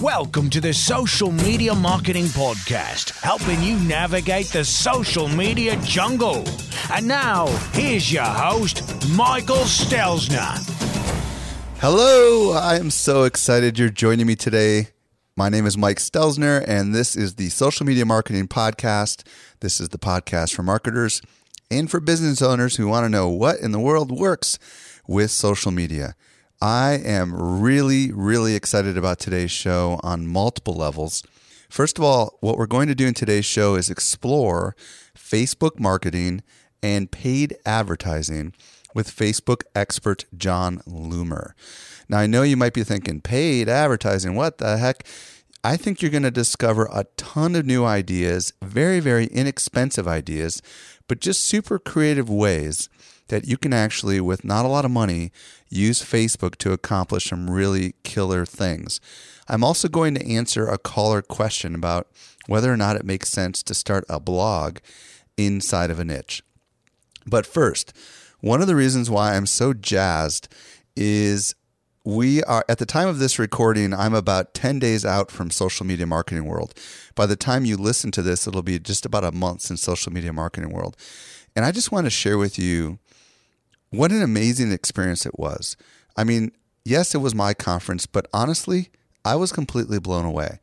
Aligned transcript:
Welcome 0.00 0.48
to 0.50 0.62
the 0.62 0.72
Social 0.72 1.30
Media 1.30 1.74
Marketing 1.74 2.24
Podcast, 2.24 3.20
helping 3.20 3.62
you 3.62 3.78
navigate 3.80 4.46
the 4.46 4.64
social 4.64 5.28
media 5.28 5.76
jungle. 5.82 6.42
And 6.90 7.06
now, 7.06 7.48
here's 7.74 8.10
your 8.10 8.24
host, 8.24 8.82
Michael 9.10 9.56
Stelzner. 9.56 10.56
Hello, 11.80 12.52
I 12.52 12.76
am 12.76 12.90
so 12.90 13.24
excited 13.24 13.78
you're 13.78 13.90
joining 13.90 14.26
me 14.26 14.36
today. 14.36 14.88
My 15.36 15.50
name 15.50 15.66
is 15.66 15.76
Mike 15.76 15.98
Stelzner, 15.98 16.64
and 16.66 16.94
this 16.94 17.14
is 17.14 17.34
the 17.34 17.50
Social 17.50 17.84
Media 17.84 18.06
Marketing 18.06 18.48
Podcast. 18.48 19.26
This 19.60 19.82
is 19.82 19.90
the 19.90 19.98
podcast 19.98 20.54
for 20.54 20.62
marketers 20.62 21.20
and 21.70 21.90
for 21.90 22.00
business 22.00 22.40
owners 22.40 22.76
who 22.76 22.88
want 22.88 23.04
to 23.04 23.10
know 23.10 23.28
what 23.28 23.58
in 23.60 23.72
the 23.72 23.78
world 23.78 24.10
works 24.10 24.58
with 25.06 25.30
social 25.30 25.70
media. 25.70 26.14
I 26.62 27.00
am 27.06 27.62
really, 27.62 28.12
really 28.12 28.54
excited 28.54 28.98
about 28.98 29.18
today's 29.18 29.50
show 29.50 29.98
on 30.02 30.26
multiple 30.26 30.74
levels. 30.74 31.22
First 31.70 31.96
of 31.96 32.04
all, 32.04 32.36
what 32.40 32.58
we're 32.58 32.66
going 32.66 32.86
to 32.88 32.94
do 32.94 33.06
in 33.06 33.14
today's 33.14 33.46
show 33.46 33.76
is 33.76 33.88
explore 33.88 34.76
Facebook 35.16 35.80
marketing 35.80 36.42
and 36.82 37.10
paid 37.10 37.56
advertising 37.64 38.52
with 38.94 39.08
Facebook 39.08 39.62
expert 39.74 40.26
Jon 40.36 40.82
Loomer. 40.86 41.52
Now, 42.10 42.18
I 42.18 42.26
know 42.26 42.42
you 42.42 42.58
might 42.58 42.74
be 42.74 42.84
thinking, 42.84 43.22
paid 43.22 43.70
advertising, 43.70 44.34
what 44.34 44.58
the 44.58 44.76
heck? 44.76 45.06
I 45.64 45.78
think 45.78 46.02
you're 46.02 46.10
going 46.10 46.24
to 46.24 46.30
discover 46.30 46.90
a 46.92 47.06
ton 47.16 47.56
of 47.56 47.64
new 47.64 47.86
ideas, 47.86 48.52
very, 48.60 49.00
very 49.00 49.28
inexpensive 49.28 50.06
ideas, 50.06 50.60
but 51.08 51.20
just 51.20 51.42
super 51.42 51.78
creative 51.78 52.28
ways 52.28 52.90
that 53.30 53.46
you 53.46 53.56
can 53.56 53.72
actually, 53.72 54.20
with 54.20 54.44
not 54.44 54.64
a 54.64 54.68
lot 54.68 54.84
of 54.84 54.90
money, 54.90 55.32
use 55.68 56.02
Facebook 56.02 56.56
to 56.56 56.72
accomplish 56.72 57.30
some 57.30 57.48
really 57.48 57.94
killer 58.02 58.44
things. 58.44 59.00
I'm 59.48 59.64
also 59.64 59.88
going 59.88 60.14
to 60.14 60.28
answer 60.28 60.66
a 60.66 60.78
caller 60.78 61.22
question 61.22 61.74
about 61.74 62.08
whether 62.46 62.72
or 62.72 62.76
not 62.76 62.96
it 62.96 63.04
makes 63.04 63.30
sense 63.30 63.62
to 63.62 63.74
start 63.74 64.04
a 64.08 64.20
blog 64.20 64.78
inside 65.36 65.90
of 65.90 65.98
a 65.98 66.04
niche. 66.04 66.42
But 67.26 67.46
first, 67.46 67.92
one 68.40 68.60
of 68.60 68.66
the 68.66 68.76
reasons 68.76 69.08
why 69.08 69.34
I'm 69.34 69.46
so 69.46 69.72
jazzed 69.72 70.48
is 70.96 71.54
we 72.04 72.42
are 72.44 72.64
at 72.68 72.78
the 72.78 72.86
time 72.86 73.08
of 73.08 73.18
this 73.18 73.38
recording 73.38 73.92
i'm 73.92 74.14
about 74.14 74.54
10 74.54 74.78
days 74.78 75.04
out 75.04 75.30
from 75.30 75.50
social 75.50 75.84
media 75.84 76.06
marketing 76.06 76.46
world 76.46 76.72
by 77.14 77.26
the 77.26 77.36
time 77.36 77.66
you 77.66 77.76
listen 77.76 78.10
to 78.10 78.22
this 78.22 78.46
it'll 78.46 78.62
be 78.62 78.78
just 78.78 79.04
about 79.04 79.22
a 79.22 79.30
month 79.30 79.60
since 79.60 79.82
social 79.82 80.10
media 80.10 80.32
marketing 80.32 80.70
world 80.70 80.96
and 81.54 81.62
i 81.62 81.70
just 81.70 81.92
want 81.92 82.06
to 82.06 82.10
share 82.10 82.38
with 82.38 82.58
you 82.58 82.98
what 83.90 84.12
an 84.12 84.22
amazing 84.22 84.72
experience 84.72 85.26
it 85.26 85.38
was. 85.38 85.76
I 86.16 86.24
mean, 86.24 86.52
yes, 86.84 87.14
it 87.14 87.18
was 87.18 87.34
my 87.34 87.54
conference, 87.54 88.06
but 88.06 88.26
honestly, 88.32 88.90
I 89.24 89.36
was 89.36 89.52
completely 89.52 89.98
blown 89.98 90.24
away. 90.24 90.58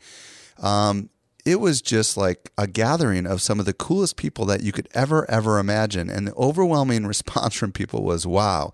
Um, 0.60 1.10
it 1.46 1.62
was 1.62 1.82
just 1.82 2.18
like 2.18 2.52
a 2.58 2.68
gathering 2.68 3.26
of 3.26 3.42
some 3.42 3.60
of 3.60 3.66
the 3.66 3.74
coolest 3.74 4.18
people 4.18 4.46
that 4.46 4.64
you 4.64 4.74
could 4.74 4.90
ever, 4.94 5.30
ever 5.32 5.60
imagine. 5.60 6.10
And 6.10 6.28
the 6.28 6.36
overwhelming 6.36 7.06
response 7.08 7.56
from 7.56 7.72
people 7.72 8.04
was 8.04 8.28
wow, 8.28 8.72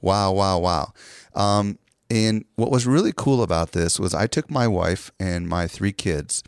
wow, 0.00 0.32
wow, 0.32 0.58
wow. 0.58 0.92
Um, 1.34 1.78
and 2.10 2.44
what 2.56 2.70
was 2.70 2.86
really 2.86 3.12
cool 3.16 3.42
about 3.42 3.72
this 3.72 3.98
was 3.98 4.14
I 4.14 4.26
took 4.26 4.50
my 4.50 4.68
wife 4.68 5.10
and 5.18 5.48
my 5.48 5.66
three 5.66 5.92
kids 5.92 6.42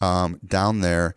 um, 0.00 0.38
down 0.46 0.80
there 0.80 1.14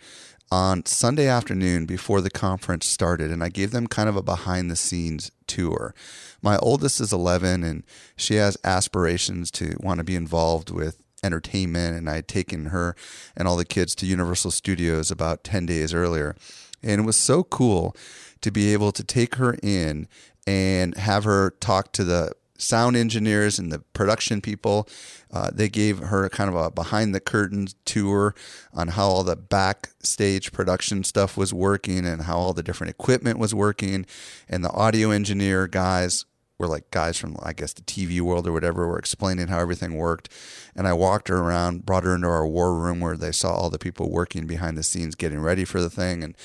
on 0.54 0.86
Sunday 0.86 1.28
afternoon 1.28 1.88
before 1.88 2.22
the 2.22 2.30
conference 2.30 2.86
started, 2.86 3.32
and 3.32 3.44
I 3.44 3.50
gave 3.50 3.72
them 3.72 3.88
kind 3.88 4.08
of 4.08 4.16
a 4.16 4.22
behind 4.22 4.70
the 4.70 4.76
scenes 4.76 5.32
tour. 5.48 5.96
My 6.44 6.58
oldest 6.58 7.02
is 7.02 7.12
11, 7.12 7.64
and 7.64 7.82
she 8.16 8.36
has 8.36 8.56
aspirations 8.64 9.50
to 9.50 9.76
want 9.80 9.98
to 9.98 10.04
be 10.04 10.16
involved 10.16 10.70
with 10.70 11.02
entertainment, 11.24 11.98
and 11.98 12.08
I 12.08 12.18
had 12.18 12.28
taken 12.28 12.66
her 12.66 12.96
and 13.36 13.48
all 13.48 13.58
the 13.58 13.66
kids 13.66 13.96
to 13.96 14.06
Universal 14.06 14.52
Studios 14.52 15.10
about 15.10 15.44
10 15.44 15.66
days 15.66 15.92
earlier. 15.92 16.36
And 16.84 17.02
it 17.02 17.06
was 17.06 17.18
so 17.18 17.44
cool 17.44 17.96
to 18.42 18.52
be 18.52 18.74
able 18.74 18.92
to 18.92 19.04
take 19.04 19.36
her 19.36 19.58
in 19.64 20.08
and 20.46 20.96
have 20.98 21.24
her 21.24 21.50
talk 21.62 21.94
to 21.94 22.04
the 22.04 22.32
sound 22.58 22.96
engineers 22.96 23.60
and 23.60 23.72
the 23.72 23.80
production 23.94 24.42
people. 24.42 24.88
Uh, 25.32 25.50
they 25.54 25.70
gave 25.70 26.00
her 26.00 26.28
kind 26.30 26.50
of 26.50 26.56
a 26.56 26.70
behind 26.70 27.14
the 27.14 27.20
curtains 27.20 27.76
tour 27.86 28.36
on 28.74 28.90
how 28.90 29.08
all 29.08 29.24
the 29.24 29.36
backstage 29.36 30.52
production 30.52 31.04
stuff 31.04 31.36
was 31.36 31.54
working 31.54 32.06
and 32.06 32.24
how 32.24 32.38
all 32.38 32.54
the 32.54 32.64
different 32.64 32.92
equipment 32.92 33.40
was 33.40 33.54
working. 33.54 34.06
And 34.48 34.64
the 34.64 34.72
audio 34.72 35.10
engineer 35.12 35.68
guys 35.68 36.26
were 36.60 36.68
like 36.68 36.90
guys 36.92 37.18
from, 37.18 37.36
I 37.42 37.54
guess, 37.54 37.74
the 37.74 37.82
TV 37.82 38.22
world 38.22 38.48
or 38.48 38.52
whatever, 38.52 38.88
were 38.88 39.00
explaining 39.00 39.48
how 39.48 39.60
everything 39.60 39.96
worked. 39.96 40.30
And 40.76 40.88
I 40.88 40.94
walked 40.94 41.28
her 41.28 41.38
around, 41.38 41.86
brought 41.86 42.04
her 42.04 42.16
into 42.16 42.28
our 42.28 42.48
war 42.48 42.76
room 42.76 43.00
where 43.00 43.18
they 43.18 43.32
saw 43.32 43.54
all 43.54 43.70
the 43.70 43.80
people 43.80 44.12
working 44.12 44.46
behind 44.46 44.78
the 44.78 44.84
scenes 44.84 45.16
getting 45.16 45.40
ready 45.40 45.66
for 45.66 45.82
the 45.82 45.90
thing. 45.90 46.24
And 46.24 46.38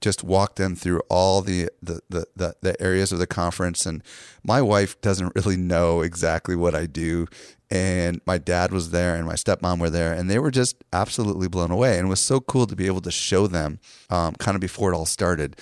just 0.00 0.22
walk 0.22 0.56
them 0.56 0.76
through 0.76 1.00
all 1.08 1.42
the, 1.42 1.68
the 1.82 2.00
the, 2.08 2.26
the 2.36 2.54
the 2.60 2.82
areas 2.82 3.12
of 3.12 3.18
the 3.18 3.26
conference. 3.26 3.86
And 3.86 4.02
my 4.44 4.60
wife 4.62 5.00
doesn't 5.00 5.32
really 5.36 5.56
know 5.56 6.00
exactly 6.00 6.56
what 6.56 6.74
I 6.74 6.86
do. 6.86 7.26
And 7.70 8.20
my 8.26 8.38
dad 8.38 8.70
was 8.70 8.90
there 8.90 9.16
and 9.16 9.26
my 9.26 9.34
stepmom 9.34 9.80
were 9.80 9.90
there 9.90 10.12
and 10.12 10.30
they 10.30 10.38
were 10.38 10.52
just 10.52 10.84
absolutely 10.92 11.48
blown 11.48 11.72
away. 11.72 11.98
And 11.98 12.06
it 12.06 12.10
was 12.10 12.20
so 12.20 12.38
cool 12.38 12.66
to 12.66 12.76
be 12.76 12.86
able 12.86 13.00
to 13.00 13.10
show 13.10 13.48
them 13.48 13.80
um, 14.08 14.34
kind 14.34 14.54
of 14.54 14.60
before 14.60 14.92
it 14.92 14.96
all 14.96 15.06
started 15.06 15.56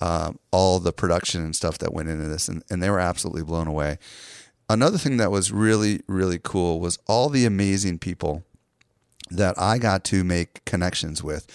um, 0.00 0.38
all 0.50 0.80
the 0.80 0.92
production 0.92 1.42
and 1.42 1.54
stuff 1.54 1.78
that 1.78 1.92
went 1.92 2.08
into 2.08 2.26
this 2.26 2.48
and, 2.48 2.64
and 2.70 2.82
they 2.82 2.90
were 2.90 2.98
absolutely 2.98 3.44
blown 3.44 3.68
away. 3.68 3.98
Another 4.68 4.98
thing 4.98 5.18
that 5.18 5.30
was 5.30 5.52
really 5.52 6.00
really 6.08 6.40
cool 6.42 6.80
was 6.80 6.98
all 7.06 7.28
the 7.28 7.44
amazing 7.44 7.98
people 7.98 8.44
that 9.30 9.58
i 9.58 9.78
got 9.78 10.04
to 10.04 10.22
make 10.22 10.64
connections 10.64 11.22
with 11.22 11.46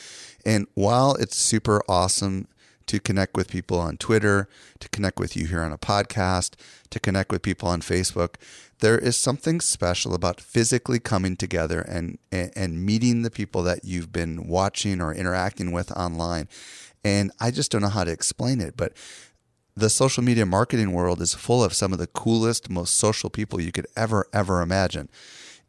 and 0.50 0.66
while 0.74 1.14
it's 1.14 1.38
super 1.38 1.84
awesome 1.88 2.48
to 2.88 3.00
connect 3.00 3.38
with 3.38 3.52
people 3.52 3.78
on 3.78 3.98
Twitter, 3.98 4.50
to 4.80 4.90
connect 4.90 5.20
with 5.20 5.38
you 5.38 5.46
here 5.46 5.62
on 5.62 5.72
a 5.72 5.78
podcast, 5.78 6.56
to 6.90 7.00
connect 7.00 7.32
with 7.32 7.44
people 7.44 7.70
on 7.70 7.82
Facebook, 7.82 8.34
there 8.80 8.98
is 8.98 9.16
something 9.16 9.62
special 9.62 10.16
about 10.16 10.42
physically 10.42 10.98
coming 10.98 11.36
together 11.36 11.82
and, 11.82 12.18
and, 12.32 12.84
meeting 12.84 13.22
the 13.22 13.30
people 13.30 13.62
that 13.62 13.86
you've 13.86 14.12
been 14.12 14.48
watching 14.48 15.02
or 15.02 15.14
interacting 15.14 15.72
with 15.72 15.92
online. 15.92 16.48
And 17.04 17.32
I 17.40 17.52
just 17.52 17.70
don't 17.70 17.84
know 17.84 17.90
how 17.90 18.04
to 18.04 18.12
explain 18.12 18.60
it, 18.60 18.76
but 18.76 18.94
the 19.76 19.88
social 19.88 20.24
media 20.24 20.48
marketing 20.48 20.94
world 20.94 21.22
is 21.22 21.36
full 21.36 21.64
of 21.64 21.76
some 21.76 21.94
of 21.94 22.00
the 22.00 22.08
coolest, 22.08 22.72
most 22.72 22.96
social 22.96 23.30
people 23.30 23.62
you 23.62 23.72
could 23.72 23.86
ever, 23.96 24.26
ever 24.34 24.64
imagine. 24.64 25.10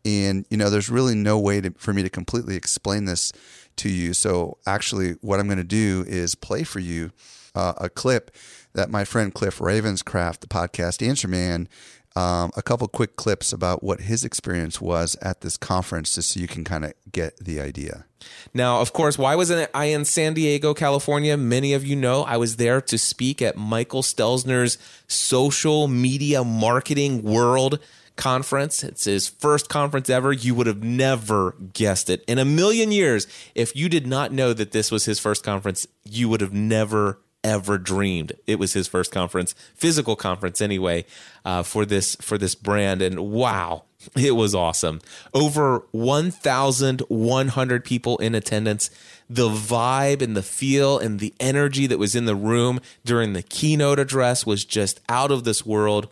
And, 0.07 0.47
you 0.49 0.57
know, 0.57 0.71
there's 0.71 0.89
really 0.89 1.15
no 1.15 1.39
way 1.39 1.61
to, 1.61 1.75
for 1.77 1.93
me 1.93 2.03
to 2.03 2.09
completely 2.09 2.57
explain 2.57 3.05
this 3.05 3.31
to 3.76 3.88
you. 3.88 4.14
So, 4.14 4.58
actually, 4.66 5.12
what 5.20 5.41
I'm 5.41 5.47
going 5.47 5.58
to 5.58 5.64
do 5.64 6.04
is 6.06 6.34
play 6.34 6.64
for 6.64 6.81
you 6.81 7.12
uh, 7.54 7.75
a 7.78 7.88
clip 7.88 8.31
that 8.75 8.91
my 8.91 9.04
friend 9.04 9.34
Cliff 9.34 9.58
Ravenscraft, 9.58 10.41
the 10.41 10.47
podcast 10.47 11.06
Answer 11.06 11.28
Man, 11.28 11.69
um, 12.16 12.50
a 12.56 12.62
couple 12.62 12.88
quick 12.88 13.16
clips 13.16 13.53
about 13.53 13.84
what 13.84 14.00
his 14.03 14.25
experience 14.25 14.81
was 14.81 15.16
at 15.22 15.42
this 15.42 15.56
conference, 15.56 16.14
just 16.16 16.31
so 16.31 16.41
you 16.41 16.48
can 16.48 16.64
kind 16.64 16.84
of 16.84 16.92
get 17.12 17.36
the 17.38 17.60
idea. 17.60 18.04
Now, 18.53 18.81
of 18.81 18.92
course, 18.92 19.16
why 19.16 19.36
wasn't 19.36 19.70
I 19.72 19.87
in 19.87 20.05
San 20.05 20.34
Diego, 20.34 20.75
California? 20.75 21.37
Many 21.37 21.73
of 21.73 21.84
you 21.87 21.94
know 21.94 22.23
I 22.25 22.37
was 22.37 22.56
there 22.56 22.81
to 22.81 22.99
speak 22.99 23.40
at 23.40 23.56
Michael 23.56 24.02
Stelzner's 24.02 24.76
Social 25.06 25.87
Media 25.87 26.43
Marketing 26.43 27.23
World 27.23 27.78
conference. 28.20 28.84
It's 28.84 29.05
his 29.05 29.28
first 29.28 29.70
conference 29.70 30.11
ever. 30.11 30.32
You 30.32 30.55
would 30.55 30.67
have 30.67 30.84
never 30.84 31.56
guessed 31.72 32.11
it. 32.11 32.22
In 32.28 32.38
a 32.38 32.44
million 32.44 32.93
years, 32.93 33.26
if 33.55 33.75
you 33.75 33.88
did 33.88 34.06
not 34.06 34.31
know 34.31 34.52
that 34.52 34.72
this 34.72 34.93
was 34.93 35.06
his 35.06 35.19
first 35.19 35.43
conference, 35.43 35.87
you 36.05 36.28
would 36.28 36.43
have 36.43 36.52
never 36.52 37.19
ever 37.43 37.78
dreamed 37.78 38.34
it 38.46 38.58
was 38.58 38.75
his 38.75 38.87
first 38.87 39.11
conference, 39.11 39.55
physical 39.75 40.14
conference 40.14 40.61
anyway, 40.61 41.06
uh, 41.46 41.62
for 41.62 41.87
this 41.87 42.14
for 42.17 42.37
this 42.37 42.55
brand. 42.55 43.00
And 43.00 43.19
wow, 43.31 43.84
it 44.14 44.32
was 44.32 44.55
awesome. 44.55 45.00
Over 45.32 45.87
1,100 45.93 47.84
people 47.84 48.19
in 48.19 48.34
attendance. 48.34 48.90
The 49.28 49.49
vibe 49.49 50.20
and 50.23 50.37
the 50.37 50.43
feel 50.43 50.99
and 50.99 51.20
the 51.20 51.32
energy 51.40 51.87
that 51.87 51.99
was 51.99 52.14
in 52.14 52.26
the 52.26 52.34
room 52.34 52.81
during 53.05 53.32
the 53.32 53.43
keynote 53.43 53.99
address 53.99 54.44
was 54.44 54.64
just 54.64 55.00
out 55.08 55.31
of 55.31 55.44
this 55.44 55.64
world. 55.64 56.08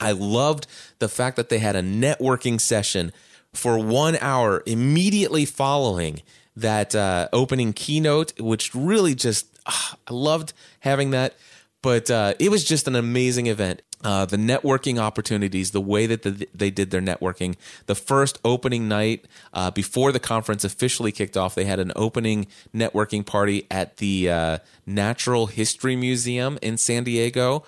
I 0.00 0.12
loved 0.12 0.66
the 0.98 1.08
fact 1.08 1.36
that 1.36 1.48
they 1.48 1.58
had 1.58 1.76
a 1.76 1.82
networking 1.82 2.60
session 2.60 3.12
for 3.52 3.78
one 3.78 4.16
hour 4.20 4.62
immediately 4.66 5.44
following 5.44 6.22
that 6.56 6.94
uh, 6.94 7.28
opening 7.32 7.72
keynote, 7.72 8.38
which 8.40 8.74
really 8.74 9.14
just 9.14 9.46
ah, 9.66 9.96
I 10.06 10.12
loved 10.12 10.52
having 10.80 11.10
that. 11.10 11.34
But 11.82 12.10
uh, 12.10 12.34
it 12.38 12.50
was 12.50 12.64
just 12.64 12.88
an 12.88 12.96
amazing 12.96 13.46
event. 13.46 13.82
Uh, 14.04 14.24
the 14.24 14.36
networking 14.36 14.98
opportunities, 14.98 15.70
the 15.70 15.80
way 15.80 16.06
that 16.06 16.22
the, 16.22 16.48
they 16.54 16.70
did 16.70 16.90
their 16.90 17.00
networking. 17.00 17.56
The 17.86 17.94
first 17.94 18.38
opening 18.44 18.88
night 18.88 19.24
uh, 19.52 19.70
before 19.70 20.12
the 20.12 20.20
conference 20.20 20.64
officially 20.64 21.12
kicked 21.12 21.36
off, 21.36 21.54
they 21.54 21.64
had 21.64 21.80
an 21.80 21.92
opening 21.96 22.46
networking 22.74 23.24
party 23.24 23.66
at 23.70 23.96
the 23.96 24.30
uh, 24.30 24.58
Natural 24.84 25.46
History 25.46 25.96
Museum 25.96 26.58
in 26.60 26.76
San 26.76 27.04
Diego. 27.04 27.64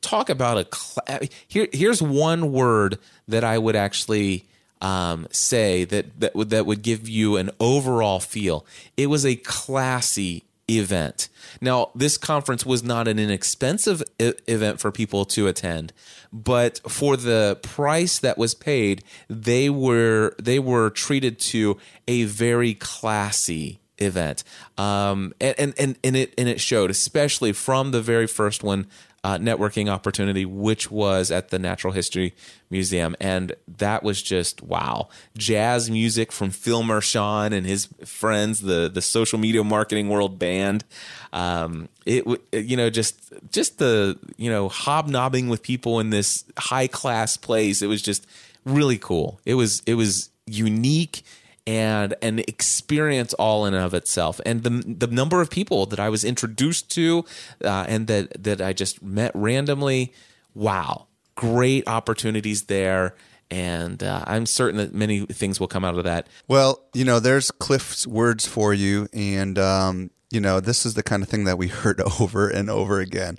Talk 0.00 0.30
about 0.30 0.58
a 0.58 0.66
cl- 0.74 1.28
here. 1.46 1.68
Here's 1.72 2.00
one 2.00 2.52
word 2.52 2.98
that 3.28 3.44
I 3.44 3.58
would 3.58 3.76
actually 3.76 4.46
um, 4.80 5.26
say 5.30 5.84
that 5.84 6.20
that 6.20 6.34
would 6.34 6.50
that 6.50 6.66
would 6.66 6.82
give 6.82 7.08
you 7.08 7.36
an 7.36 7.50
overall 7.60 8.20
feel. 8.20 8.64
It 8.96 9.06
was 9.06 9.26
a 9.26 9.36
classy 9.36 10.44
event. 10.70 11.28
Now, 11.60 11.90
this 11.94 12.16
conference 12.16 12.64
was 12.64 12.82
not 12.82 13.08
an 13.08 13.18
inexpensive 13.18 14.02
I- 14.20 14.34
event 14.46 14.80
for 14.80 14.90
people 14.90 15.24
to 15.26 15.48
attend, 15.48 15.92
but 16.32 16.80
for 16.90 17.16
the 17.16 17.58
price 17.62 18.18
that 18.20 18.38
was 18.38 18.54
paid, 18.54 19.02
they 19.28 19.68
were 19.68 20.34
they 20.40 20.58
were 20.58 20.90
treated 20.90 21.38
to 21.40 21.76
a 22.06 22.24
very 22.24 22.74
classy 22.74 23.80
event. 23.98 24.44
Um, 24.78 25.34
and, 25.40 25.54
and 25.58 25.74
and 25.78 25.98
and 26.02 26.16
it 26.16 26.34
and 26.38 26.48
it 26.48 26.60
showed, 26.60 26.90
especially 26.90 27.52
from 27.52 27.90
the 27.90 28.00
very 28.00 28.26
first 28.26 28.62
one 28.62 28.86
uh, 29.22 29.36
networking 29.36 29.88
opportunity, 29.88 30.44
which 30.44 30.90
was 30.90 31.30
at 31.30 31.50
the 31.50 31.58
Natural 31.58 31.92
History 31.92 32.34
Museum. 32.70 33.14
And 33.20 33.54
that 33.68 34.02
was 34.02 34.22
just 34.22 34.62
wow. 34.62 35.08
Jazz 35.36 35.90
music 35.90 36.32
from 36.32 36.50
Phil 36.50 36.82
Mershon 36.82 37.52
and 37.52 37.66
his 37.66 37.88
friends, 38.04 38.60
the, 38.60 38.90
the 38.92 39.02
social 39.02 39.38
media 39.38 39.62
marketing 39.62 40.08
world 40.08 40.38
band. 40.38 40.84
Um, 41.32 41.88
it, 42.06 42.24
you 42.52 42.76
know, 42.76 42.88
just, 42.88 43.20
just 43.50 43.78
the, 43.78 44.18
you 44.38 44.50
know, 44.50 44.68
hobnobbing 44.68 45.48
with 45.48 45.62
people 45.62 46.00
in 46.00 46.10
this 46.10 46.44
high 46.58 46.86
class 46.86 47.36
place. 47.36 47.82
It 47.82 47.88
was 47.88 48.00
just 48.00 48.26
really 48.64 48.98
cool. 48.98 49.40
It 49.44 49.54
was, 49.54 49.82
it 49.86 49.94
was 49.94 50.30
unique 50.46 51.22
and 51.66 52.14
an 52.22 52.38
experience 52.40 53.34
all 53.34 53.66
in 53.66 53.74
and 53.74 53.84
of 53.84 53.94
itself. 53.94 54.40
And 54.44 54.62
the 54.62 54.70
the 54.70 55.06
number 55.06 55.40
of 55.40 55.50
people 55.50 55.86
that 55.86 56.00
I 56.00 56.08
was 56.08 56.24
introduced 56.24 56.90
to 56.92 57.24
uh, 57.64 57.84
and 57.88 58.06
that 58.06 58.42
that 58.42 58.60
I 58.60 58.72
just 58.72 59.02
met 59.02 59.32
randomly, 59.34 60.12
wow, 60.54 61.06
great 61.34 61.86
opportunities 61.86 62.64
there. 62.64 63.14
And 63.52 64.02
uh, 64.02 64.24
I'm 64.28 64.46
certain 64.46 64.76
that 64.76 64.94
many 64.94 65.26
things 65.26 65.58
will 65.58 65.66
come 65.66 65.84
out 65.84 65.98
of 65.98 66.04
that. 66.04 66.28
Well, 66.46 66.84
you 66.94 67.04
know, 67.04 67.18
there's 67.18 67.50
Cliff's 67.50 68.06
words 68.06 68.46
for 68.46 68.72
you, 68.72 69.08
and 69.12 69.58
um, 69.58 70.10
you 70.30 70.40
know, 70.40 70.60
this 70.60 70.86
is 70.86 70.94
the 70.94 71.02
kind 71.02 71.20
of 71.22 71.28
thing 71.28 71.44
that 71.44 71.58
we 71.58 71.66
heard 71.82 72.00
over 72.20 72.48
and 72.48 72.70
over 72.70 73.00
again. 73.00 73.38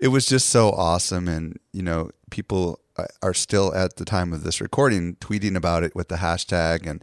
It 0.00 0.08
was 0.08 0.26
just 0.26 0.50
so 0.50 0.70
awesome, 0.70 1.28
and 1.28 1.60
you 1.72 1.82
know, 1.82 2.10
people 2.30 2.80
are 3.22 3.34
still 3.34 3.74
at 3.74 3.96
the 3.96 4.04
time 4.04 4.32
of 4.32 4.42
this 4.42 4.60
recording 4.60 5.16
tweeting 5.16 5.56
about 5.56 5.82
it 5.82 5.94
with 5.94 6.08
the 6.08 6.16
hashtag 6.16 6.86
and 6.86 7.02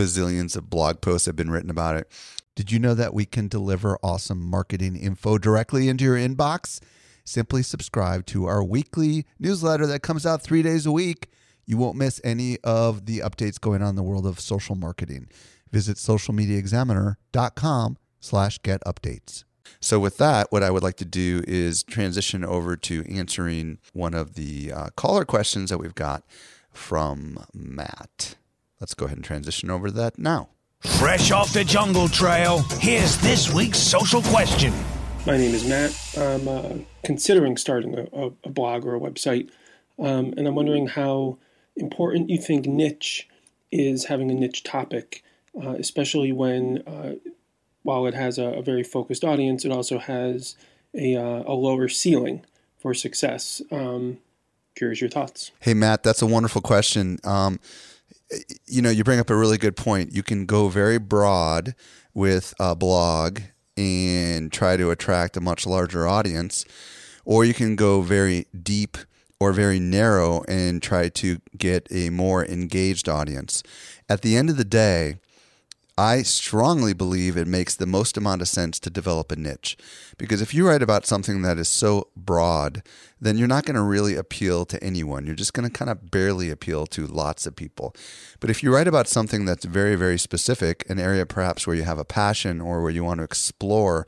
bazillions 0.00 0.56
of 0.56 0.70
blog 0.70 1.02
posts 1.02 1.26
have 1.26 1.36
been 1.36 1.50
written 1.50 1.68
about 1.68 1.94
it. 1.94 2.10
Did 2.56 2.72
you 2.72 2.78
know 2.78 2.94
that 2.94 3.12
we 3.12 3.26
can 3.26 3.48
deliver 3.48 3.98
awesome 4.02 4.40
marketing 4.40 4.96
info 4.96 5.36
directly 5.36 5.88
into 5.88 6.04
your 6.04 6.16
inbox? 6.16 6.80
Simply 7.22 7.62
subscribe 7.62 8.24
to 8.26 8.46
our 8.46 8.64
weekly 8.64 9.26
newsletter 9.38 9.86
that 9.86 10.02
comes 10.02 10.24
out 10.24 10.42
three 10.42 10.62
days 10.62 10.86
a 10.86 10.92
week. 10.92 11.28
You 11.66 11.76
won't 11.76 11.98
miss 11.98 12.18
any 12.24 12.56
of 12.64 13.04
the 13.04 13.18
updates 13.18 13.60
going 13.60 13.82
on 13.82 13.90
in 13.90 13.96
the 13.96 14.02
world 14.02 14.26
of 14.26 14.40
social 14.40 14.74
marketing. 14.74 15.28
Visit 15.70 15.98
socialmediaexaminer.com 15.98 17.98
slash 18.20 18.58
get 18.62 18.82
updates. 18.84 19.44
So 19.80 20.00
with 20.00 20.16
that, 20.16 20.50
what 20.50 20.62
I 20.62 20.70
would 20.70 20.82
like 20.82 20.96
to 20.96 21.04
do 21.04 21.42
is 21.46 21.82
transition 21.82 22.42
over 22.42 22.74
to 22.76 23.04
answering 23.06 23.78
one 23.92 24.14
of 24.14 24.34
the 24.34 24.72
uh, 24.72 24.88
caller 24.96 25.26
questions 25.26 25.68
that 25.68 25.78
we've 25.78 25.94
got 25.94 26.24
from 26.72 27.44
Matt. 27.52 28.36
Let's 28.80 28.94
go 28.94 29.04
ahead 29.04 29.18
and 29.18 29.24
transition 29.24 29.70
over 29.70 29.88
to 29.88 29.94
that 29.94 30.18
now. 30.18 30.48
Fresh 30.80 31.30
off 31.30 31.52
the 31.52 31.62
jungle 31.62 32.08
trail, 32.08 32.60
here's 32.78 33.18
this 33.18 33.52
week's 33.52 33.78
social 33.78 34.22
question. 34.22 34.72
My 35.26 35.36
name 35.36 35.54
is 35.54 35.68
Matt. 35.68 35.94
I'm 36.16 36.48
uh, 36.48 36.84
considering 37.04 37.58
starting 37.58 37.98
a, 37.98 38.30
a, 38.42 38.48
blog 38.48 38.86
or 38.86 38.96
a 38.96 38.98
website, 38.98 39.50
um, 39.98 40.32
and 40.38 40.48
I'm 40.48 40.54
wondering 40.54 40.86
how 40.86 41.36
important 41.76 42.30
you 42.30 42.38
think 42.38 42.64
niche 42.64 43.28
is 43.70 44.06
having 44.06 44.30
a 44.30 44.34
niche 44.34 44.64
topic, 44.64 45.22
uh, 45.62 45.72
especially 45.72 46.32
when, 46.32 46.78
uh, 46.86 47.16
while 47.82 48.06
it 48.06 48.14
has 48.14 48.38
a, 48.38 48.46
a, 48.46 48.62
very 48.62 48.82
focused 48.82 49.24
audience, 49.24 49.66
it 49.66 49.72
also 49.72 49.98
has 49.98 50.56
a, 50.94 51.16
uh, 51.16 51.42
a 51.46 51.52
lower 51.52 51.88
ceiling 51.88 52.46
for 52.78 52.94
success. 52.94 53.60
Um, 53.70 54.16
curious 54.74 55.02
your 55.02 55.10
thoughts. 55.10 55.50
Hey, 55.60 55.74
Matt, 55.74 56.02
that's 56.02 56.22
a 56.22 56.26
wonderful 56.26 56.62
question. 56.62 57.18
Um, 57.24 57.60
you 58.66 58.82
know, 58.82 58.90
you 58.90 59.04
bring 59.04 59.20
up 59.20 59.30
a 59.30 59.36
really 59.36 59.58
good 59.58 59.76
point. 59.76 60.12
You 60.14 60.22
can 60.22 60.46
go 60.46 60.68
very 60.68 60.98
broad 60.98 61.74
with 62.14 62.54
a 62.60 62.74
blog 62.74 63.40
and 63.76 64.52
try 64.52 64.76
to 64.76 64.90
attract 64.90 65.36
a 65.36 65.40
much 65.40 65.66
larger 65.66 66.06
audience, 66.06 66.64
or 67.24 67.44
you 67.44 67.54
can 67.54 67.76
go 67.76 68.02
very 68.02 68.46
deep 68.62 68.98
or 69.38 69.52
very 69.52 69.80
narrow 69.80 70.42
and 70.48 70.82
try 70.82 71.08
to 71.08 71.38
get 71.56 71.86
a 71.90 72.10
more 72.10 72.44
engaged 72.44 73.08
audience. 73.08 73.62
At 74.08 74.22
the 74.22 74.36
end 74.36 74.50
of 74.50 74.56
the 74.56 74.64
day, 74.64 75.16
I 76.00 76.22
strongly 76.22 76.94
believe 76.94 77.36
it 77.36 77.46
makes 77.46 77.74
the 77.74 77.84
most 77.84 78.16
amount 78.16 78.40
of 78.40 78.48
sense 78.48 78.80
to 78.80 78.88
develop 78.88 79.30
a 79.30 79.36
niche. 79.36 79.76
Because 80.16 80.40
if 80.40 80.54
you 80.54 80.66
write 80.66 80.80
about 80.80 81.04
something 81.04 81.42
that 81.42 81.58
is 81.58 81.68
so 81.68 82.08
broad, 82.16 82.82
then 83.20 83.36
you're 83.36 83.46
not 83.46 83.66
going 83.66 83.74
to 83.74 83.82
really 83.82 84.16
appeal 84.16 84.64
to 84.64 84.82
anyone. 84.82 85.26
You're 85.26 85.34
just 85.34 85.52
going 85.52 85.68
to 85.68 85.78
kind 85.78 85.90
of 85.90 86.10
barely 86.10 86.48
appeal 86.48 86.86
to 86.86 87.06
lots 87.06 87.44
of 87.44 87.54
people. 87.54 87.94
But 88.40 88.48
if 88.48 88.62
you 88.62 88.72
write 88.74 88.88
about 88.88 89.08
something 89.08 89.44
that's 89.44 89.66
very, 89.66 89.94
very 89.94 90.18
specific, 90.18 90.88
an 90.88 90.98
area 90.98 91.26
perhaps 91.26 91.66
where 91.66 91.76
you 91.76 91.82
have 91.82 91.98
a 91.98 92.04
passion 92.06 92.62
or 92.62 92.80
where 92.80 92.90
you 92.90 93.04
want 93.04 93.18
to 93.18 93.24
explore, 93.24 94.06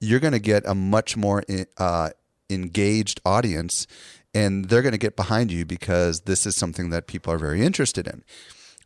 you're 0.00 0.20
going 0.20 0.34
to 0.34 0.38
get 0.38 0.62
a 0.66 0.74
much 0.74 1.16
more 1.16 1.42
uh, 1.78 2.10
engaged 2.50 3.22
audience 3.24 3.86
and 4.34 4.66
they're 4.66 4.82
going 4.82 4.92
to 4.92 4.98
get 4.98 5.16
behind 5.16 5.50
you 5.50 5.64
because 5.64 6.22
this 6.22 6.44
is 6.44 6.54
something 6.54 6.90
that 6.90 7.06
people 7.06 7.32
are 7.32 7.38
very 7.38 7.64
interested 7.64 8.06
in. 8.06 8.22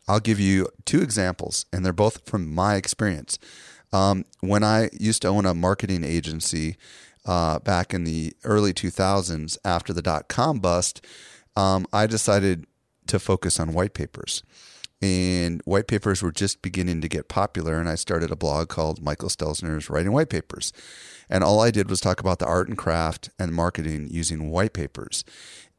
I'll 0.09 0.19
give 0.19 0.39
you 0.39 0.67
two 0.85 1.01
examples, 1.01 1.67
and 1.71 1.85
they're 1.85 1.93
both 1.93 2.27
from 2.27 2.51
my 2.51 2.75
experience. 2.75 3.37
Um, 3.93 4.25
when 4.39 4.63
I 4.63 4.89
used 4.99 5.21
to 5.21 5.27
own 5.27 5.45
a 5.45 5.53
marketing 5.53 6.03
agency 6.03 6.77
uh, 7.25 7.59
back 7.59 7.93
in 7.93 8.05
the 8.05 8.33
early 8.43 8.73
2000s 8.73 9.57
after 9.63 9.93
the 9.93 10.01
dot 10.01 10.27
com 10.27 10.59
bust, 10.59 11.05
um, 11.55 11.85
I 11.93 12.07
decided 12.07 12.65
to 13.05 13.19
focus 13.19 13.59
on 13.59 13.73
white 13.73 13.93
papers. 13.93 14.41
And 15.01 15.61
white 15.63 15.87
papers 15.87 16.21
were 16.23 16.31
just 16.31 16.61
beginning 16.61 17.01
to 17.01 17.07
get 17.07 17.29
popular, 17.29 17.79
and 17.79 17.87
I 17.87 17.95
started 17.95 18.31
a 18.31 18.35
blog 18.35 18.67
called 18.67 19.01
Michael 19.03 19.29
Stelzner's 19.29 19.89
Writing 19.89 20.11
White 20.11 20.29
Papers. 20.29 20.73
And 21.29 21.43
all 21.43 21.61
I 21.61 21.69
did 21.71 21.89
was 21.89 22.01
talk 22.01 22.19
about 22.19 22.39
the 22.39 22.47
art 22.47 22.67
and 22.67 22.77
craft 22.77 23.29
and 23.37 23.53
marketing 23.53 24.07
using 24.09 24.49
white 24.49 24.73
papers. 24.73 25.23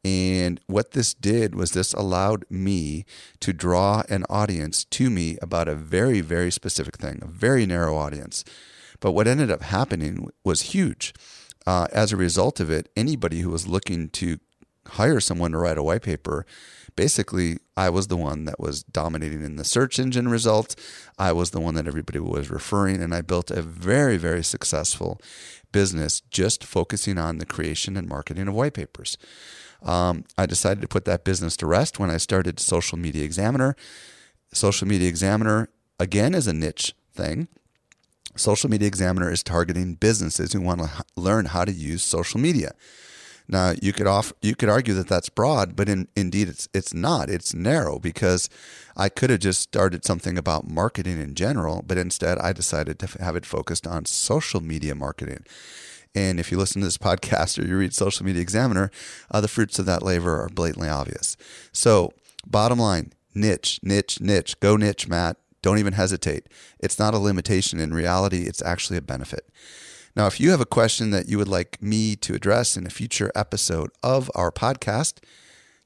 And 0.03 0.59
what 0.65 0.91
this 0.91 1.13
did 1.13 1.53
was 1.53 1.71
this 1.71 1.93
allowed 1.93 2.45
me 2.49 3.05
to 3.39 3.53
draw 3.53 4.01
an 4.09 4.25
audience 4.29 4.83
to 4.85 5.09
me 5.09 5.37
about 5.41 5.67
a 5.67 5.75
very, 5.75 6.21
very 6.21 6.51
specific 6.51 6.97
thing, 6.97 7.19
a 7.21 7.27
very 7.27 7.65
narrow 7.65 7.95
audience. 7.95 8.43
But 8.99 9.11
what 9.11 9.27
ended 9.27 9.51
up 9.51 9.61
happening 9.61 10.29
was 10.43 10.61
huge. 10.61 11.13
Uh, 11.67 11.87
as 11.91 12.11
a 12.11 12.17
result 12.17 12.59
of 12.59 12.71
it, 12.71 12.89
anybody 12.95 13.41
who 13.41 13.51
was 13.51 13.67
looking 13.67 14.09
to 14.09 14.39
hire 14.87 15.19
someone 15.19 15.51
to 15.51 15.59
write 15.59 15.77
a 15.77 15.83
white 15.83 16.01
paper, 16.01 16.45
basically, 16.95 17.59
I 17.77 17.89
was 17.89 18.07
the 18.07 18.17
one 18.17 18.45
that 18.45 18.59
was 18.59 18.83
dominating 18.83 19.43
in 19.43 19.55
the 19.55 19.63
search 19.63 19.99
engine 19.99 20.27
results. 20.27 20.75
I 21.19 21.31
was 21.31 21.51
the 21.51 21.61
one 21.61 21.75
that 21.75 21.87
everybody 21.87 22.19
was 22.19 22.49
referring, 22.49 23.01
and 23.01 23.13
I 23.13 23.21
built 23.21 23.51
a 23.51 23.61
very, 23.61 24.17
very 24.17 24.43
successful 24.43 25.21
business 25.71 26.21
just 26.31 26.63
focusing 26.63 27.17
on 27.17 27.37
the 27.37 27.45
creation 27.45 27.95
and 27.95 28.07
marketing 28.07 28.47
of 28.47 28.55
white 28.55 28.73
papers. 28.73 29.17
Um, 29.81 30.25
I 30.37 30.45
decided 30.45 30.81
to 30.81 30.87
put 30.87 31.05
that 31.05 31.23
business 31.23 31.57
to 31.57 31.67
rest 31.67 31.99
when 31.99 32.09
I 32.09 32.17
started 32.17 32.59
Social 32.59 32.97
Media 32.97 33.23
Examiner. 33.23 33.75
Social 34.53 34.87
Media 34.87 35.09
Examiner, 35.09 35.69
again, 35.99 36.33
is 36.35 36.47
a 36.47 36.53
niche 36.53 36.93
thing. 37.13 37.47
Social 38.35 38.69
Media 38.69 38.87
Examiner 38.87 39.31
is 39.31 39.43
targeting 39.43 39.95
businesses 39.95 40.53
who 40.53 40.61
want 40.61 40.81
to 40.81 40.89
learn 41.15 41.45
how 41.47 41.65
to 41.65 41.71
use 41.71 42.03
social 42.03 42.39
media. 42.39 42.71
Now, 43.47 43.73
you 43.81 43.91
could 43.91 44.07
you 44.41 44.55
could 44.55 44.69
argue 44.69 44.93
that 44.93 45.09
that's 45.09 45.27
broad, 45.27 45.75
but 45.75 45.89
in, 45.89 46.07
indeed 46.15 46.47
it's 46.47 46.69
it's 46.73 46.93
not. 46.93 47.29
It's 47.29 47.53
narrow 47.53 47.99
because 47.99 48.49
I 48.95 49.09
could 49.09 49.29
have 49.29 49.39
just 49.41 49.59
started 49.59 50.05
something 50.05 50.37
about 50.37 50.69
marketing 50.69 51.19
in 51.19 51.35
general, 51.35 51.83
but 51.85 51.97
instead 51.97 52.37
I 52.39 52.53
decided 52.53 52.97
to 52.99 53.21
have 53.21 53.35
it 53.35 53.45
focused 53.45 53.85
on 53.85 54.05
social 54.05 54.61
media 54.61 54.95
marketing. 54.95 55.43
And 56.13 56.39
if 56.39 56.51
you 56.51 56.57
listen 56.57 56.81
to 56.81 56.87
this 56.87 56.97
podcast 56.97 57.57
or 57.57 57.65
you 57.65 57.77
read 57.77 57.93
Social 57.93 58.25
Media 58.25 58.41
Examiner, 58.41 58.91
uh, 59.29 59.39
the 59.39 59.47
fruits 59.47 59.79
of 59.79 59.85
that 59.85 60.03
labor 60.03 60.41
are 60.41 60.49
blatantly 60.49 60.89
obvious. 60.89 61.37
So, 61.71 62.11
bottom 62.45 62.79
line 62.79 63.13
niche, 63.33 63.79
niche, 63.81 64.19
niche. 64.19 64.59
Go 64.59 64.75
niche, 64.75 65.07
Matt. 65.07 65.37
don't 65.61 65.77
even 65.77 65.93
hesitate. 65.93 66.47
It's 66.79 66.99
not 66.99 67.13
a 67.13 67.19
limitation. 67.19 67.79
In 67.79 67.93
reality, 67.93 68.43
it's 68.43 68.63
actually 68.63 68.97
a 68.97 69.01
benefit. 69.01 69.47
Now, 70.15 70.27
if 70.27 70.39
you 70.39 70.51
have 70.51 70.59
a 70.59 70.65
question 70.65 71.11
that 71.11 71.29
you 71.29 71.37
would 71.37 71.47
like 71.47 71.81
me 71.81 72.15
to 72.17 72.33
address 72.33 72.75
in 72.75 72.85
a 72.85 72.89
future 72.89 73.31
episode 73.35 73.91
of 74.03 74.29
our 74.35 74.51
podcast, 74.51 75.19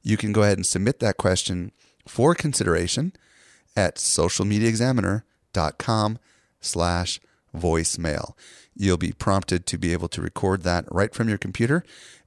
you 0.02 0.18
can 0.18 0.32
go 0.32 0.42
ahead 0.44 0.58
and 0.58 0.66
submit 0.66 1.00
that 1.00 1.18
question 1.18 1.72
for 2.08 2.34
consideration 2.34 3.14
at 3.76 3.98
socialmediaexaminer.com 3.98 6.20
slash 6.62 7.20
voicemail. 7.56 8.34
You'll 8.76 8.98
be 8.98 9.14
prompted 9.14 9.66
to 9.68 9.78
be 9.78 9.94
able 9.94 10.08
to 10.10 10.22
record 10.22 10.64
that 10.64 10.86
right 10.92 11.14
from 11.14 11.30
your 11.30 11.38
computer, 11.38 11.84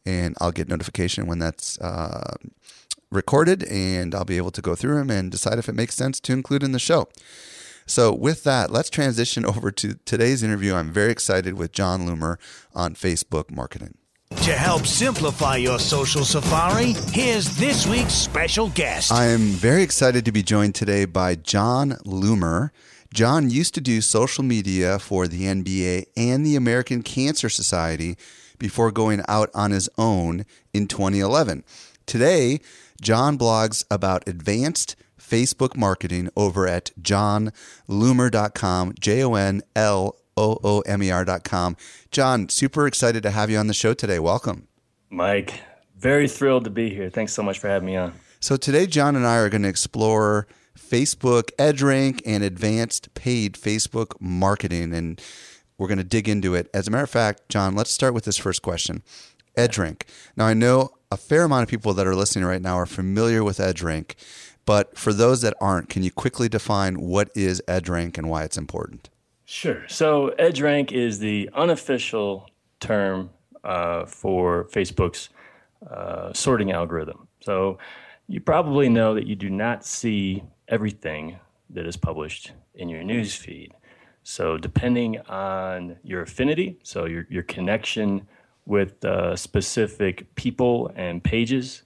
and 0.07 0.35
I'll 0.41 0.53
get 0.53 0.69
notification 0.69 1.27
when 1.27 1.39
that's 1.39 1.79
uh, 1.81 2.37
recorded, 3.11 3.65
and 3.65 4.15
I'll 4.15 4.25
be 4.25 4.37
able 4.37 4.51
to 4.53 4.63
go 4.63 4.75
through 4.75 4.97
them 4.97 5.11
and 5.11 5.31
decide 5.31 5.59
if 5.59 5.69
it 5.69 5.75
makes 5.75 5.95
sense 5.95 6.21
to 6.21 6.33
include 6.33 6.63
in 6.63 6.73
the 6.73 6.79
show. 6.79 7.09
So, 7.87 8.13
with 8.15 8.45
that, 8.45 8.71
let's 8.71 8.91
transition 8.91 9.47
over 9.47 9.71
to 9.73 9.95
today's 10.05 10.43
interview. 10.43 10.75
I'm 10.75 10.93
very 10.93 11.11
excited 11.11 11.55
with 11.55 11.73
Jon 11.73 12.07
Loomer 12.07 12.37
on 12.75 12.95
Facebook 12.95 13.51
marketing. 13.51 13.97
To 14.43 14.53
help 14.53 14.87
simplify 14.87 15.57
your 15.57 15.79
social 15.79 16.23
safari, 16.23 16.93
here's 17.13 17.57
this 17.57 17.87
week's 17.87 18.13
special 18.13 18.69
guest. 18.71 19.11
I 19.11 19.27
am 19.27 19.41
very 19.41 19.83
excited 19.83 20.27
to 20.27 20.33
be 20.33 20.43
joined 20.43 20.75
today 20.75 21.07
by 21.07 21.35
Jon 21.35 21.93
Loomer. 22.05 22.71
Jon 23.13 23.49
used 23.49 23.75
to 23.75 23.81
do 23.81 24.01
social 24.01 24.45
media 24.45 24.99
for 24.99 25.27
the 25.27 25.45
NBA 25.45 26.07
and 26.17 26.45
the 26.45 26.57
American 26.57 27.03
Cancer 27.03 27.49
Society 27.49 28.17
before 28.59 28.93
going 28.93 29.23
out 29.29 29.51
on 29.55 29.71
his 29.71 29.89
own 29.97 30.45
in 30.75 30.87
2011. 30.87 31.65
Today, 32.05 32.61
Jon 33.01 33.39
blogs 33.39 33.85
about 33.91 34.29
advanced 34.29 34.95
Facebook 35.19 35.77
marketing 35.77 36.29
over 36.37 36.69
at 36.69 36.91
jonloomer.com, 37.01 38.95
J 39.01 39.25
O 39.25 39.35
N 39.35 39.63
L 39.75 40.17
O 40.37 40.59
O 40.63 40.81
M 40.81 41.03
E 41.03 41.11
R.com. 41.11 41.77
Jon, 42.11 42.49
super 42.49 42.87
excited 42.87 43.23
to 43.23 43.31
have 43.31 43.51
you 43.51 43.57
on 43.57 43.69
the 43.69 43.75
show 43.75 43.95
today. 43.95 44.19
Welcome. 44.19 44.69
Mike, 45.11 45.63
very 45.97 46.29
thrilled 46.29 46.65
to 46.65 46.71
be 46.71 46.91
here. 46.91 47.09
Thanks 47.09 47.33
so 47.33 47.43
much 47.43 47.59
for 47.59 47.69
having 47.69 47.87
me 47.87 47.97
on. 47.97 48.13
So, 48.41 48.57
today, 48.57 48.87
Jon 48.87 49.17
and 49.17 49.27
I 49.27 49.37
are 49.39 49.49
going 49.49 49.63
to 49.63 49.69
explore 49.69 50.47
Facebook 50.79 51.51
EdgeRank 51.59 52.23
and 52.25 52.43
advanced 52.43 53.13
paid 53.15 53.55
Facebook 53.55 54.15
marketing. 54.21 54.95
And 54.95 55.21
we're 55.77 55.89
going 55.89 55.99
to 55.99 56.05
dig 56.05 56.29
into 56.29 56.55
it. 56.55 56.71
As 56.73 56.89
a 56.89 56.91
matter 56.91 57.05
of 57.05 57.11
fact, 57.11 57.49
Jon, 57.49 57.75
let's 57.75 57.91
start 57.91 58.15
with 58.15 58.25
this 58.25 58.37
first 58.37 58.63
question 58.63 59.03
EdgeRank. 59.57 60.03
Now, 60.37 60.47
I 60.47 60.55
know 60.55 60.91
a 61.11 61.17
fair 61.17 61.45
amount 61.45 61.65
of 61.65 61.69
people 61.69 61.95
that 61.95 62.07
are 62.07 62.15
listening 62.15 62.45
right 62.45 62.63
now 62.63 62.77
are 62.77 62.87
familiar 62.87 63.43
with 63.43 63.59
EdgeRank. 63.59 64.15
But 64.69 64.99
for 64.99 65.15
those 65.15 65.41
that 65.41 65.55
aren't, 65.63 65.89
can 65.89 66.03
you 66.03 66.11
quickly 66.11 66.49
define 66.49 67.01
what 67.01 67.31
is 67.35 67.63
EdgeRank 67.67 68.19
and 68.19 68.29
why 68.29 68.45
it's 68.45 68.59
important? 68.59 69.09
Sure. 69.47 69.89
So 69.89 70.35
EdgeRank 70.39 70.93
is 70.93 71.21
the 71.21 71.49
unofficial 71.55 72.51
term 72.79 73.31
uh, 73.65 74.05
for 74.05 74.65
Facebook's 74.65 75.31
uh, 75.91 76.35
sorting 76.35 76.71
algorithm. 76.71 77.29
So 77.41 77.79
you 78.27 78.41
probably 78.41 78.91
know 78.91 79.15
that 79.15 79.27
you 79.27 79.37
do 79.37 79.49
not 79.49 79.87
see 79.87 80.43
everything 80.69 81.39
that 81.71 81.87
is 81.87 81.97
published 81.97 82.53
in 82.75 82.89
your 82.89 83.03
news 83.03 83.35
feed. 83.35 83.73
So 84.23 84.59
depending 84.59 85.19
on 85.23 85.97
your 86.03 86.23
affinity, 86.23 86.79
so 86.83 87.07
your, 87.07 87.27
your 87.31 87.43
connection 87.43 88.27
with 88.67 89.03
uh, 89.05 89.35
specific 89.35 90.35
people 90.35 90.93
and 90.95 91.25
pages, 91.25 91.83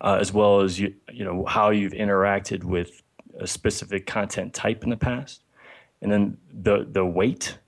uh, 0.00 0.16
as 0.20 0.32
well 0.32 0.62
as 0.62 0.80
you, 0.80 0.94
you 1.12 1.24
know 1.24 1.44
how 1.44 1.70
you've 1.70 1.92
interacted 1.92 2.64
with 2.64 3.02
a 3.38 3.46
specific 3.46 4.06
content 4.06 4.54
type 4.54 4.82
in 4.84 4.90
the 4.90 4.96
past, 4.96 5.44
and 6.00 6.10
then 6.10 6.36
the 6.52 6.86
the 6.90 7.04
weight. 7.04 7.58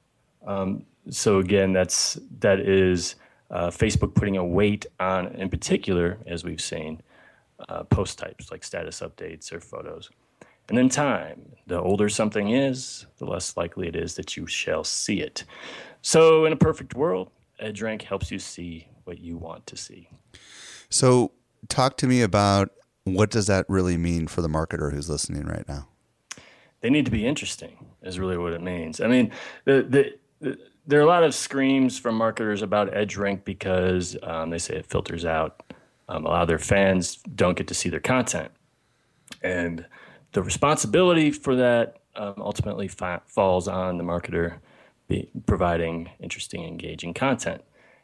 Um, 0.47 0.85
so 1.11 1.39
again, 1.39 1.73
that's 1.73 2.19
that 2.41 2.61
is 2.61 3.17
uh, 3.51 3.69
Facebook 3.69 4.15
putting 4.15 4.37
a 4.39 4.45
weight 4.45 4.87
on, 4.99 5.27
in 5.35 5.49
particular, 5.51 6.19
as 6.27 6.45
we've 6.45 6.61
seen, 6.61 7.03
uh, 7.69 7.85
post 7.85 8.19
types 8.19 8.51
like 8.51 8.65
status 8.65 9.01
updates 9.01 9.53
or 9.53 9.61
photos. 9.61 10.11
And 10.69 10.79
then 10.79 10.89
time. 10.89 11.53
The 11.67 11.81
older 11.81 12.09
something 12.09 12.51
is, 12.51 13.07
the 13.19 13.25
less 13.25 13.57
likely 13.57 13.89
it 13.89 13.97
is 13.97 14.15
that 14.17 14.37
you 14.37 14.47
shall 14.47 14.85
see 14.85 15.21
it. 15.21 15.45
So, 16.03 16.45
in 16.45 16.53
a 16.53 16.57
perfect 16.57 16.95
world, 16.95 17.31
EdgeRank 17.63 18.03
helps 18.03 18.31
you 18.31 18.39
see 18.39 18.89
what 19.05 19.19
you 19.19 19.39
want 19.39 19.67
to 19.69 19.77
see. 19.77 20.09
So, 20.91 21.33
talk 21.69 21.97
to 21.99 22.07
me 22.07 22.21
about 22.21 22.71
what 23.05 23.31
does 23.31 23.47
that 23.47 23.65
really 23.69 23.97
mean 23.97 24.27
for 24.27 24.43
the 24.43 24.49
marketer 24.49 24.93
who's 24.93 25.09
listening 25.09 25.47
right 25.47 25.67
now? 25.69 25.89
They 26.81 26.91
need 26.91 27.07
to 27.07 27.11
be 27.11 27.27
interesting, 27.27 27.87
is 28.03 28.19
really 28.19 28.37
what 28.37 28.53
it 28.53 28.61
means. 28.61 29.01
I 29.01 29.07
mean, 29.07 29.33
the, 29.65 29.83
the, 29.83 30.15
the 30.41 30.59
there 30.87 30.99
are 31.01 31.03
a 31.03 31.07
lot 31.07 31.23
of 31.23 31.35
screams 31.35 31.99
from 31.99 32.17
marketers 32.17 32.61
about 32.61 32.93
EdgeRank 32.93 33.45
because 33.45 34.17
um, 34.23 34.51
they 34.51 34.59
say 34.59 34.77
it 34.77 34.87
filters 34.87 35.25
out. 35.25 35.63
Um, 36.09 36.27
a 36.27 36.29
lot 36.29 36.43
of 36.43 36.49
their 36.49 36.59
fans 36.59 37.17
don't 37.35 37.57
get 37.57 37.69
to 37.69 37.75
see 37.75 37.89
their 37.89 38.01
content. 38.01 38.51
And 39.43 39.87
the 40.35 40.43
responsibility 40.43 41.31
for 41.31 41.57
that 41.57 41.97
um, 42.17 42.35
ultimately 42.39 42.89
fa- 42.89 43.23
falls 43.27 43.67
on 43.67 43.99
the 43.99 44.05
marketer 44.05 44.59
providing 45.47 46.11
interesting, 46.21 46.65
engaging 46.65 47.15
content. 47.15 47.63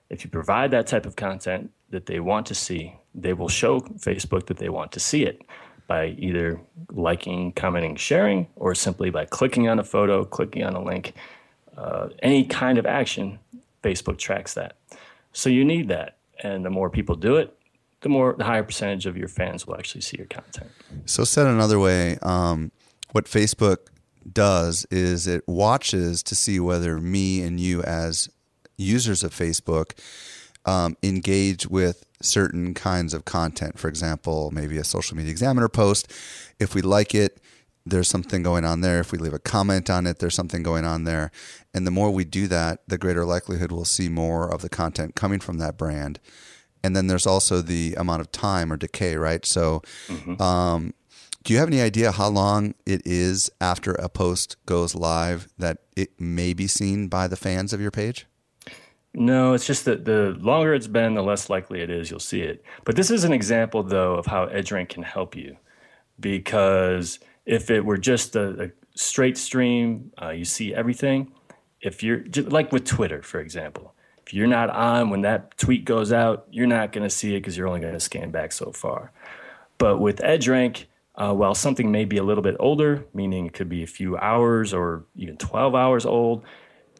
If 0.08 0.24
you 0.24 0.30
provide 0.30 0.70
that 0.70 0.86
type 0.86 1.06
of 1.06 1.16
content 1.16 1.70
that 1.90 2.06
they 2.06 2.20
want 2.20 2.46
to 2.46 2.54
see, 2.54 2.94
they 3.14 3.32
will 3.32 3.48
show 3.48 3.80
Facebook 3.80 4.46
that 4.46 4.58
they 4.58 4.68
want 4.68 4.92
to 4.92 5.00
see 5.00 5.24
it 5.24 5.42
by 5.88 6.14
either 6.18 6.60
liking, 6.92 7.52
commenting, 7.52 7.96
sharing, 7.96 8.46
or 8.54 8.74
simply 8.74 9.10
by 9.10 9.24
clicking 9.24 9.68
on 9.68 9.80
a 9.80 9.84
photo, 9.84 10.24
clicking 10.24 10.62
on 10.62 10.74
a 10.74 10.82
link. 10.82 11.14
Uh, 11.76 12.10
any 12.22 12.44
kind 12.44 12.78
of 12.78 12.86
action, 12.86 13.40
Facebook 13.82 14.18
tracks 14.18 14.54
that. 14.54 14.76
So 15.32 15.50
you 15.50 15.64
need 15.64 15.88
that. 15.88 16.18
And 16.42 16.64
the 16.64 16.70
more 16.70 16.90
people 16.90 17.16
do 17.16 17.36
it, 17.36 17.56
the 18.02 18.08
more 18.08 18.34
the 18.36 18.44
higher 18.44 18.62
percentage 18.62 19.06
of 19.06 19.16
your 19.16 19.28
fans 19.28 19.66
will 19.66 19.76
actually 19.76 20.00
see 20.00 20.16
your 20.16 20.26
content. 20.26 20.70
So 21.04 21.24
said 21.24 21.46
another 21.46 21.78
way, 21.78 22.18
um, 22.22 22.72
what 23.12 23.26
Facebook 23.26 23.88
does 24.30 24.86
is 24.90 25.26
it 25.26 25.46
watches 25.46 26.22
to 26.24 26.34
see 26.34 26.60
whether 26.60 26.98
me 26.98 27.42
and 27.42 27.58
you 27.58 27.82
as 27.82 28.28
users 28.76 29.22
of 29.22 29.34
Facebook 29.34 29.98
um, 30.64 30.96
engage 31.02 31.66
with 31.66 32.04
certain 32.22 32.74
kinds 32.74 33.14
of 33.14 33.24
content. 33.24 33.78
For 33.78 33.88
example, 33.88 34.50
maybe 34.50 34.76
a 34.78 34.84
social 34.84 35.16
media 35.16 35.30
examiner 35.30 35.68
post. 35.68 36.10
If 36.58 36.74
we 36.74 36.82
like 36.82 37.14
it, 37.14 37.40
there's 37.86 38.08
something 38.08 38.42
going 38.42 38.64
on 38.64 38.82
there. 38.82 39.00
If 39.00 39.10
we 39.10 39.18
leave 39.18 39.32
a 39.32 39.38
comment 39.38 39.88
on 39.88 40.06
it, 40.06 40.18
there's 40.18 40.34
something 40.34 40.62
going 40.62 40.84
on 40.84 41.04
there. 41.04 41.30
And 41.72 41.86
the 41.86 41.90
more 41.90 42.10
we 42.10 42.24
do 42.24 42.46
that, 42.48 42.80
the 42.86 42.98
greater 42.98 43.24
likelihood 43.24 43.72
we'll 43.72 43.86
see 43.86 44.08
more 44.08 44.52
of 44.52 44.60
the 44.60 44.68
content 44.68 45.14
coming 45.14 45.40
from 45.40 45.58
that 45.58 45.78
brand. 45.78 46.20
And 46.82 46.96
then 46.96 47.06
there's 47.06 47.26
also 47.26 47.60
the 47.60 47.94
amount 47.96 48.20
of 48.20 48.32
time 48.32 48.72
or 48.72 48.76
decay, 48.76 49.16
right? 49.16 49.44
So, 49.44 49.82
mm-hmm. 50.06 50.40
um, 50.40 50.94
do 51.42 51.52
you 51.52 51.58
have 51.58 51.68
any 51.68 51.80
idea 51.80 52.12
how 52.12 52.28
long 52.28 52.74
it 52.84 53.02
is 53.06 53.50
after 53.60 53.92
a 53.92 54.08
post 54.08 54.56
goes 54.66 54.94
live 54.94 55.48
that 55.58 55.78
it 55.96 56.20
may 56.20 56.52
be 56.52 56.66
seen 56.66 57.08
by 57.08 57.28
the 57.28 57.36
fans 57.36 57.72
of 57.72 57.80
your 57.80 57.90
page? 57.90 58.26
No, 59.14 59.54
it's 59.54 59.66
just 59.66 59.86
that 59.86 60.04
the 60.04 60.36
longer 60.38 60.74
it's 60.74 60.86
been, 60.86 61.14
the 61.14 61.22
less 61.22 61.50
likely 61.50 61.80
it 61.80 61.90
is 61.90 62.10
you'll 62.10 62.20
see 62.20 62.42
it. 62.42 62.62
But 62.84 62.94
this 62.94 63.10
is 63.10 63.24
an 63.24 63.32
example, 63.32 63.82
though, 63.82 64.14
of 64.14 64.26
how 64.26 64.46
EdgeRank 64.46 64.90
can 64.90 65.02
help 65.02 65.34
you. 65.34 65.56
Because 66.20 67.18
if 67.46 67.70
it 67.70 67.84
were 67.84 67.98
just 67.98 68.36
a, 68.36 68.64
a 68.64 68.70
straight 68.94 69.36
stream, 69.36 70.12
uh, 70.20 70.30
you 70.30 70.44
see 70.44 70.74
everything. 70.74 71.32
If 71.80 72.02
you're 72.02 72.22
like 72.36 72.70
with 72.70 72.84
Twitter, 72.84 73.22
for 73.22 73.40
example, 73.40 73.94
if 74.30 74.34
you're 74.34 74.46
not 74.46 74.70
on 74.70 75.10
when 75.10 75.22
that 75.22 75.58
tweet 75.58 75.84
goes 75.84 76.12
out, 76.12 76.46
you're 76.52 76.68
not 76.68 76.92
going 76.92 77.02
to 77.02 77.10
see 77.10 77.34
it 77.34 77.40
because 77.40 77.56
you're 77.56 77.66
only 77.66 77.80
going 77.80 77.94
to 77.94 77.98
scan 77.98 78.30
back 78.30 78.52
so 78.52 78.70
far. 78.70 79.10
But 79.76 79.98
with 79.98 80.18
EdgeRank, 80.18 80.84
uh, 81.16 81.34
while 81.34 81.52
something 81.52 81.90
may 81.90 82.04
be 82.04 82.16
a 82.16 82.22
little 82.22 82.44
bit 82.44 82.54
older, 82.60 83.04
meaning 83.12 83.46
it 83.46 83.54
could 83.54 83.68
be 83.68 83.82
a 83.82 83.88
few 83.88 84.16
hours 84.16 84.72
or 84.72 85.04
even 85.16 85.36
12 85.36 85.74
hours 85.74 86.06
old, 86.06 86.44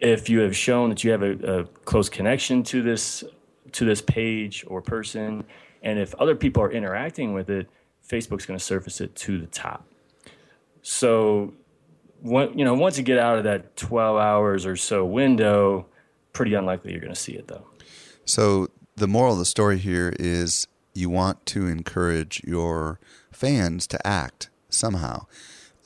if 0.00 0.28
you 0.28 0.40
have 0.40 0.56
shown 0.56 0.88
that 0.88 1.04
you 1.04 1.12
have 1.12 1.22
a, 1.22 1.60
a 1.60 1.64
close 1.84 2.08
connection 2.08 2.64
to 2.64 2.82
this 2.82 3.22
to 3.70 3.84
this 3.84 4.02
page 4.02 4.64
or 4.66 4.82
person, 4.82 5.44
and 5.84 6.00
if 6.00 6.12
other 6.16 6.34
people 6.34 6.64
are 6.64 6.72
interacting 6.72 7.32
with 7.32 7.48
it, 7.48 7.70
Facebook's 8.04 8.44
going 8.44 8.58
to 8.58 8.64
surface 8.64 9.00
it 9.00 9.14
to 9.14 9.38
the 9.38 9.46
top. 9.46 9.86
So, 10.82 11.54
you 12.24 12.64
know, 12.64 12.74
once 12.74 12.98
you 12.98 13.04
get 13.04 13.18
out 13.18 13.38
of 13.38 13.44
that 13.44 13.76
12 13.76 14.18
hours 14.18 14.66
or 14.66 14.74
so 14.74 15.04
window, 15.04 15.86
pretty 16.32 16.54
unlikely 16.54 16.92
you're 16.92 17.00
going 17.00 17.14
to 17.14 17.20
see 17.20 17.32
it 17.32 17.48
though. 17.48 17.66
So, 18.24 18.68
the 18.96 19.08
moral 19.08 19.32
of 19.32 19.38
the 19.38 19.44
story 19.44 19.78
here 19.78 20.14
is 20.18 20.66
you 20.94 21.08
want 21.08 21.46
to 21.46 21.66
encourage 21.66 22.42
your 22.44 23.00
fans 23.32 23.86
to 23.88 24.06
act 24.06 24.50
somehow 24.68 25.26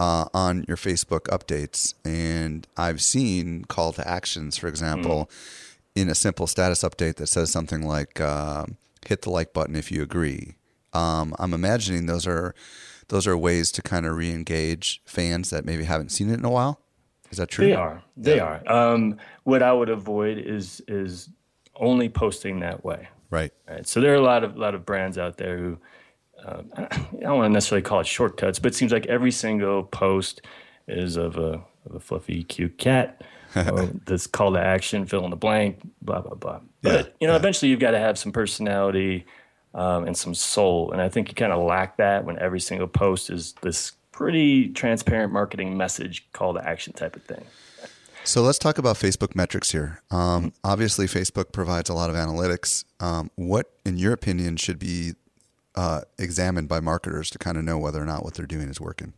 uh, 0.00 0.26
on 0.34 0.64
your 0.66 0.76
Facebook 0.76 1.22
updates. 1.28 1.94
And 2.04 2.66
I've 2.76 3.00
seen 3.00 3.64
call 3.64 3.92
to 3.92 4.06
actions, 4.08 4.56
for 4.56 4.68
example, 4.68 5.30
mm. 5.30 6.02
in 6.02 6.08
a 6.08 6.14
simple 6.14 6.46
status 6.46 6.82
update 6.82 7.16
that 7.16 7.28
says 7.28 7.50
something 7.50 7.86
like 7.86 8.20
uh, 8.20 8.66
hit 9.06 9.22
the 9.22 9.30
like 9.30 9.52
button 9.52 9.76
if 9.76 9.90
you 9.90 10.02
agree. 10.02 10.56
Um, 10.92 11.34
I'm 11.38 11.52
imagining 11.52 12.06
those 12.06 12.26
are 12.26 12.54
those 13.08 13.26
are 13.26 13.36
ways 13.36 13.70
to 13.72 13.82
kind 13.82 14.06
of 14.06 14.16
re-engage 14.16 15.02
fans 15.04 15.50
that 15.50 15.64
maybe 15.64 15.84
haven't 15.84 16.10
seen 16.10 16.30
it 16.30 16.38
in 16.38 16.44
a 16.44 16.50
while. 16.50 16.80
Is 17.34 17.38
that 17.38 17.48
true? 17.48 17.66
They 17.66 17.72
are. 17.72 18.00
They 18.16 18.38
are. 18.38 18.62
Um, 18.70 19.16
what 19.42 19.60
I 19.60 19.72
would 19.72 19.88
avoid 19.88 20.38
is 20.38 20.80
is 20.86 21.28
only 21.74 22.08
posting 22.08 22.60
that 22.60 22.84
way. 22.84 23.08
Right. 23.28 23.52
Right. 23.68 23.84
So 23.88 24.00
there 24.00 24.12
are 24.12 24.16
a 24.16 24.22
lot 24.22 24.44
of 24.44 24.56
lot 24.56 24.76
of 24.76 24.86
brands 24.86 25.18
out 25.18 25.36
there 25.36 25.58
who 25.58 25.78
um, 26.44 26.70
I 26.76 26.86
don't 27.20 27.38
want 27.38 27.50
to 27.50 27.52
necessarily 27.52 27.82
call 27.82 27.98
it 27.98 28.06
shortcuts, 28.06 28.60
but 28.60 28.70
it 28.70 28.76
seems 28.76 28.92
like 28.92 29.06
every 29.06 29.32
single 29.32 29.82
post 29.82 30.42
is 30.86 31.16
of 31.16 31.36
a 31.38 31.60
of 31.86 31.96
a 31.96 32.00
fluffy, 32.00 32.44
cute 32.44 32.78
cat. 32.78 33.22
or 33.56 33.86
this 34.06 34.26
call 34.26 34.52
to 34.52 34.58
action, 34.60 35.06
fill 35.06 35.24
in 35.24 35.30
the 35.30 35.36
blank, 35.36 35.78
blah 36.02 36.20
blah 36.20 36.34
blah. 36.34 36.60
But 36.82 36.92
Yeah, 36.92 37.12
you 37.20 37.26
know, 37.26 37.34
yeah. 37.34 37.38
eventually 37.38 37.70
you've 37.70 37.80
got 37.80 37.92
to 37.92 37.98
have 37.98 38.16
some 38.16 38.30
personality 38.30 39.26
um, 39.74 40.06
and 40.06 40.16
some 40.16 40.34
soul, 40.34 40.92
and 40.92 41.00
I 41.00 41.08
think 41.08 41.28
you 41.28 41.34
kind 41.34 41.52
of 41.52 41.62
lack 41.62 41.96
that 41.98 42.24
when 42.24 42.38
every 42.38 42.60
single 42.60 42.88
post 42.88 43.30
is 43.30 43.54
this 43.62 43.92
pretty 44.14 44.68
transparent 44.68 45.32
marketing 45.32 45.76
message, 45.76 46.24
call 46.32 46.54
to 46.54 46.64
action 46.64 46.92
type 46.92 47.16
of 47.16 47.24
thing. 47.24 47.44
So 48.22 48.42
let's 48.42 48.58
talk 48.58 48.78
about 48.78 48.94
Facebook 48.94 49.34
metrics 49.34 49.72
here. 49.72 50.02
Um, 50.08 50.52
obviously, 50.62 51.06
Facebook 51.06 51.52
provides 51.52 51.90
a 51.90 51.94
lot 51.94 52.10
of 52.10 52.16
analytics. 52.16 52.84
Um, 53.00 53.32
what, 53.34 53.72
in 53.84 53.98
your 53.98 54.12
opinion, 54.12 54.56
should 54.56 54.78
be 54.78 55.14
uh, 55.74 56.02
examined 56.16 56.68
by 56.68 56.78
marketers 56.78 57.28
to 57.30 57.38
kind 57.38 57.58
of 57.58 57.64
know 57.64 57.76
whether 57.76 58.00
or 58.00 58.04
not 58.06 58.22
what 58.22 58.34
they're 58.34 58.46
doing 58.46 58.68
is 58.68 58.80
working? 58.80 59.14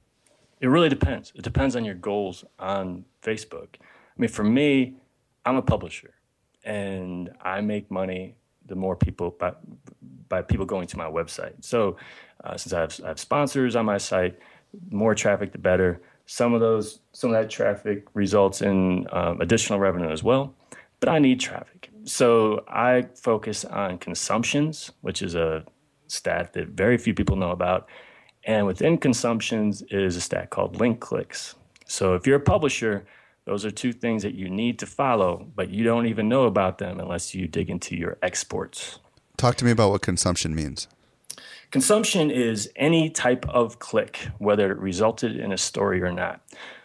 It 0.61 0.69
really 0.69 0.88
depends. 0.88 1.31
It 1.37 1.43
depends 1.43 1.76
on 1.76 1.85
your 1.85 1.95
goals 1.95 2.47
on 2.59 3.05
Facebook. 3.23 3.76
I 3.79 4.17
mean, 4.17 4.31
for 4.31 4.45
me, 4.45 4.95
I'm 5.45 5.57
a 5.57 5.62
publisher, 5.62 6.15
and 6.65 7.31
I 7.43 7.61
make 7.61 7.91
money 7.91 8.37
the 8.65 8.76
more 8.76 8.97
people 8.97 9.37
by, 9.38 9.53
by 10.31 10.41
people 10.41 10.65
going 10.65 10.87
to 10.88 10.97
my 10.97 11.05
website. 11.05 11.62
So, 11.62 11.99
uh, 12.43 12.57
since 12.57 12.73
I 12.73 12.81
have, 12.81 13.00
I 13.05 13.09
have 13.09 13.21
sponsors 13.21 13.76
on 13.76 13.85
my 13.85 13.99
site, 13.99 14.38
more 14.90 15.14
traffic 15.14 15.52
the 15.52 15.59
better. 15.59 16.00
Some 16.26 16.54
of 16.54 16.61
those, 16.61 17.00
some 17.12 17.30
of 17.30 17.40
that 17.40 17.50
traffic 17.50 18.06
results 18.14 18.62
in 18.62 19.06
um, 19.12 19.40
additional 19.40 19.78
revenue 19.78 20.11
as 20.11 20.23
well. 20.23 20.54
But 20.99 21.11
I 21.11 21.18
need 21.18 21.40
traffic, 21.40 21.90
so 22.04 22.64
I 22.68 23.06
focus 23.14 23.64
on 23.66 23.99
consumptions, 23.99 24.90
which 25.02 25.21
is 25.21 25.35
a 25.35 25.64
stat 26.06 26.54
that 26.54 26.68
very 26.68 26.97
few 26.97 27.12
people 27.12 27.37
know 27.37 27.50
about. 27.50 27.88
And 28.45 28.66
within 28.66 28.97
consumptions 28.97 29.83
is 29.90 30.16
a 30.16 30.21
stat 30.21 30.50
called 30.50 30.80
link 30.80 31.00
clicks. 31.00 31.54
So 31.87 32.14
if 32.14 32.26
you're 32.26 32.37
a 32.37 32.40
publisher, 32.40 33.04
those 33.45 33.64
are 33.64 33.71
two 33.71 33.92
things 33.92 34.23
that 34.23 34.35
you 34.35 34.49
need 34.49 34.78
to 34.80 34.87
follow, 34.87 35.47
but 35.54 35.71
you 35.71 35.85
don't 35.85 36.06
even 36.06 36.28
know 36.28 36.45
about 36.45 36.78
them 36.78 36.99
unless 36.99 37.35
you 37.35 37.47
dig 37.47 37.71
into 37.71 37.97
your 37.97 38.18
exports. 38.23 38.99
Talk 39.37 39.56
to 39.56 39.64
me 39.64 39.71
about 39.71 39.90
what 39.90 40.02
consumption 40.02 40.54
means. 40.54 40.88
Consumption 41.70 42.30
is 42.30 42.70
any 42.76 43.11
type 43.11 43.49
of 43.49 43.78
click, 43.78 44.28
whether 44.38 44.70
it 44.70 44.78
resulted 44.78 45.37
in 45.37 45.52
a 45.52 45.58
story 45.58 46.02
or 46.02 46.12
not. 46.12 46.40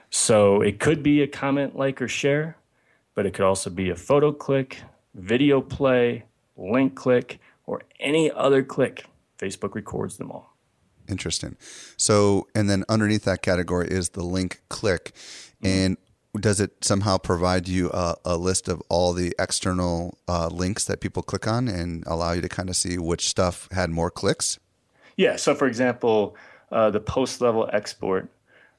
So 0.10 0.62
it 0.62 0.80
could 0.80 1.04
be 1.04 1.22
a 1.22 1.28
comment, 1.28 1.76
like, 1.76 2.02
or 2.02 2.08
share, 2.08 2.58
but 3.16 3.26
it 3.26 3.34
could 3.34 3.46
also 3.46 3.70
be 3.70 3.90
a 3.90 3.96
photo 3.96 4.32
click, 4.32 4.82
video 5.14 5.62
play, 5.62 6.26
link 6.58 6.96
click, 6.96 7.40
or 7.66 7.84
any 8.00 8.32
other 8.32 8.64
click. 8.64 9.06
Facebook 9.38 9.76
records 9.76 10.18
them 10.18 10.32
all. 10.32 10.56
Interesting. 11.08 11.58
So, 11.98 12.48
and 12.54 12.70
then 12.70 12.84
underneath 12.90 13.24
that 13.24 13.42
category 13.42 13.88
is 13.88 14.10
the 14.10 14.24
link 14.24 14.62
click. 14.70 15.14
And 15.64 15.98
does 16.40 16.60
it 16.60 16.84
somehow 16.84 17.18
provide 17.18 17.68
you 17.68 17.90
a, 17.92 18.16
a 18.24 18.38
list 18.38 18.68
of 18.68 18.82
all 18.90 19.14
the 19.14 19.36
external 19.38 20.18
uh, 20.28 20.48
links 20.48 20.86
that 20.86 21.02
people 21.02 21.22
click 21.22 21.48
on 21.48 21.68
and 21.68 22.04
allow 22.08 22.32
you 22.32 22.42
to 22.42 22.50
kind 22.50 22.70
of 22.70 22.76
see 22.76 22.98
which 22.98 23.28
stuff 23.28 23.68
had 23.72 23.90
more 23.90 24.10
clicks? 24.10 24.60
Yeah. 25.22 25.36
So, 25.36 25.54
for 25.54 25.68
example, 25.68 26.36
uh, 26.72 26.90
the 26.90 27.00
post 27.00 27.42
level 27.42 27.70
export 27.72 28.28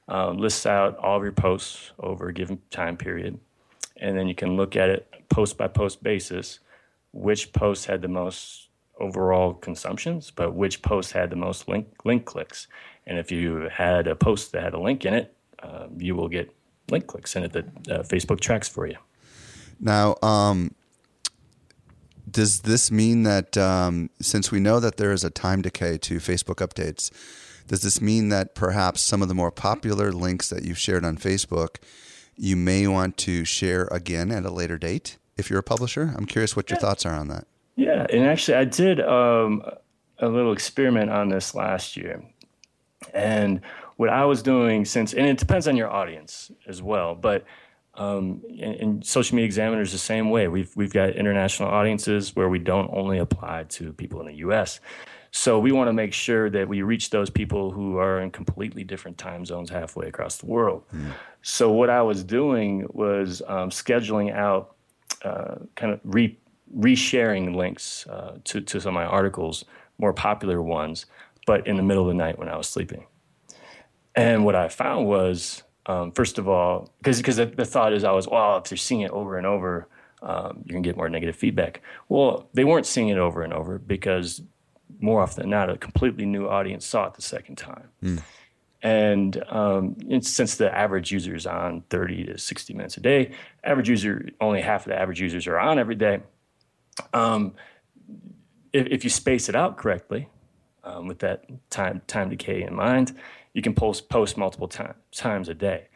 uh, 0.09 0.31
lists 0.31 0.65
out 0.65 0.97
all 0.97 1.15
of 1.15 1.23
your 1.23 1.31
posts 1.31 1.93
over 1.99 2.27
a 2.27 2.33
given 2.33 2.61
time 2.69 2.97
period. 2.97 3.39
And 3.95 4.17
then 4.17 4.27
you 4.27 4.35
can 4.35 4.57
look 4.57 4.75
at 4.75 4.89
it 4.89 5.07
post 5.29 5.57
by 5.57 5.69
post 5.69 6.03
basis, 6.03 6.59
which 7.13 7.53
posts 7.53 7.85
had 7.85 8.01
the 8.01 8.09
most 8.09 8.67
overall 8.99 9.53
consumptions, 9.53 10.31
but 10.31 10.53
which 10.53 10.81
posts 10.81 11.13
had 11.13 11.29
the 11.29 11.37
most 11.37 11.69
link, 11.69 11.87
link 12.03 12.25
clicks. 12.25 12.67
And 13.07 13.17
if 13.17 13.31
you 13.31 13.69
had 13.71 14.05
a 14.05 14.13
post 14.13 14.51
that 14.51 14.63
had 14.63 14.73
a 14.73 14.79
link 14.81 15.05
in 15.05 15.13
it, 15.13 15.33
uh, 15.59 15.87
you 15.97 16.13
will 16.13 16.27
get 16.27 16.53
link 16.91 17.07
clicks 17.07 17.37
in 17.37 17.43
it 17.43 17.53
that 17.53 17.65
uh, 17.89 18.03
Facebook 18.03 18.41
tracks 18.41 18.67
for 18.67 18.85
you. 18.85 18.97
Now, 19.79 20.17
um, 20.21 20.75
does 22.33 22.61
this 22.61 22.91
mean 22.91 23.23
that 23.23 23.57
um, 23.57 24.09
since 24.19 24.51
we 24.51 24.59
know 24.59 24.79
that 24.79 24.97
there 24.97 25.11
is 25.11 25.23
a 25.23 25.29
time 25.29 25.61
decay 25.61 25.97
to 25.99 26.17
Facebook 26.17 26.55
updates, 26.55 27.11
does 27.67 27.81
this 27.83 28.01
mean 28.01 28.29
that 28.29 28.55
perhaps 28.55 29.01
some 29.01 29.21
of 29.21 29.29
the 29.29 29.33
more 29.33 29.51
popular 29.51 30.11
links 30.11 30.49
that 30.49 30.63
you've 30.63 30.77
shared 30.77 31.05
on 31.05 31.17
Facebook, 31.17 31.77
you 32.35 32.55
may 32.55 32.87
want 32.87 33.17
to 33.17 33.45
share 33.45 33.87
again 33.91 34.31
at 34.31 34.43
a 34.43 34.51
later 34.51 34.77
date 34.77 35.17
if 35.37 35.49
you're 35.49 35.59
a 35.59 35.63
publisher? 35.63 36.13
I'm 36.17 36.25
curious 36.25 36.55
what 36.55 36.69
your 36.69 36.79
thoughts 36.79 37.05
are 37.05 37.13
on 37.13 37.29
that. 37.29 37.47
Yeah, 37.75 38.05
and 38.09 38.25
actually, 38.25 38.57
I 38.57 38.65
did 38.65 38.99
um, 38.99 39.63
a 40.19 40.27
little 40.27 40.51
experiment 40.51 41.09
on 41.09 41.29
this 41.29 41.55
last 41.55 41.95
year, 41.95 42.23
and 43.13 43.61
what 43.97 44.09
I 44.09 44.25
was 44.25 44.43
doing 44.43 44.85
since, 44.85 45.13
and 45.13 45.25
it 45.25 45.37
depends 45.37 45.67
on 45.67 45.77
your 45.77 45.89
audience 45.89 46.51
as 46.67 46.81
well, 46.81 47.15
but 47.15 47.45
um, 47.95 48.41
and, 48.49 48.75
and 48.75 49.05
social 49.05 49.35
media 49.35 49.45
examiners 49.45 49.91
the 49.91 49.97
same 49.97 50.29
way. 50.29 50.47
We've 50.47 50.75
we've 50.75 50.93
got 50.93 51.11
international 51.11 51.69
audiences 51.69 52.35
where 52.35 52.49
we 52.49 52.59
don't 52.59 52.89
only 52.93 53.19
apply 53.19 53.65
to 53.69 53.93
people 53.93 54.19
in 54.21 54.27
the 54.27 54.35
U.S. 54.35 54.79
So 55.31 55.57
we 55.57 55.71
want 55.71 55.87
to 55.87 55.93
make 55.93 56.13
sure 56.13 56.49
that 56.51 56.67
we 56.67 56.83
reach 56.83 57.09
those 57.09 57.29
people 57.29 57.71
who 57.71 57.97
are 57.97 58.21
in 58.21 58.29
completely 58.29 58.83
different 58.83 59.17
time 59.17 59.45
zones 59.45 59.69
halfway 59.71 60.07
across 60.07 60.37
the 60.37 60.45
world. 60.45 60.83
So 61.41 61.71
what 61.71 61.89
I 61.89 62.03
was 62.03 62.23
doing 62.23 62.85
was 62.93 63.41
um, 63.47 63.71
scheduling 63.71 64.31
out 64.31 64.75
uh, 65.23 65.55
kind 65.75 65.91
of 65.93 65.99
re 66.03 66.37
resharing 66.77 67.55
links 67.55 68.07
uh, 68.07 68.37
to 68.45 68.61
to 68.61 68.79
some 68.79 68.89
of 68.89 68.93
my 68.93 69.05
articles, 69.05 69.65
more 69.97 70.13
popular 70.13 70.61
ones, 70.61 71.05
but 71.45 71.65
in 71.67 71.77
the 71.77 71.83
middle 71.83 72.03
of 72.03 72.09
the 72.09 72.13
night 72.13 72.39
when 72.39 72.49
I 72.49 72.57
was 72.57 72.67
sleeping. 72.67 73.05
And 74.15 74.45
what 74.45 74.55
I 74.55 74.69
found 74.69 75.07
was, 75.07 75.63
um, 75.85 76.11
first 76.11 76.37
of 76.37 76.47
all, 76.47 76.91
because 76.99 77.17
because 77.17 77.37
the, 77.37 77.45
the 77.45 77.65
thought 77.65 77.93
is 77.93 78.03
always, 78.03 78.27
well, 78.27 78.57
if 78.57 78.71
you're 78.71 78.77
seeing 78.77 79.01
it 79.01 79.11
over 79.11 79.37
and 79.37 79.45
over, 79.45 79.87
um, 80.21 80.63
you're 80.65 80.73
gonna 80.73 80.81
get 80.81 80.95
more 80.95 81.09
negative 81.09 81.35
feedback. 81.35 81.81
Well, 82.09 82.49
they 82.53 82.63
weren't 82.63 82.85
seeing 82.85 83.09
it 83.09 83.17
over 83.17 83.43
and 83.43 83.53
over 83.53 83.79
because 83.79 84.41
more 84.99 85.21
often 85.21 85.43
than 85.43 85.49
not, 85.49 85.69
a 85.69 85.77
completely 85.77 86.25
new 86.25 86.47
audience 86.47 86.85
saw 86.85 87.07
it 87.07 87.15
the 87.15 87.21
second 87.21 87.57
time. 87.57 87.89
And, 88.81 89.41
um, 89.47 89.95
and 90.09 90.25
since 90.25 90.55
the 90.55 90.73
average 90.75 91.11
user 91.11 91.33
is 91.33 91.47
on 91.47 91.83
30 91.89 92.25
to 92.25 92.37
60 92.37 92.73
minutes 92.73 92.97
a 92.97 92.99
day, 92.99 93.31
average 93.63 93.89
user 93.89 94.29
only 94.41 94.61
half 94.61 94.85
of 94.85 94.89
the 94.91 94.99
average 94.99 95.21
users 95.21 95.47
are 95.47 95.57
on 95.57 95.79
every 95.79 95.95
day. 95.95 96.19
Um, 97.13 97.53
if, 98.73 98.87
if 98.87 99.03
you 99.05 99.09
space 99.09 99.47
it 99.47 99.55
out 99.55 99.77
correctly, 99.77 100.27
um, 100.83 101.07
with 101.07 101.19
that 101.19 101.45
time 101.69 102.01
time 102.07 102.29
decay 102.29 102.63
in 102.63 102.75
mind, 102.75 103.17
you 103.53 103.61
can 103.61 103.73
post 103.73 104.09
post 104.09 104.37
multiple 104.37 104.67
time, 104.67 104.95
times 105.11 105.49
a 105.49 105.53
day. 105.53 105.87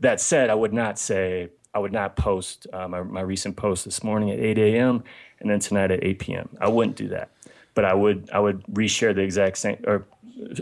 That 0.00 0.20
said, 0.20 0.50
I 0.50 0.54
would 0.54 0.72
not 0.72 0.98
say 0.98 1.50
I 1.74 1.78
would 1.78 1.92
not 1.92 2.16
post 2.16 2.66
uh, 2.72 2.88
my, 2.88 3.02
my 3.02 3.20
recent 3.20 3.56
post 3.56 3.84
this 3.84 4.02
morning 4.02 4.30
at 4.30 4.38
8 4.38 4.58
a.m. 4.58 5.04
and 5.40 5.50
then 5.50 5.58
tonight 5.58 5.90
at 5.90 6.04
8 6.04 6.18
p.m. 6.18 6.48
I 6.60 6.68
wouldn't 6.68 6.96
do 6.96 7.08
that, 7.08 7.30
but 7.74 7.84
I 7.84 7.94
would 7.94 8.28
I 8.32 8.40
would 8.40 8.62
reshare 8.64 9.14
the 9.14 9.22
exact 9.22 9.58
same 9.58 9.82
or 9.86 10.06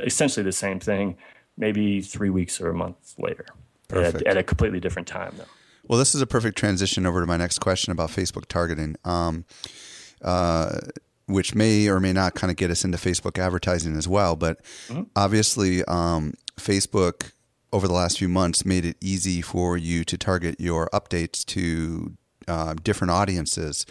essentially 0.03 0.45
the 0.45 0.53
same 0.53 0.81
thing, 0.81 1.17
maybe 1.57 2.01
three 2.01 2.31
weeks 2.31 2.61
or 2.61 2.71
a 2.71 2.75
month 2.75 3.15
later, 3.19 3.47
at, 3.91 4.23
at 4.27 4.37
a 4.37 4.43
completely 4.43 4.81
different 4.81 5.09
time 5.09 5.35
though. 5.37 5.45
Well, 5.89 5.99
this 5.99 6.15
is 6.15 6.23
a 6.23 6.27
perfect 6.27 6.57
transition 6.57 7.07
over 7.07 7.21
to 7.21 7.27
my 7.27 7.37
next 7.37 7.59
question 7.59 7.91
about 7.91 8.11
Facebook 8.11 8.47
targeting, 8.47 8.95
um, 9.05 9.45
uh, 10.23 10.79
which 11.31 11.55
may 11.55 11.89
or 11.89 12.01
may 12.01 12.13
not 12.13 12.35
kind 12.35 12.51
of 12.51 12.57
get 12.57 12.71
us 12.71 12.85
into 12.85 12.99
Facebook 12.99 13.39
advertising 13.39 13.97
as 13.97 14.09
well. 14.09 14.37
But 14.37 14.61
obviously, 15.17 15.85
um, 15.85 16.35
Facebook 16.57 17.33
over 17.73 17.87
the 17.87 17.95
last 17.95 18.19
few 18.19 18.29
months 18.29 18.65
made 18.65 18.85
it 18.85 18.97
easy 19.01 19.41
for 19.43 19.77
you 19.77 20.05
to 20.05 20.19
target 20.19 20.61
your 20.61 20.89
updates 20.93 21.45
to 21.47 22.17
uh, 22.49 22.75
different 22.83 23.13
audiences. 23.13 23.87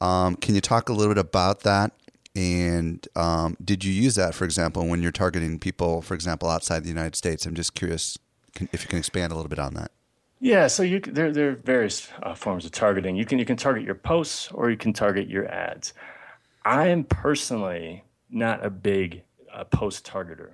Um, 0.00 0.36
can 0.36 0.54
you 0.54 0.60
talk 0.60 0.88
a 0.88 0.92
little 0.92 1.14
bit 1.14 1.20
about 1.20 1.60
that? 1.60 1.92
And 2.36 3.06
um, 3.14 3.56
did 3.64 3.84
you 3.84 3.92
use 3.92 4.16
that, 4.16 4.34
for 4.34 4.44
example, 4.44 4.86
when 4.86 5.02
you're 5.02 5.12
targeting 5.12 5.60
people, 5.60 6.02
for 6.02 6.14
example, 6.14 6.48
outside 6.48 6.82
the 6.82 6.88
United 6.88 7.14
States? 7.14 7.46
I'm 7.46 7.54
just 7.54 7.74
curious 7.74 8.18
if 8.72 8.82
you 8.82 8.88
can 8.88 8.98
expand 8.98 9.32
a 9.32 9.36
little 9.36 9.48
bit 9.48 9.60
on 9.60 9.74
that. 9.74 9.92
Yeah, 10.40 10.66
so 10.66 10.82
you, 10.82 11.00
there, 11.00 11.32
there 11.32 11.50
are 11.50 11.54
various 11.54 12.08
uh, 12.22 12.34
forms 12.34 12.64
of 12.64 12.72
targeting. 12.72 13.16
You 13.16 13.24
can 13.24 13.38
you 13.38 13.44
can 13.44 13.56
target 13.56 13.84
your 13.84 13.94
posts 13.94 14.50
or 14.52 14.68
you 14.68 14.76
can 14.76 14.92
target 14.92 15.28
your 15.28 15.46
ads. 15.46 15.94
I 16.64 16.88
am 16.88 17.04
personally 17.04 18.04
not 18.30 18.64
a 18.64 18.70
big 18.70 19.22
uh, 19.52 19.64
post 19.64 20.06
targeter, 20.06 20.52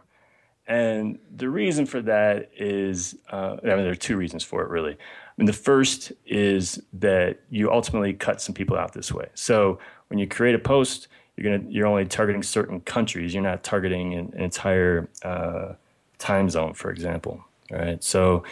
and 0.66 1.18
the 1.34 1.48
reason 1.48 1.86
for 1.86 2.02
that 2.02 2.50
is 2.56 3.16
uh, 3.30 3.56
I 3.62 3.66
mean 3.66 3.82
there 3.82 3.92
are 3.92 3.94
two 3.94 4.16
reasons 4.16 4.44
for 4.44 4.62
it 4.62 4.68
really. 4.68 4.92
I 4.92 5.32
mean 5.36 5.46
the 5.46 5.52
first 5.52 6.12
is 6.26 6.82
that 6.94 7.40
you 7.50 7.70
ultimately 7.70 8.12
cut 8.12 8.40
some 8.40 8.54
people 8.54 8.76
out 8.76 8.92
this 8.92 9.12
way. 9.12 9.28
So 9.34 9.78
when 10.08 10.18
you 10.18 10.26
create 10.26 10.54
a 10.54 10.58
post, 10.58 11.08
you're 11.36 11.56
gonna 11.56 11.70
you're 11.70 11.86
only 11.86 12.04
targeting 12.04 12.42
certain 12.42 12.80
countries. 12.80 13.32
You're 13.32 13.42
not 13.42 13.62
targeting 13.62 14.14
an, 14.14 14.32
an 14.34 14.42
entire 14.42 15.08
uh, 15.22 15.74
time 16.18 16.50
zone, 16.50 16.74
for 16.74 16.90
example. 16.90 17.44
Right. 17.70 18.02
So 18.02 18.42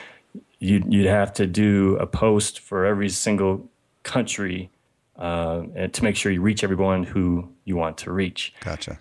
you'd, 0.58 0.92
you'd 0.92 1.06
have 1.06 1.32
to 1.34 1.46
do 1.46 1.96
a 1.96 2.06
post 2.06 2.60
for 2.60 2.84
every 2.84 3.08
single 3.08 3.68
country 4.02 4.70
uh, 5.18 5.62
to 5.92 6.04
make 6.04 6.16
sure 6.16 6.30
you 6.30 6.40
reach 6.40 6.62
everyone 6.62 7.02
who 7.02 7.48
you 7.64 7.76
want 7.76 7.98
to 7.98 8.12
reach. 8.12 8.54
Gotcha. 8.60 8.98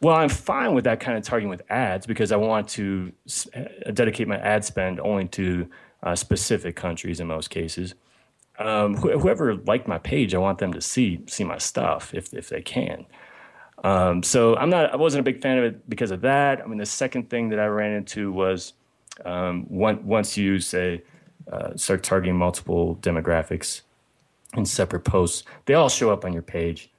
Well, 0.00 0.16
I'm 0.16 0.28
fine 0.28 0.74
with 0.74 0.84
that 0.84 0.98
kind 0.98 1.16
of 1.16 1.22
targeting 1.22 1.48
with 1.48 1.62
ads 1.70 2.06
because 2.06 2.32
I 2.32 2.36
want 2.36 2.68
to 2.70 3.12
uh, 3.54 3.90
dedicate 3.92 4.26
my 4.26 4.38
ad 4.38 4.64
spend 4.64 4.98
only 4.98 5.28
to 5.28 5.68
uh, 6.02 6.16
specific 6.16 6.74
countries 6.74 7.20
in 7.20 7.28
most 7.28 7.50
cases. 7.50 7.94
Um, 8.58 8.96
wh- 8.96 9.20
whoever 9.20 9.54
liked 9.54 9.86
my 9.86 9.98
page, 9.98 10.34
I 10.34 10.38
want 10.38 10.58
them 10.58 10.72
to 10.72 10.80
see 10.80 11.20
see 11.28 11.44
my 11.44 11.58
stuff 11.58 12.12
if 12.14 12.34
if 12.34 12.48
they 12.48 12.62
can. 12.62 13.06
Um, 13.84 14.22
so 14.22 14.56
I'm 14.56 14.70
not. 14.70 14.92
I 14.92 14.96
wasn't 14.96 15.20
a 15.20 15.24
big 15.24 15.40
fan 15.40 15.58
of 15.58 15.64
it 15.64 15.88
because 15.88 16.10
of 16.10 16.22
that. 16.22 16.60
I 16.60 16.66
mean, 16.66 16.78
the 16.78 16.86
second 16.86 17.30
thing 17.30 17.50
that 17.50 17.60
I 17.60 17.66
ran 17.66 17.92
into 17.92 18.32
was 18.32 18.72
um, 19.24 19.64
one, 19.68 20.04
once 20.04 20.36
you 20.36 20.58
say 20.58 21.02
uh, 21.50 21.76
start 21.76 22.02
targeting 22.02 22.36
multiple 22.36 22.96
demographics 22.96 23.82
in 24.56 24.64
separate 24.64 25.04
posts, 25.04 25.44
they 25.66 25.74
all 25.74 25.88
show 25.88 26.12
up 26.12 26.24
on 26.24 26.32
your 26.32 26.42
page. 26.42 26.90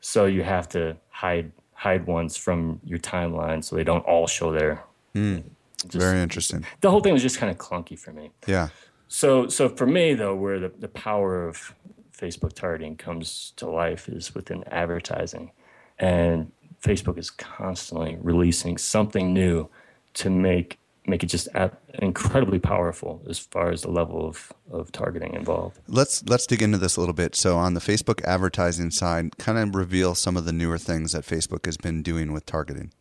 So 0.00 0.26
you 0.26 0.42
have 0.42 0.68
to 0.70 0.96
hide 1.10 1.52
hide 1.74 2.06
ones 2.06 2.36
from 2.36 2.80
your 2.84 2.98
timeline 2.98 3.64
so 3.64 3.74
they 3.74 3.84
don't 3.84 4.04
all 4.04 4.26
show 4.26 4.52
there. 4.52 4.84
Mm, 5.14 5.44
very 5.86 6.20
interesting. 6.20 6.64
The 6.82 6.90
whole 6.90 7.00
thing 7.00 7.12
was 7.12 7.22
just 7.22 7.38
kind 7.38 7.50
of 7.50 7.58
clunky 7.58 7.98
for 7.98 8.12
me. 8.12 8.30
Yeah. 8.46 8.68
So 9.08 9.48
so 9.48 9.68
for 9.68 9.86
me 9.86 10.14
though, 10.14 10.34
where 10.34 10.58
the, 10.58 10.72
the 10.78 10.88
power 10.88 11.46
of 11.46 11.74
Facebook 12.16 12.52
targeting 12.52 12.96
comes 12.96 13.52
to 13.56 13.68
life 13.68 14.08
is 14.08 14.34
within 14.34 14.64
advertising. 14.68 15.52
And 15.98 16.52
Facebook 16.82 17.18
is 17.18 17.30
constantly 17.30 18.16
releasing 18.20 18.78
something 18.78 19.32
new 19.32 19.68
to 20.14 20.30
make 20.30 20.79
make 21.10 21.22
it 21.22 21.26
just 21.26 21.48
incredibly 21.94 22.58
powerful 22.58 23.22
as 23.28 23.38
far 23.38 23.70
as 23.70 23.82
the 23.82 23.90
level 23.90 24.26
of, 24.26 24.52
of 24.70 24.92
targeting 24.92 25.34
involved. 25.34 25.78
Let's 25.88 26.24
let's 26.24 26.46
dig 26.46 26.62
into 26.62 26.78
this 26.78 26.96
a 26.96 27.00
little 27.00 27.14
bit. 27.14 27.34
So 27.34 27.58
on 27.58 27.74
the 27.74 27.80
Facebook 27.80 28.22
advertising 28.24 28.90
side, 28.90 29.36
kind 29.38 29.58
of 29.58 29.74
reveal 29.74 30.14
some 30.14 30.36
of 30.36 30.44
the 30.44 30.52
newer 30.52 30.78
things 30.78 31.12
that 31.12 31.24
Facebook 31.24 31.66
has 31.66 31.76
been 31.76 32.02
doing 32.02 32.32
with 32.32 32.46
targeting. 32.46 32.92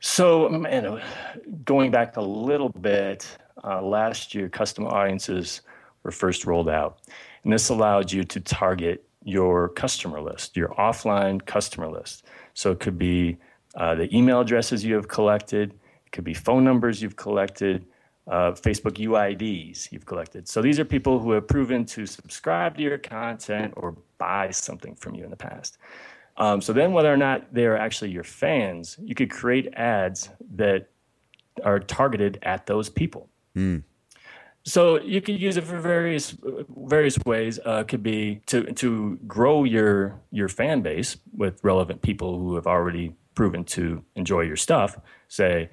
So, 0.00 0.48
man, 0.48 1.02
going 1.64 1.90
back 1.90 2.16
a 2.16 2.22
little 2.22 2.70
bit, 2.70 3.26
uh, 3.62 3.82
last 3.82 4.34
year, 4.34 4.48
custom 4.48 4.86
audiences 4.86 5.60
were 6.02 6.10
first 6.10 6.46
rolled 6.46 6.70
out, 6.70 7.00
and 7.44 7.52
this 7.52 7.68
allowed 7.68 8.10
you 8.10 8.24
to 8.24 8.40
target 8.40 9.04
your 9.24 9.68
customer 9.68 10.20
list, 10.20 10.56
your 10.56 10.68
offline 10.68 11.44
customer 11.44 11.88
list. 11.88 12.24
So 12.54 12.70
it 12.70 12.80
could 12.80 12.98
be 12.98 13.36
uh, 13.74 13.94
the 13.94 14.14
email 14.16 14.40
addresses 14.40 14.84
you 14.84 14.94
have 14.94 15.08
collected, 15.08 15.78
it 16.10 16.16
could 16.16 16.24
be 16.24 16.34
phone 16.34 16.64
numbers 16.64 17.00
you've 17.00 17.14
collected, 17.14 17.86
uh, 18.26 18.52
Facebook 18.52 18.98
UIDs 18.98 19.92
you've 19.92 20.06
collected. 20.06 20.48
So 20.48 20.60
these 20.60 20.80
are 20.80 20.84
people 20.84 21.20
who 21.20 21.30
have 21.30 21.46
proven 21.46 21.84
to 21.86 22.04
subscribe 22.04 22.76
to 22.78 22.82
your 22.82 22.98
content 22.98 23.74
or 23.76 23.96
buy 24.18 24.50
something 24.50 24.96
from 24.96 25.14
you 25.14 25.22
in 25.22 25.30
the 25.30 25.36
past. 25.36 25.78
Um, 26.36 26.60
so 26.60 26.72
then, 26.72 26.92
whether 26.92 27.12
or 27.12 27.16
not 27.16 27.52
they 27.54 27.66
are 27.66 27.76
actually 27.76 28.10
your 28.10 28.24
fans, 28.24 28.96
you 29.00 29.14
could 29.14 29.30
create 29.30 29.72
ads 29.74 30.30
that 30.56 30.88
are 31.64 31.78
targeted 31.78 32.38
at 32.42 32.66
those 32.66 32.88
people. 32.88 33.28
Mm. 33.56 33.84
So 34.64 35.00
you 35.00 35.20
could 35.20 35.40
use 35.40 35.56
it 35.56 35.64
for 35.64 35.78
various 35.78 36.36
various 36.76 37.18
ways. 37.24 37.60
Uh, 37.64 37.84
could 37.84 38.02
be 38.02 38.40
to 38.46 38.64
to 38.72 39.18
grow 39.26 39.64
your 39.64 40.20
your 40.32 40.48
fan 40.48 40.82
base 40.82 41.16
with 41.36 41.62
relevant 41.62 42.02
people 42.02 42.38
who 42.38 42.56
have 42.56 42.66
already 42.66 43.14
proven 43.34 43.64
to 43.64 44.04
enjoy 44.16 44.42
your 44.42 44.56
stuff. 44.56 44.98
Say, 45.28 45.70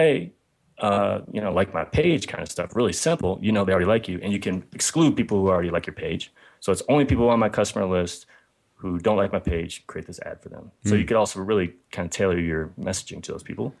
hey, 0.00 0.32
uh, 0.78 1.20
you 1.30 1.40
know, 1.40 1.52
like 1.52 1.74
my 1.74 1.84
page 1.84 2.26
kind 2.26 2.42
of 2.42 2.50
stuff. 2.50 2.74
Really 2.74 2.92
simple. 2.92 3.38
You 3.42 3.52
know, 3.52 3.64
they 3.64 3.72
already 3.72 3.86
like 3.86 4.08
you, 4.08 4.18
and 4.22 4.32
you 4.32 4.40
can 4.40 4.64
exclude 4.72 5.16
people 5.16 5.38
who 5.38 5.48
already 5.48 5.70
like 5.70 5.86
your 5.86 5.94
page. 5.94 6.32
So 6.60 6.72
it's 6.72 6.82
only 6.88 7.04
people 7.04 7.28
on 7.28 7.38
my 7.38 7.48
customer 7.48 7.86
list 7.86 8.26
who 8.76 8.98
don't 8.98 9.16
like 9.16 9.32
my 9.32 9.38
page. 9.40 9.86
Create 9.86 10.06
this 10.06 10.20
ad 10.20 10.42
for 10.42 10.48
them. 10.48 10.70
Mm. 10.84 10.88
So 10.88 10.94
you 10.94 11.02
hmm. 11.02 11.08
could 11.08 11.16
also 11.18 11.40
really 11.40 11.74
kind 11.92 12.06
of 12.06 12.12
tailor 12.12 12.38
your 12.38 12.72
messaging 12.80 13.22
to 13.24 13.32
those 13.32 13.42
people. 13.42 13.74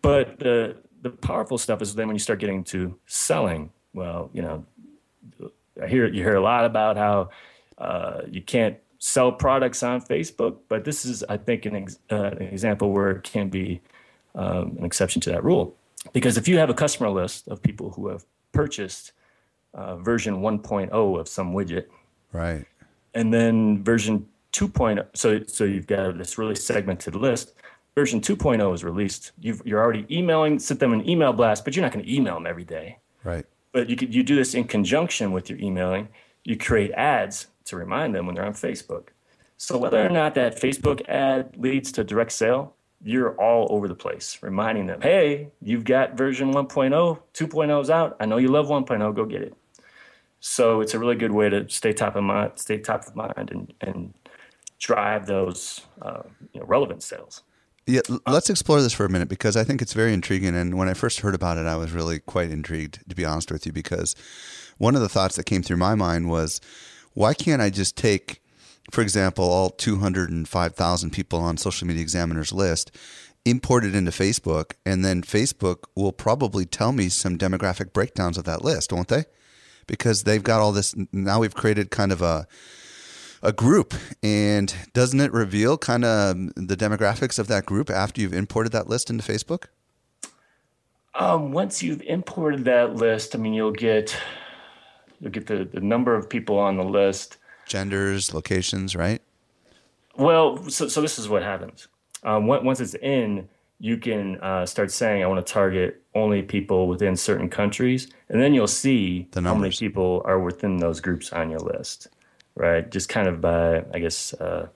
But 0.00 0.38
the 0.38 0.76
the 1.02 1.10
powerful 1.10 1.58
stuff 1.58 1.82
is 1.82 1.94
then 1.94 2.06
when 2.08 2.16
you 2.16 2.20
start 2.20 2.38
getting 2.40 2.64
to 2.64 2.98
selling. 3.06 3.70
Well, 3.92 4.30
you 4.32 4.42
know, 4.42 4.64
I 5.82 5.86
hear 5.86 6.06
you 6.06 6.22
hear 6.22 6.36
a 6.36 6.42
lot 6.52 6.64
about 6.64 6.96
how 6.96 7.30
uh, 7.76 8.22
you 8.30 8.42
can't 8.42 8.78
sell 8.98 9.30
products 9.30 9.82
on 9.82 10.00
Facebook, 10.00 10.56
but 10.68 10.84
this 10.84 11.04
is, 11.04 11.22
I 11.28 11.36
think, 11.36 11.66
an, 11.66 11.76
ex- 11.76 11.98
uh, 12.10 12.32
an 12.40 12.42
example 12.42 12.90
where 12.90 13.10
it 13.10 13.22
can 13.22 13.48
be 13.48 13.80
um, 14.34 14.76
an 14.78 14.84
exception 14.84 15.20
to 15.22 15.30
that 15.30 15.44
rule. 15.44 15.76
Because 16.12 16.36
if 16.36 16.48
you 16.48 16.58
have 16.58 16.70
a 16.70 16.74
customer 16.74 17.10
list 17.10 17.48
of 17.48 17.62
people 17.62 17.90
who 17.90 18.08
have 18.08 18.24
purchased 18.52 19.12
uh, 19.74 19.96
version 19.96 20.40
1.0 20.40 21.20
of 21.20 21.28
some 21.28 21.52
widget, 21.52 21.86
right, 22.32 22.64
and 23.14 23.32
then 23.32 23.82
version 23.82 24.26
2.0, 24.52 25.06
so 25.14 25.42
so 25.46 25.64
you've 25.64 25.86
got 25.86 26.16
this 26.18 26.38
really 26.38 26.54
segmented 26.54 27.14
list. 27.14 27.54
Version 27.94 28.20
2.0 28.20 28.74
is 28.74 28.84
released. 28.84 29.32
you 29.40 29.58
are 29.76 29.82
already 29.82 30.06
emailing, 30.08 30.58
sent 30.60 30.78
them 30.78 30.92
an 30.92 31.08
email 31.08 31.32
blast, 31.32 31.64
but 31.64 31.74
you're 31.74 31.82
not 31.82 31.92
going 31.92 32.04
to 32.04 32.14
email 32.14 32.34
them 32.34 32.46
every 32.46 32.64
day, 32.64 32.98
right? 33.24 33.44
But 33.72 33.90
you 33.90 33.96
could 33.96 34.14
you 34.14 34.22
do 34.22 34.36
this 34.36 34.54
in 34.54 34.64
conjunction 34.64 35.32
with 35.32 35.50
your 35.50 35.58
emailing. 35.58 36.08
You 36.44 36.56
create 36.56 36.92
ads 36.92 37.48
to 37.64 37.76
remind 37.76 38.14
them 38.14 38.26
when 38.26 38.34
they're 38.34 38.46
on 38.46 38.54
Facebook. 38.54 39.08
So 39.56 39.76
whether 39.76 40.04
or 40.04 40.08
not 40.08 40.34
that 40.36 40.60
Facebook 40.60 41.06
ad 41.08 41.56
leads 41.56 41.90
to 41.92 42.04
direct 42.04 42.32
sale, 42.32 42.74
you're 43.02 43.34
all 43.40 43.68
over 43.70 43.88
the 43.88 43.94
place, 43.94 44.38
reminding 44.42 44.86
them, 44.86 45.00
hey, 45.00 45.48
you've 45.62 45.84
got 45.84 46.16
version 46.16 46.52
1.0, 46.52 47.18
2.0 47.32 47.82
is 47.82 47.90
out. 47.90 48.16
I 48.20 48.26
know 48.26 48.38
you 48.38 48.48
love 48.48 48.66
1.0, 48.66 49.14
go 49.14 49.24
get 49.24 49.42
it. 49.42 49.54
So 50.40 50.80
it's 50.80 50.94
a 50.94 50.98
really 50.98 51.16
good 51.16 51.32
way 51.32 51.48
to 51.48 51.68
stay 51.68 51.92
top 51.92 52.16
of 52.16 52.24
mind, 52.24 52.52
stay 52.56 52.78
top 52.78 53.06
of 53.06 53.16
mind, 53.16 53.50
and, 53.50 53.72
and 53.80 54.14
drive 54.78 55.26
those 55.26 55.82
uh, 56.02 56.22
you 56.52 56.60
know, 56.60 56.66
relevant 56.66 57.02
sales. 57.02 57.42
Yeah, 57.86 58.02
let's 58.26 58.50
explore 58.50 58.82
this 58.82 58.92
for 58.92 59.06
a 59.06 59.08
minute 59.08 59.28
because 59.28 59.56
I 59.56 59.64
think 59.64 59.80
it's 59.80 59.94
very 59.94 60.12
intriguing. 60.12 60.54
And 60.54 60.76
when 60.76 60.88
I 60.88 60.94
first 60.94 61.20
heard 61.20 61.34
about 61.34 61.56
it, 61.56 61.66
I 61.66 61.76
was 61.76 61.92
really 61.92 62.18
quite 62.18 62.50
intrigued, 62.50 63.08
to 63.08 63.16
be 63.16 63.24
honest 63.24 63.50
with 63.50 63.64
you, 63.64 63.72
because 63.72 64.14
one 64.76 64.94
of 64.94 65.00
the 65.00 65.08
thoughts 65.08 65.36
that 65.36 65.44
came 65.44 65.62
through 65.62 65.78
my 65.78 65.94
mind 65.94 66.28
was, 66.28 66.60
why 67.14 67.32
can't 67.32 67.62
I 67.62 67.70
just 67.70 67.96
take 67.96 68.42
for 68.90 69.02
example, 69.02 69.44
all 69.44 69.70
205,000 69.70 71.10
people 71.10 71.40
on 71.40 71.56
Social 71.56 71.86
Media 71.86 72.02
Examiner's 72.02 72.52
list, 72.52 72.90
import 73.44 73.84
it 73.84 73.94
into 73.94 74.10
Facebook, 74.10 74.72
and 74.84 75.04
then 75.04 75.22
Facebook 75.22 75.84
will 75.94 76.12
probably 76.12 76.64
tell 76.64 76.92
me 76.92 77.08
some 77.08 77.38
demographic 77.38 77.92
breakdowns 77.92 78.38
of 78.38 78.44
that 78.44 78.64
list, 78.64 78.92
won't 78.92 79.08
they? 79.08 79.24
Because 79.86 80.24
they've 80.24 80.42
got 80.42 80.60
all 80.60 80.72
this. 80.72 80.94
Now 81.12 81.40
we've 81.40 81.54
created 81.54 81.90
kind 81.90 82.12
of 82.12 82.22
a 82.22 82.46
a 83.42 83.52
group, 83.52 83.94
and 84.22 84.74
doesn't 84.94 85.20
it 85.20 85.32
reveal 85.32 85.78
kind 85.78 86.04
of 86.04 86.36
the 86.56 86.76
demographics 86.76 87.38
of 87.38 87.46
that 87.46 87.66
group 87.66 87.88
after 87.88 88.20
you've 88.20 88.34
imported 88.34 88.72
that 88.72 88.88
list 88.88 89.10
into 89.10 89.24
Facebook? 89.24 89.66
Um, 91.14 91.52
once 91.52 91.82
you've 91.82 92.02
imported 92.02 92.64
that 92.64 92.96
list, 92.96 93.34
I 93.34 93.38
mean, 93.38 93.54
you'll 93.54 93.70
get 93.70 94.16
you'll 95.20 95.30
get 95.30 95.46
the, 95.46 95.64
the 95.64 95.80
number 95.80 96.14
of 96.14 96.28
people 96.28 96.58
on 96.58 96.76
the 96.76 96.84
list 96.84 97.37
genders, 97.68 98.34
locations, 98.34 98.96
right? 98.96 99.22
Well, 100.16 100.68
so, 100.68 100.88
so 100.88 101.00
this 101.00 101.18
is 101.18 101.28
what 101.28 101.42
happens. 101.42 101.88
Um, 102.24 102.46
once 102.46 102.80
it's 102.80 102.94
in, 102.94 103.48
you 103.78 103.96
can 103.96 104.40
uh, 104.40 104.66
start 104.66 104.90
saying, 104.90 105.22
I 105.22 105.26
want 105.26 105.44
to 105.44 105.52
target 105.52 106.02
only 106.14 106.42
people 106.42 106.88
within 106.88 107.16
certain 107.16 107.48
countries. 107.48 108.08
And 108.28 108.42
then 108.42 108.52
you'll 108.52 108.66
see 108.66 109.28
how 109.34 109.54
many 109.54 109.72
people 109.72 110.22
are 110.24 110.40
within 110.40 110.78
those 110.78 111.00
groups 111.00 111.32
on 111.32 111.50
your 111.50 111.60
list, 111.60 112.08
right? 112.56 112.90
Just 112.90 113.08
kind 113.08 113.28
of 113.28 113.40
by, 113.40 113.84
I 113.94 114.00
guess, 114.00 114.34
uh, 114.34 114.68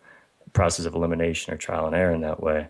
process 0.53 0.87
of 0.87 0.95
elimination 0.95 1.53
or 1.53 1.57
trial 1.57 1.87
and 1.87 1.97
error 1.97 2.15
in 2.15 2.21
that 2.21 2.41
way. 2.41 2.69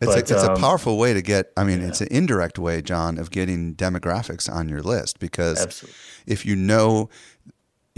It's, 0.00 0.14
but, 0.14 0.30
a, 0.30 0.34
it's 0.34 0.44
um, 0.44 0.56
a 0.56 0.56
powerful 0.56 0.96
way 0.96 1.12
to 1.12 1.22
get, 1.22 1.52
I 1.56 1.64
mean, 1.64 1.80
yeah. 1.80 1.88
it's 1.88 2.00
an 2.00 2.08
indirect 2.12 2.56
way, 2.56 2.80
Jon, 2.80 3.18
of 3.18 3.32
getting 3.32 3.74
demographics 3.74 4.52
on 4.52 4.68
your 4.68 4.80
list 4.80 5.18
because 5.18 5.60
Absolutely. 5.60 5.96
if 6.26 6.46
you 6.46 6.54
know 6.54 7.10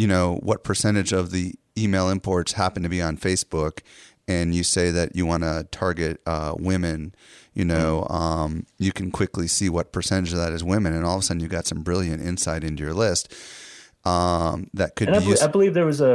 you 0.00 0.06
know, 0.06 0.36
what 0.36 0.64
percentage 0.64 1.12
of 1.12 1.30
the 1.30 1.54
email 1.76 2.08
imports 2.08 2.52
happen 2.52 2.82
to 2.82 2.88
be 2.88 3.02
on 3.02 3.18
Facebook, 3.18 3.80
and 4.26 4.54
you 4.54 4.64
say 4.64 4.90
that 4.90 5.14
you 5.14 5.26
want 5.26 5.42
to 5.42 5.68
target 5.70 6.22
uh, 6.24 6.54
women, 6.58 7.14
you 7.52 7.66
know, 7.66 8.06
um, 8.08 8.64
you 8.78 8.92
can 8.92 9.10
quickly 9.10 9.46
see 9.46 9.68
what 9.68 9.92
percentage 9.92 10.32
of 10.32 10.38
that 10.38 10.54
is 10.54 10.64
women, 10.64 10.94
and 10.94 11.04
all 11.04 11.16
of 11.16 11.20
a 11.20 11.22
sudden 11.22 11.40
you've 11.40 11.50
got 11.50 11.66
some 11.66 11.82
brilliant 11.82 12.22
insight 12.22 12.64
into 12.64 12.82
your 12.82 12.94
list. 12.94 13.30
Um, 14.04 14.70
that 14.72 14.96
could 14.96 15.08
and 15.08 15.18
be. 15.18 15.26
I, 15.26 15.28
used- 15.28 15.42
I 15.42 15.46
believe 15.46 15.74
there 15.74 15.84
was 15.84 16.00
a, 16.00 16.06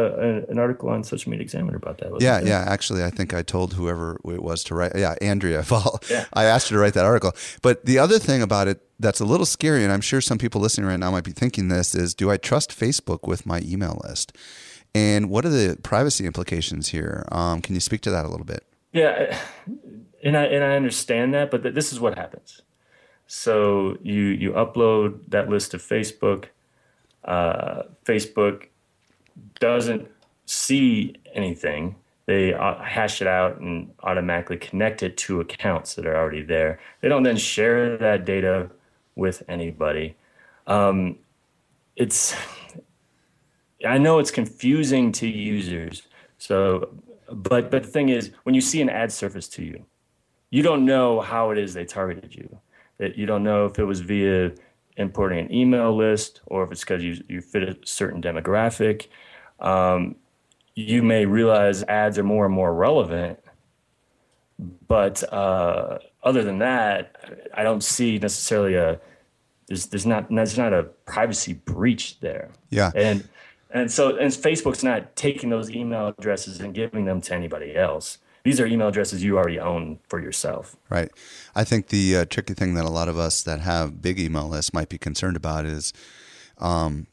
a, 0.48 0.52
an 0.52 0.58
article 0.58 0.90
on 0.90 1.04
Social 1.04 1.30
Media 1.30 1.44
Examiner 1.44 1.78
about 1.78 2.00
that. 2.00 2.20
Yeah, 2.20 2.40
there? 2.40 2.48
yeah. 2.48 2.66
Actually, 2.68 3.04
I 3.04 3.12
think 3.12 3.34
I 3.34 3.44
told 3.44 3.74
whoever 3.74 4.20
it 4.26 4.42
was 4.42 4.64
to 4.66 4.76
write. 4.76 4.94
Yeah, 4.96 5.16
Andrea. 5.22 5.64
Well, 5.76 6.00
yeah. 6.10 6.26
I 6.34 6.46
asked 6.46 6.70
her 6.70 6.76
to 6.76 6.80
write 6.80 6.94
that 6.94 7.06
article. 7.06 7.34
But 7.62 7.86
the 7.86 8.00
other 8.00 8.18
thing 8.18 8.42
about 8.42 8.68
it 8.68 8.82
that's 9.00 9.20
a 9.20 9.26
little 9.26 9.46
scary, 9.46 9.84
and 9.84 9.92
I'm 9.92 10.02
sure 10.02 10.22
some 10.22 10.38
people 10.38 10.62
listening 10.62 10.88
right 10.88 11.00
now 11.00 11.12
might 11.12 11.26
be 11.26 11.32
thinking 11.32 11.68
this: 11.68 11.94
is 11.94 12.16
do 12.16 12.32
I 12.32 12.38
trust 12.38 12.72
Facebook 12.72 13.28
with 13.28 13.46
my 13.46 13.62
email 13.66 14.02
list? 14.04 14.36
And 14.96 15.30
what 15.30 15.46
are 15.46 15.50
the 15.50 15.78
privacy 15.84 16.26
implications 16.26 16.90
here? 16.90 17.26
Um, 17.32 17.62
can 17.62 17.76
you 17.76 17.82
speak 17.82 18.02
to 18.02 18.12
that 18.12 18.24
a 18.24 18.30
little 18.30 18.46
bit? 18.46 18.64
Yeah, 18.94 19.38
and 20.24 20.38
I 20.38 20.46
and 20.46 20.64
I 20.64 20.76
understand 20.76 21.34
that, 21.34 21.52
but 21.52 21.62
this 21.76 21.92
is 21.94 22.00
what 22.00 22.18
happens. 22.18 22.62
So 23.28 23.98
you 24.02 24.22
you 24.22 24.52
upload 24.54 25.20
that 25.28 25.50
list 25.50 25.72
to 25.72 25.78
Facebook. 25.78 26.46
Uh, 27.26 27.84
Facebook 28.06 28.68
doesn't 29.60 30.08
see 30.46 31.16
anything. 31.34 31.96
They 32.28 32.54
uh, 32.54 32.82
hash 32.82 33.22
it 33.22 33.28
out 33.28 33.60
and 33.60 33.94
automatically 34.04 34.58
connect 34.58 35.04
it 35.04 35.18
to 35.18 35.42
accounts 35.42 35.96
that 35.96 36.06
are 36.06 36.16
already 36.16 36.42
there. 36.42 36.80
They 37.02 37.10
don't 37.10 37.24
then 37.24 37.38
share 37.38 37.98
that 37.98 38.26
data 38.26 38.70
with 39.16 39.44
anybody. 39.48 40.16
Um, 40.68 41.18
it's 41.96 42.36
I 43.86 43.98
know 43.98 44.20
it's 44.20 44.32
confusing 44.32 45.12
to 45.14 45.28
users. 45.28 46.04
So, 46.38 46.96
but 47.32 47.70
but 47.72 47.84
the 47.84 47.90
thing 47.90 48.10
is, 48.10 48.32
when 48.44 48.56
you 48.56 48.62
see 48.62 48.82
an 48.82 48.90
ad 48.90 49.12
surface 49.12 49.48
to 49.50 49.64
you, 49.64 49.86
you 50.50 50.64
don't 50.64 50.86
know 50.86 51.22
how 51.22 51.52
it 51.52 51.58
is 51.58 51.74
they 51.74 51.86
targeted 51.86 52.34
you. 52.34 52.60
That 52.98 53.18
you 53.18 53.26
don't 53.26 53.44
know 53.44 53.66
if 53.66 53.78
it 53.78 53.84
was 53.84 54.02
via 54.02 54.52
importing 54.98 55.40
an 55.40 55.54
email 55.54 55.96
list 55.96 56.42
or 56.46 56.64
if 56.64 56.72
it's 56.72 56.82
because 56.82 57.04
you 57.04 57.24
you 57.28 57.42
fit 57.42 57.64
a 57.64 57.78
certain 57.86 58.22
demographic. 58.22 59.08
Um, 59.60 60.16
you 60.76 61.04
may 61.04 61.26
realize 61.26 61.84
ads 61.84 62.18
are 62.18 62.24
more 62.24 62.46
and 62.46 62.54
more 62.54 62.74
relevant, 62.74 63.40
but 64.88 65.24
uh, 65.32 66.00
other 66.24 66.44
than 66.44 66.60
that, 66.60 67.50
I 67.54 67.64
don't 67.64 67.84
see 67.84 68.18
necessarily 68.20 68.76
a 68.76 69.00
there's 69.68 69.88
there's 69.88 70.06
not 70.06 70.28
there's 70.30 70.58
not 70.58 70.74
a 70.74 70.84
privacy 71.06 71.54
breach 71.54 72.20
there. 72.20 72.50
Yeah, 72.70 72.92
and 72.96 73.28
and 73.72 73.92
so 73.92 74.18
and 74.18 74.32
Facebook's 74.32 74.84
not 74.84 75.16
taking 75.16 75.50
those 75.50 75.70
email 75.72 76.08
addresses 76.08 76.60
and 76.60 76.74
giving 76.74 77.06
them 77.06 77.22
to 77.22 77.34
anybody 77.34 77.76
else. 77.76 78.20
These 78.46 78.62
are 78.62 78.68
email 78.68 78.90
addresses 78.90 79.24
you 79.24 79.38
already 79.38 79.60
own 79.60 79.98
for 80.08 80.22
yourself. 80.22 80.76
Right. 80.88 81.12
I 81.56 81.64
think 81.64 81.88
the 81.88 82.18
uh, 82.18 82.26
tricky 82.26 82.54
thing 82.54 82.76
that 82.76 82.86
a 82.86 82.90
lot 82.90 83.10
of 83.10 83.18
us 83.18 83.42
that 83.42 83.60
have 83.60 84.04
big 84.04 84.20
email 84.20 84.48
lists 84.48 84.72
might 84.72 84.88
be 84.88 85.00
concerned 85.00 85.36
about 85.36 85.66
is, 85.66 85.92
um, 86.60 87.08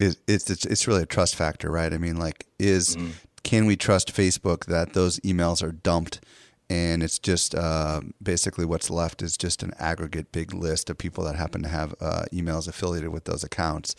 is 0.00 0.18
it's 0.26 0.50
it's, 0.50 0.66
it's 0.66 0.88
really 0.88 1.04
a 1.04 1.06
trust 1.06 1.36
factor, 1.36 1.70
right? 1.70 1.94
I 1.94 1.98
mean, 1.98 2.16
like, 2.16 2.46
is 2.58 2.96
mm. 2.96 3.12
can 3.44 3.66
we 3.66 3.76
trust 3.76 4.12
Facebook 4.12 4.66
that 4.66 4.92
those 4.92 5.20
emails 5.20 5.62
are 5.62 5.72
dumped? 5.72 6.20
and 6.68 7.00
it's 7.00 7.20
just 7.20 7.54
uh, 7.54 8.00
basically 8.20 8.64
what's 8.64 8.90
left 8.90 9.22
is 9.22 9.36
just 9.36 9.62
an 9.62 9.72
aggregate 9.78 10.32
big 10.32 10.52
list 10.52 10.90
of 10.90 10.98
people 10.98 11.22
that 11.22 11.36
happen 11.36 11.62
to 11.62 11.68
have 11.68 11.94
uh, 12.00 12.24
emails 12.32 12.66
affiliated 12.66 13.10
with 13.10 13.24
those 13.24 13.44
accounts. 13.44 13.94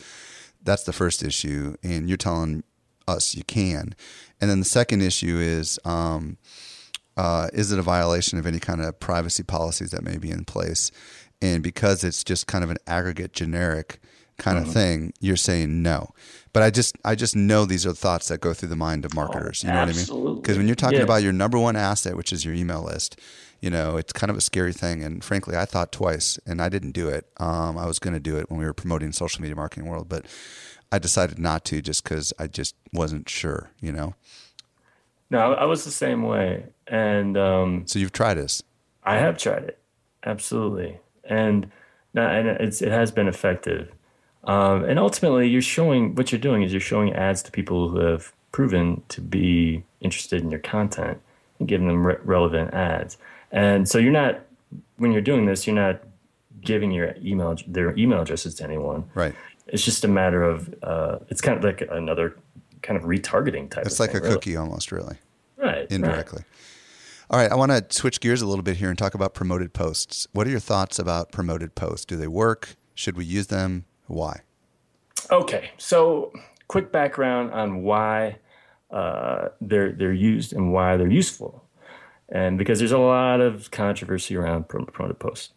That's 0.62 0.84
the 0.84 0.92
first 0.92 1.24
issue, 1.24 1.78
and 1.82 2.10
you're 2.10 2.18
telling 2.18 2.64
us 3.08 3.36
you 3.36 3.44
can. 3.44 3.96
And 4.40 4.50
then 4.50 4.60
the 4.60 4.66
second 4.66 5.02
issue 5.02 5.38
is 5.40 5.80
um, 5.86 6.38
uh, 7.16 7.50
is 7.54 7.72
it 7.72 7.80
a 7.80 7.84
violation 7.84 8.38
of 8.38 8.46
any 8.46 8.60
kind 8.60 8.82
of 8.82 9.00
privacy 9.00 9.44
policies 9.44 9.92
that 9.92 10.04
may 10.04 10.18
be 10.18 10.30
in 10.30 10.46
place? 10.46 10.92
And 11.42 11.64
because 11.64 12.04
it's 12.04 12.24
just 12.24 12.48
kind 12.48 12.64
of 12.64 12.70
an 12.70 12.78
aggregate 12.86 13.34
generic 13.34 14.00
kind 14.38 14.58
mm-hmm. 14.58 14.68
of 14.68 14.74
thing, 14.74 15.14
you're 15.20 15.36
saying 15.36 15.82
no. 15.82 16.10
But 16.54 16.64
I 16.64 16.70
just 16.70 16.96
I 17.04 17.16
just 17.16 17.36
know 17.36 17.66
these 17.66 17.86
are 17.86 17.94
thoughts 17.94 18.28
that 18.30 18.40
go 18.40 18.54
through 18.54 18.70
the 18.70 18.76
mind 18.76 19.06
of 19.06 19.14
marketers. 19.14 19.64
Oh, 19.64 19.68
you 19.68 19.74
know 19.74 19.80
absolutely. 19.80 20.16
what 20.16 20.22
I 20.22 20.34
mean? 20.34 20.42
Because 20.42 20.58
when 20.58 20.68
you're 20.68 20.76
talking 20.76 20.98
yes. 20.98 21.04
about 21.04 21.24
your 21.24 21.34
number 21.34 21.60
one 21.60 21.76
asset, 21.76 22.16
which 22.16 22.32
is 22.32 22.46
your 22.46 22.54
email 22.54 22.84
list, 22.84 23.20
you 23.62 23.70
know 23.70 23.98
it's 23.98 24.14
kind 24.14 24.30
of 24.30 24.38
a 24.38 24.42
scary 24.42 24.74
thing. 24.74 25.04
And 25.04 25.24
frankly, 25.24 25.56
I 25.56 25.66
thought 25.66 25.92
twice, 25.92 26.40
and 26.46 26.62
I 26.62 26.70
didn't 26.70 26.92
do 26.92 27.10
it. 27.10 27.28
Um, 27.38 27.78
I 27.78 27.86
was 27.86 28.00
going 28.00 28.14
to 28.14 28.20
do 28.20 28.38
it 28.38 28.50
when 28.50 28.60
we 28.60 28.66
were 28.66 28.74
promoting 28.74 29.12
social 29.12 29.42
media 29.42 29.56
marketing 29.56 29.88
world, 29.88 30.10
but 30.10 30.26
I 30.92 31.00
decided 31.00 31.40
not 31.40 31.66
to 31.66 31.82
just 31.82 32.04
because 32.04 32.34
I 32.40 32.48
just 32.48 32.76
wasn't 32.94 33.30
sure. 33.30 33.72
You 33.80 33.92
know. 33.92 34.16
No, 35.30 35.54
I 35.54 35.66
was 35.66 35.84
the 35.84 35.92
same 35.92 36.24
way, 36.24 36.66
and 36.88 37.38
um, 37.38 37.84
so 37.86 38.00
you've 38.00 38.14
tried 38.14 38.36
this. 38.36 38.64
I 39.04 39.18
have 39.18 39.38
tried 39.38 39.64
it, 39.64 39.80
absolutely, 40.26 41.00
and 41.26 41.70
and 42.16 42.48
it's, 42.48 42.82
it 42.82 42.92
has 42.92 43.12
been 43.12 43.28
effective. 43.28 43.92
Um, 44.46 44.86
and 44.86 44.98
ultimately, 44.98 45.50
you're 45.50 45.62
showing 45.62 46.16
what 46.16 46.32
you're 46.32 46.40
doing 46.40 46.64
is 46.64 46.72
you're 46.72 46.80
showing 46.80 47.14
ads 47.14 47.44
to 47.44 47.52
people 47.52 47.90
who 47.90 48.00
have 48.00 48.32
proven 48.52 49.04
to 49.10 49.22
be 49.22 49.84
interested 50.00 50.42
in 50.42 50.50
your 50.50 50.62
content 50.62 51.20
and 51.60 51.68
giving 51.68 51.88
them 51.88 52.08
re- 52.08 52.18
relevant 52.24 52.74
ads. 52.74 53.18
And 53.52 53.88
so 53.88 53.98
you're 53.98 54.12
not 54.12 54.42
when 54.98 55.12
you're 55.12 55.22
doing 55.22 55.46
this, 55.46 55.68
you're 55.68 55.76
not 55.76 56.02
giving 56.62 56.92
your 56.92 57.16
email 57.22 57.56
their 57.68 57.98
email 57.98 58.22
addresses 58.22 58.56
to 58.56 58.64
anyone. 58.64 59.10
Right. 59.14 59.36
It's 59.70 59.84
just 59.84 60.04
a 60.04 60.08
matter 60.08 60.44
of 60.44 60.74
uh, 60.84 61.20
it's 61.30 61.42
kind 61.42 61.58
of 61.58 61.64
like 61.64 61.82
another 61.90 62.38
kind 62.82 62.98
of 62.98 63.04
retargeting 63.04 63.70
type. 63.70 63.86
It's 63.86 64.00
like 64.00 64.12
thing, 64.12 64.26
a 64.26 64.30
cookie 64.30 64.56
almost, 64.56 64.92
really. 64.92 65.18
Right. 65.58 65.88
Indirectly. 65.90 66.44
Right. 66.46 66.54
All 67.30 67.38
right, 67.38 67.52
I 67.52 67.56
want 67.56 67.72
to 67.72 67.86
switch 67.94 68.22
gears 68.22 68.42
a 68.42 68.48
little 68.48 68.64
bit 68.64 68.78
here 68.78 68.90
and 68.90 68.98
talk 68.98 69.14
about 69.14 69.34
promoted 69.34 69.74
posts. 69.74 70.28
What 70.32 70.48
are 70.48 70.50
your 70.50 70.62
thoughts 70.62 70.98
about 70.98 71.34
promoted 71.34 71.76
posts? 71.76 72.06
Do 72.06 72.16
they 72.16 72.28
work? 72.28 72.78
Should 72.96 73.18
we 73.18 73.26
use 73.26 73.48
them? 73.48 73.84
Why? 74.06 74.42
Okay, 75.30 75.72
so 75.78 76.32
quick 76.70 76.90
background 76.90 77.52
on 77.52 77.84
why 77.84 78.38
uh, 78.92 79.50
they're 79.60 79.92
they're 79.92 80.14
used 80.14 80.54
and 80.54 80.72
why 80.72 80.96
they're 80.96 81.12
useful, 81.12 81.67
and 82.30 82.58
because 82.58 82.80
there's 82.80 82.92
a 82.92 82.98
lot 82.98 83.42
of 83.42 83.72
controversy 83.72 84.36
around 84.36 84.68
promoted 84.68 85.20
posts. 85.20 85.54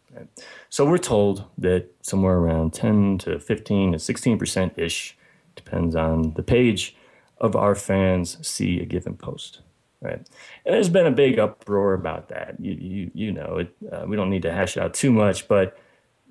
So 0.69 0.85
we're 0.85 0.97
told 0.97 1.45
that 1.57 1.89
somewhere 2.01 2.37
around 2.37 2.73
10 2.73 3.19
to 3.19 3.39
15 3.39 3.93
to 3.93 3.99
16 3.99 4.37
percent 4.37 4.73
ish, 4.77 5.17
depends 5.55 5.95
on 5.95 6.33
the 6.33 6.43
page, 6.43 6.95
of 7.37 7.55
our 7.55 7.75
fans 7.75 8.37
see 8.47 8.79
a 8.79 8.85
given 8.85 9.15
post. 9.15 9.61
Right, 10.03 10.15
and 10.15 10.73
there's 10.73 10.89
been 10.89 11.05
a 11.05 11.11
big 11.11 11.37
uproar 11.37 11.93
about 11.93 12.29
that. 12.29 12.55
You 12.59 12.73
you 12.73 13.11
you 13.13 13.31
know 13.31 13.57
it. 13.57 13.75
Uh, 13.91 14.05
we 14.07 14.15
don't 14.15 14.31
need 14.31 14.41
to 14.41 14.51
hash 14.51 14.75
it 14.75 14.81
out 14.81 14.95
too 14.95 15.11
much, 15.11 15.47
but 15.47 15.77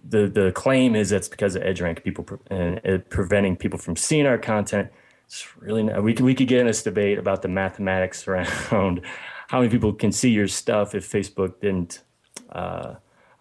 the 0.09 0.27
the 0.27 0.51
claim 0.53 0.97
is 0.97 1.13
it's 1.13 1.29
because 1.29 1.55
of 1.55 1.63
EdgeRank 1.63 2.03
people 2.03 2.25
pre- 2.25 2.39
and 2.51 2.81
it 2.83 3.11
preventing 3.11 3.57
people 3.57 3.79
from 3.79 3.95
seeing 3.95 4.27
our 4.27 4.39
content. 4.39 4.91
It's 5.27 5.57
really 5.59 5.85
not, 5.85 6.03
we 6.03 6.15
could 6.15 6.25
we 6.25 6.35
could 6.35 6.49
get 6.49 6.59
in 6.61 6.67
this 6.67 6.83
debate 6.83 7.19
about 7.19 7.43
the 7.43 7.49
mathematics 7.49 8.27
around 8.73 9.03
how 9.51 9.59
many 9.59 9.69
people 9.69 9.93
can 9.93 10.13
see 10.13 10.31
your 10.31 10.47
stuff 10.47 10.95
if 10.95 11.11
Facebook 11.11 11.61
didn't 11.61 12.05
uh, 12.53 12.95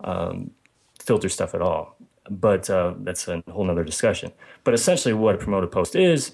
um, 0.03 0.49
filter 0.99 1.29
stuff 1.29 1.53
at 1.53 1.61
all. 1.61 1.95
But 2.31 2.67
uh, 2.67 2.95
that's 3.01 3.27
a 3.27 3.43
whole 3.51 3.63
nother 3.63 3.83
discussion. 3.83 4.31
But 4.63 4.73
essentially, 4.73 5.13
what 5.13 5.35
a 5.35 5.37
promoted 5.37 5.71
post 5.71 5.95
is 5.95 6.31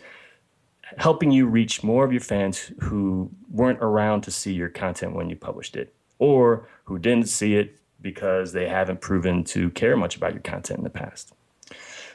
helping 0.98 1.30
you 1.30 1.46
reach 1.46 1.84
more 1.84 2.06
of 2.06 2.14
your 2.14 2.22
fans 2.22 2.72
who 2.80 3.30
weren't 3.52 3.80
around 3.82 4.22
to 4.22 4.32
see 4.32 4.54
your 4.54 4.70
content 4.70 5.14
when 5.14 5.30
you 5.30 5.36
published 5.36 5.76
it 5.76 5.94
or 6.20 6.70
who 6.86 6.98
didn't 6.98 7.28
see 7.28 7.56
it 7.56 7.78
because 8.00 8.54
they 8.54 8.70
haven't 8.70 9.02
proven 9.02 9.44
to 9.44 9.70
care 9.72 9.98
much 9.98 10.16
about 10.16 10.32
your 10.32 10.42
content 10.42 10.78
in 10.78 10.86
the 10.86 10.90
past. 10.90 11.34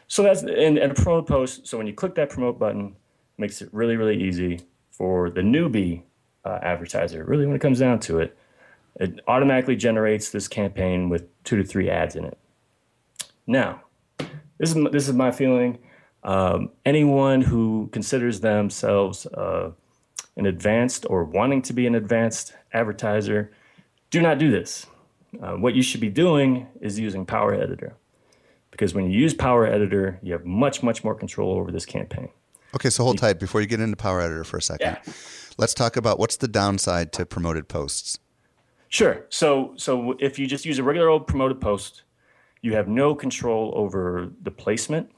So 0.09 0.23
that's 0.23 0.43
and, 0.43 0.79
and 0.79 0.93
a 0.93 0.95
promoted 0.95 1.29
post. 1.29 1.67
So 1.67 1.77
when 1.77 1.87
you 1.87 1.93
click 1.93 2.15
that 2.15 2.31
promote 2.31 2.59
button, 2.59 2.97
makes 3.37 3.61
it 3.61 3.69
really 3.73 3.97
really 3.97 4.23
easy 4.23 4.61
for 4.91 5.29
the 5.29 5.43
newbie 5.43 6.05
uh, 6.45 6.59
advertiser. 6.63 7.25
Really, 7.25 7.47
when 7.47 7.57
it 7.57 7.61
comes 7.61 7.79
down 7.79 8.01
to 8.01 8.19
it, 8.19 8.37
it 8.97 9.21
automatically 9.27 9.77
generates 9.77 10.31
this 10.31 10.49
campaign 10.49 11.09
with 11.09 11.27
two 11.45 11.57
to 11.57 11.65
three 11.65 11.89
ads 11.89 12.17
in 12.17 12.25
it. 12.25 12.39
Now, 13.47 13.83
this 14.59 14.75
is 14.75 14.91
this 14.93 15.09
is 15.09 15.15
my 15.15 15.31
feeling. 15.31 15.79
Um, 16.23 16.71
anyone 16.85 17.41
who 17.41 17.89
considers 17.93 18.41
themselves 18.41 19.27
uh, 19.27 19.71
an 20.37 20.47
advanced 20.47 21.07
or 21.09 21.25
wanting 21.25 21.63
to 21.63 21.73
be 21.73 21.87
an 21.87 21.95
advanced 21.95 22.55
advertiser, 22.73 23.51
do 24.11 24.21
not 24.21 24.39
do 24.39 24.51
this. 24.51 24.87
Uh, 25.41 25.53
what 25.53 25.75
you 25.75 25.83
should 25.83 26.01
be 26.01 26.11
doing 26.11 26.67
is 26.81 26.99
using 26.99 27.25
Power 27.25 27.55
Editor. 27.55 27.95
Because 28.71 28.95
when 28.95 29.11
you 29.11 29.19
use 29.19 29.35
Power 29.35 29.67
Editor, 29.67 30.19
you 30.23 30.33
have 30.33 30.45
much, 30.45 30.83
much 30.83 31.03
more 31.05 31.15
control 31.15 31.57
over 31.57 31.71
this 31.71 31.87
campaign. 31.87 32.29
Okay, 32.75 32.91
so 32.91 33.03
hold 33.03 33.19
tight 33.19 33.41
before 33.41 33.61
you 33.61 33.67
get 33.67 33.81
into 33.81 33.97
Power 33.97 34.21
Editor 34.21 34.45
for 34.45 34.59
a 34.59 34.63
second. 34.63 34.99
Yeah. 35.07 35.13
Let's 35.61 35.75
talk 35.75 35.99
about 35.99 36.19
what's 36.19 36.39
the 36.39 36.49
downside 36.49 37.13
to 37.13 37.27
promoted 37.27 37.69
posts. 37.69 38.19
Sure. 38.89 39.27
So, 39.29 39.75
so 39.77 40.17
if 40.19 40.39
you 40.39 40.47
just 40.47 40.65
use 40.65 40.79
a 40.79 40.83
regular 40.83 41.11
old 41.11 41.27
promoted 41.27 41.61
post, 41.61 42.05
you 42.63 42.75
have 42.77 42.89
no 42.89 43.15
control 43.15 43.71
over 43.77 44.31
the 44.41 44.51
placement. 44.51 45.11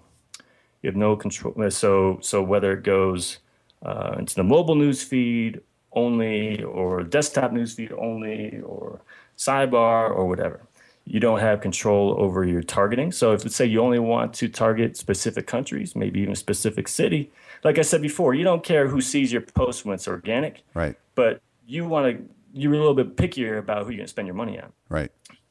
You 0.82 0.88
have 0.88 0.96
no 0.96 1.14
control. 1.14 1.70
So, 1.70 2.18
so 2.22 2.42
whether 2.42 2.72
it 2.72 2.82
goes 2.82 3.38
uh, 3.86 4.16
into 4.18 4.34
the 4.34 4.42
mobile 4.42 4.74
news 4.74 5.04
feed 5.04 5.60
only, 5.92 6.60
or 6.64 7.04
desktop 7.04 7.52
news 7.52 7.74
feed 7.74 7.92
only, 7.92 8.60
or 8.62 9.00
sidebar 9.38 10.10
or 10.10 10.26
whatever. 10.26 10.60
You 11.04 11.20
don't 11.20 11.38
have 11.38 11.60
control 11.60 12.16
over 12.18 12.44
your 12.44 12.62
targeting. 12.62 13.12
So 13.12 13.32
if 13.32 13.44
let's 13.44 13.54
say 13.54 13.66
you 13.66 13.80
only 13.80 14.00
want 14.00 14.34
to 14.34 14.48
target 14.48 14.96
specific 14.96 15.46
countries, 15.46 15.94
maybe 15.94 16.18
even 16.18 16.32
a 16.32 16.36
specific 16.36 16.88
city, 16.88 17.30
like 17.64 17.78
I 17.78 17.82
said 17.82 18.02
before, 18.02 18.34
you 18.34 18.44
don't 18.44 18.64
care 18.64 18.88
who 18.88 19.00
sees 19.00 19.32
your 19.32 19.42
post 19.42 19.84
when 19.84 19.94
it's 19.94 20.08
organic. 20.08 20.62
Right. 20.74 20.96
But 21.14 21.40
you 21.66 21.86
want 21.86 22.16
to 22.16 22.24
you're 22.54 22.74
a 22.74 22.76
little 22.76 22.94
bit 22.94 23.16
pickier 23.16 23.58
about 23.58 23.84
who 23.84 23.90
you're 23.90 23.98
going 23.98 24.04
to 24.04 24.10
spend 24.10 24.26
your 24.26 24.34
money 24.34 24.60
on. 24.60 24.72
Right. 24.88 25.10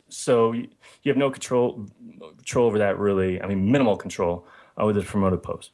So 0.10 0.52
you 0.52 0.68
have 1.06 1.18
no 1.18 1.32
control 1.32 1.88
control 2.38 2.68
over 2.68 2.78
that 2.80 2.98
really. 3.00 3.42
I 3.42 3.48
mean, 3.48 3.72
minimal 3.72 3.98
control 3.98 4.46
over 4.78 4.94
the 4.94 5.02
promoted 5.02 5.42
post. 5.42 5.72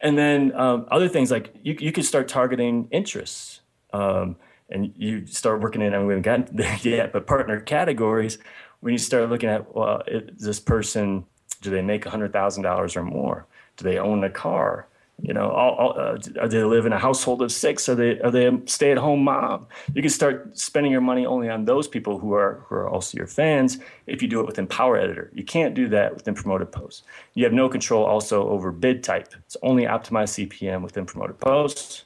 And 0.00 0.18
then 0.18 0.52
um, 0.54 0.86
other 0.90 1.08
things 1.08 1.30
like 1.30 1.54
you 1.62 1.76
you 1.78 1.92
could 1.92 2.04
start 2.04 2.28
targeting 2.28 2.88
interests. 2.90 3.60
Um, 3.92 4.36
and 4.68 4.92
you 4.96 5.24
start 5.26 5.60
working 5.60 5.80
in, 5.80 5.94
I 5.94 5.98
mean, 5.98 6.08
we 6.08 6.14
haven't 6.14 6.22
gotten 6.22 6.48
there 6.56 6.76
yet, 6.82 7.12
but 7.12 7.26
partner 7.26 7.60
categories 7.60 8.38
when 8.80 8.92
you 8.92 8.98
start 8.98 9.28
looking 9.30 9.48
at 9.48 9.74
well, 9.74 10.02
it, 10.06 10.38
this 10.38 10.60
person, 10.60 11.24
do 11.60 11.70
they 11.70 11.82
make 11.82 12.04
hundred 12.04 12.32
thousand 12.32 12.62
dollars 12.62 12.96
or 12.96 13.02
more? 13.02 13.46
Do 13.76 13.84
they 13.84 13.98
own 13.98 14.24
a 14.24 14.30
car? 14.30 14.88
You 15.22 15.32
know, 15.32 15.50
all, 15.50 15.74
all, 15.76 15.98
uh, 15.98 16.16
do 16.18 16.48
they 16.48 16.62
live 16.62 16.84
in 16.84 16.92
a 16.92 16.98
household 16.98 17.40
of 17.40 17.50
six? 17.50 17.88
Are 17.88 17.94
they 17.94 18.20
are 18.20 18.30
they 18.30 18.46
a 18.46 18.60
stay 18.66 18.92
at 18.92 18.98
home 18.98 19.24
mom? 19.24 19.66
You 19.94 20.02
can 20.02 20.10
start 20.10 20.58
spending 20.58 20.92
your 20.92 21.00
money 21.00 21.24
only 21.24 21.48
on 21.48 21.64
those 21.64 21.88
people 21.88 22.18
who 22.18 22.34
are 22.34 22.64
who 22.66 22.74
are 22.74 22.88
also 22.88 23.16
your 23.16 23.26
fans. 23.26 23.78
If 24.06 24.20
you 24.20 24.28
do 24.28 24.40
it 24.40 24.46
within 24.46 24.66
Power 24.66 24.98
Editor, 24.98 25.30
you 25.32 25.42
can't 25.42 25.74
do 25.74 25.88
that 25.88 26.14
within 26.14 26.34
Promoted 26.34 26.70
Posts. 26.70 27.02
You 27.32 27.44
have 27.44 27.54
no 27.54 27.66
control 27.66 28.04
also 28.04 28.46
over 28.48 28.70
bid 28.70 29.02
type. 29.02 29.32
It's 29.46 29.56
only 29.62 29.84
optimized 29.84 30.48
CPM 30.48 30.82
within 30.82 31.06
Promoted 31.06 31.38
Posts. 31.38 32.04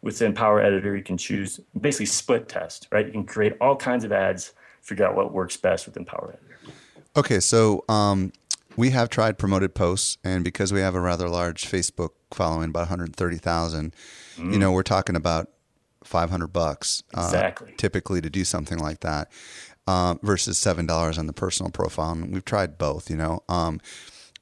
Within 0.00 0.32
Power 0.32 0.62
Editor, 0.62 0.96
you 0.96 1.02
can 1.02 1.18
choose 1.18 1.60
basically 1.78 2.06
split 2.06 2.48
test. 2.48 2.88
Right, 2.90 3.04
you 3.04 3.12
can 3.12 3.24
create 3.24 3.54
all 3.60 3.76
kinds 3.76 4.04
of 4.04 4.12
ads, 4.12 4.54
figure 4.80 5.06
out 5.06 5.14
what 5.14 5.34
works 5.34 5.58
best 5.58 5.84
within 5.84 6.06
Power 6.06 6.30
Editor. 6.38 6.72
Okay, 7.14 7.40
so 7.40 7.84
um, 7.90 8.32
we 8.76 8.90
have 8.90 9.10
tried 9.10 9.36
promoted 9.36 9.74
posts, 9.74 10.16
and 10.24 10.44
because 10.44 10.72
we 10.72 10.80
have 10.80 10.94
a 10.94 11.00
rather 11.00 11.28
large 11.28 11.66
Facebook 11.66 12.10
following, 12.32 12.70
about 12.70 12.80
130,000, 12.80 13.94
mm. 14.36 14.52
you 14.52 14.58
know, 14.58 14.72
we're 14.72 14.82
talking 14.82 15.16
about 15.16 15.48
500 16.04 16.48
bucks 16.48 17.02
uh, 17.14 17.22
exactly. 17.24 17.74
typically 17.76 18.20
to 18.20 18.30
do 18.30 18.44
something 18.44 18.78
like 18.78 19.00
that 19.00 19.30
uh, 19.86 20.14
versus 20.22 20.58
$7 20.58 21.18
on 21.18 21.26
the 21.26 21.32
personal 21.32 21.70
profile. 21.70 22.12
And 22.12 22.32
we've 22.32 22.44
tried 22.44 22.78
both, 22.78 23.10
you 23.10 23.16
know. 23.16 23.42
Um, 23.48 23.80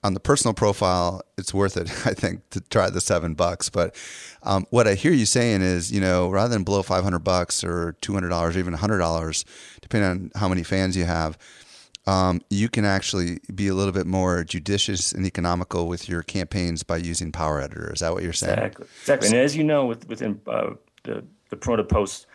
on 0.02 0.14
the 0.14 0.20
personal 0.20 0.54
profile, 0.54 1.22
it's 1.36 1.52
worth 1.52 1.76
it, 1.76 1.90
I 2.06 2.14
think, 2.14 2.48
to 2.50 2.60
try 2.60 2.90
the 2.90 3.00
seven 3.00 3.34
bucks. 3.34 3.68
But 3.68 3.94
um, 4.42 4.66
what 4.70 4.86
I 4.86 4.94
hear 4.94 5.12
you 5.12 5.26
saying 5.26 5.62
is, 5.62 5.90
you 5.90 6.00
know, 6.00 6.28
rather 6.30 6.52
than 6.52 6.62
blow 6.62 6.82
500 6.82 7.18
bucks 7.20 7.64
or 7.64 7.96
$200 8.02 8.32
or 8.32 8.58
even 8.58 8.74
$100, 8.74 9.44
depending 9.80 10.10
on 10.10 10.30
how 10.36 10.48
many 10.48 10.62
fans 10.62 10.96
you 10.96 11.04
have, 11.04 11.36
um, 12.06 12.40
you 12.50 12.68
can 12.68 12.84
actually 12.84 13.40
be 13.54 13.68
a 13.68 13.74
little 13.74 13.92
bit 13.92 14.06
more 14.06 14.44
judicious 14.44 15.12
and 15.12 15.26
economical 15.26 15.88
with 15.88 16.08
your 16.08 16.22
campaigns 16.22 16.82
by 16.82 16.96
using 16.98 17.32
Power 17.32 17.60
Editor. 17.60 17.92
Is 17.92 18.00
that 18.00 18.12
what 18.12 18.22
you're 18.22 18.32
saying? 18.32 18.58
Exactly. 18.58 18.86
Exactly. 19.00 19.28
And 19.28 19.36
as 19.36 19.56
you 19.56 19.64
know, 19.64 19.86
with, 19.86 20.08
within 20.08 20.40
uh, 20.46 20.70
the, 21.02 21.24
the 21.50 21.56
promoted 21.56 21.88
posts, 21.88 22.26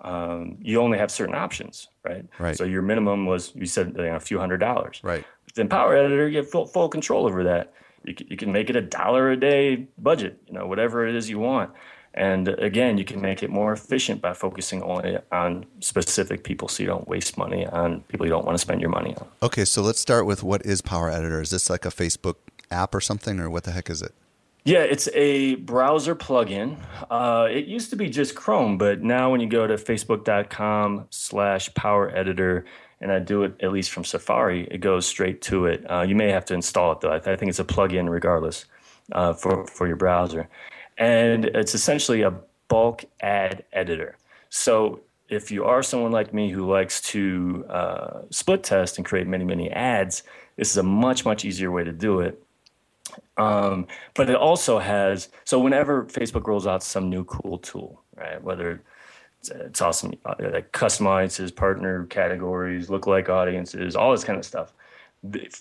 um, 0.00 0.58
you 0.60 0.80
only 0.80 0.98
have 0.98 1.10
certain 1.10 1.34
options, 1.34 1.88
right? 2.04 2.24
Right. 2.38 2.56
So 2.56 2.64
your 2.64 2.82
minimum 2.82 3.26
was, 3.26 3.54
you 3.54 3.66
said, 3.66 3.94
you 3.96 4.02
know, 4.02 4.16
a 4.16 4.20
few 4.20 4.38
hundred 4.38 4.58
dollars. 4.58 5.00
Right. 5.04 5.24
Within 5.46 5.68
Power 5.68 5.94
Editor, 5.96 6.28
you 6.28 6.38
have 6.38 6.50
full, 6.50 6.66
full 6.66 6.88
control 6.88 7.26
over 7.26 7.44
that. 7.44 7.72
You 8.04 8.14
can, 8.14 8.26
you 8.26 8.36
can 8.36 8.50
make 8.50 8.68
it 8.68 8.74
a 8.74 8.80
dollar 8.80 9.30
a 9.30 9.36
day 9.36 9.86
budget, 9.98 10.42
you 10.48 10.54
know, 10.54 10.66
whatever 10.66 11.06
it 11.06 11.14
is 11.14 11.30
you 11.30 11.38
want. 11.38 11.70
And 12.14 12.48
again, 12.48 12.98
you 12.98 13.04
can 13.04 13.20
make 13.20 13.42
it 13.42 13.50
more 13.50 13.72
efficient 13.72 14.20
by 14.20 14.34
focusing 14.34 14.82
only 14.82 15.18
on 15.30 15.64
specific 15.80 16.44
people 16.44 16.68
so 16.68 16.82
you 16.82 16.86
don't 16.86 17.08
waste 17.08 17.38
money 17.38 17.66
on 17.66 18.02
people 18.02 18.26
you 18.26 18.30
don't 18.30 18.44
want 18.44 18.54
to 18.54 18.60
spend 18.60 18.80
your 18.80 18.90
money 18.90 19.14
on. 19.16 19.26
Okay, 19.42 19.64
so 19.64 19.80
let's 19.82 20.00
start 20.00 20.26
with 20.26 20.42
what 20.42 20.64
is 20.66 20.82
Power 20.82 21.08
Editor? 21.10 21.40
Is 21.40 21.50
this 21.50 21.70
like 21.70 21.86
a 21.86 21.90
Facebook 21.90 22.36
app 22.70 22.94
or 22.94 23.00
something, 23.00 23.40
or 23.40 23.48
what 23.48 23.64
the 23.64 23.70
heck 23.70 23.88
is 23.88 24.02
it? 24.02 24.12
Yeah, 24.64 24.80
it's 24.80 25.08
a 25.14 25.56
browser 25.56 26.14
plugin. 26.14 26.76
Uh, 27.10 27.48
it 27.50 27.64
used 27.64 27.90
to 27.90 27.96
be 27.96 28.08
just 28.08 28.36
Chrome, 28.36 28.78
but 28.78 29.02
now 29.02 29.30
when 29.30 29.40
you 29.40 29.48
go 29.48 29.66
to 29.66 29.74
facebook.com 29.74 31.06
slash 31.10 31.72
power 31.74 32.14
editor, 32.14 32.64
and 33.00 33.10
I 33.10 33.18
do 33.18 33.42
it 33.42 33.56
at 33.60 33.72
least 33.72 33.90
from 33.90 34.04
Safari, 34.04 34.68
it 34.70 34.78
goes 34.78 35.04
straight 35.04 35.42
to 35.42 35.66
it. 35.66 35.84
Uh, 35.90 36.02
you 36.02 36.14
may 36.14 36.30
have 36.30 36.44
to 36.44 36.54
install 36.54 36.92
it 36.92 37.00
though. 37.00 37.12
I, 37.12 37.18
th- 37.18 37.28
I 37.28 37.36
think 37.36 37.48
it's 37.48 37.58
a 37.58 37.64
plugin 37.64 38.08
regardless 38.08 38.66
uh, 39.10 39.32
for, 39.32 39.66
for 39.66 39.88
your 39.88 39.96
browser 39.96 40.48
and 40.98 41.46
it's 41.46 41.74
essentially 41.74 42.22
a 42.22 42.34
bulk 42.68 43.04
ad 43.20 43.64
editor. 43.72 44.16
So 44.50 45.00
if 45.28 45.50
you 45.50 45.64
are 45.64 45.82
someone 45.82 46.12
like 46.12 46.34
me 46.34 46.50
who 46.50 46.70
likes 46.70 47.00
to 47.12 47.64
uh, 47.68 48.22
split 48.30 48.62
test 48.62 48.98
and 48.98 49.04
create 49.04 49.26
many, 49.26 49.44
many 49.44 49.70
ads, 49.70 50.22
this 50.56 50.70
is 50.70 50.76
a 50.76 50.82
much, 50.82 51.24
much 51.24 51.44
easier 51.44 51.70
way 51.70 51.84
to 51.84 51.92
do 51.92 52.20
it. 52.20 52.42
Um, 53.36 53.86
but 54.14 54.28
it 54.28 54.36
also 54.36 54.78
has, 54.78 55.28
so 55.44 55.58
whenever 55.58 56.04
Facebook 56.04 56.46
rolls 56.46 56.66
out 56.66 56.82
some 56.82 57.08
new 57.08 57.24
cool 57.24 57.58
tool, 57.58 58.02
right, 58.16 58.42
whether 58.42 58.82
it's, 59.40 59.50
it's 59.50 59.80
awesome, 59.80 60.12
uh, 60.24 60.34
like 60.38 60.72
custom 60.72 61.06
audiences, 61.06 61.50
partner 61.50 62.04
categories, 62.06 62.88
lookalike 62.88 63.28
audiences, 63.28 63.96
all 63.96 64.12
this 64.12 64.24
kind 64.24 64.38
of 64.38 64.44
stuff. 64.44 64.72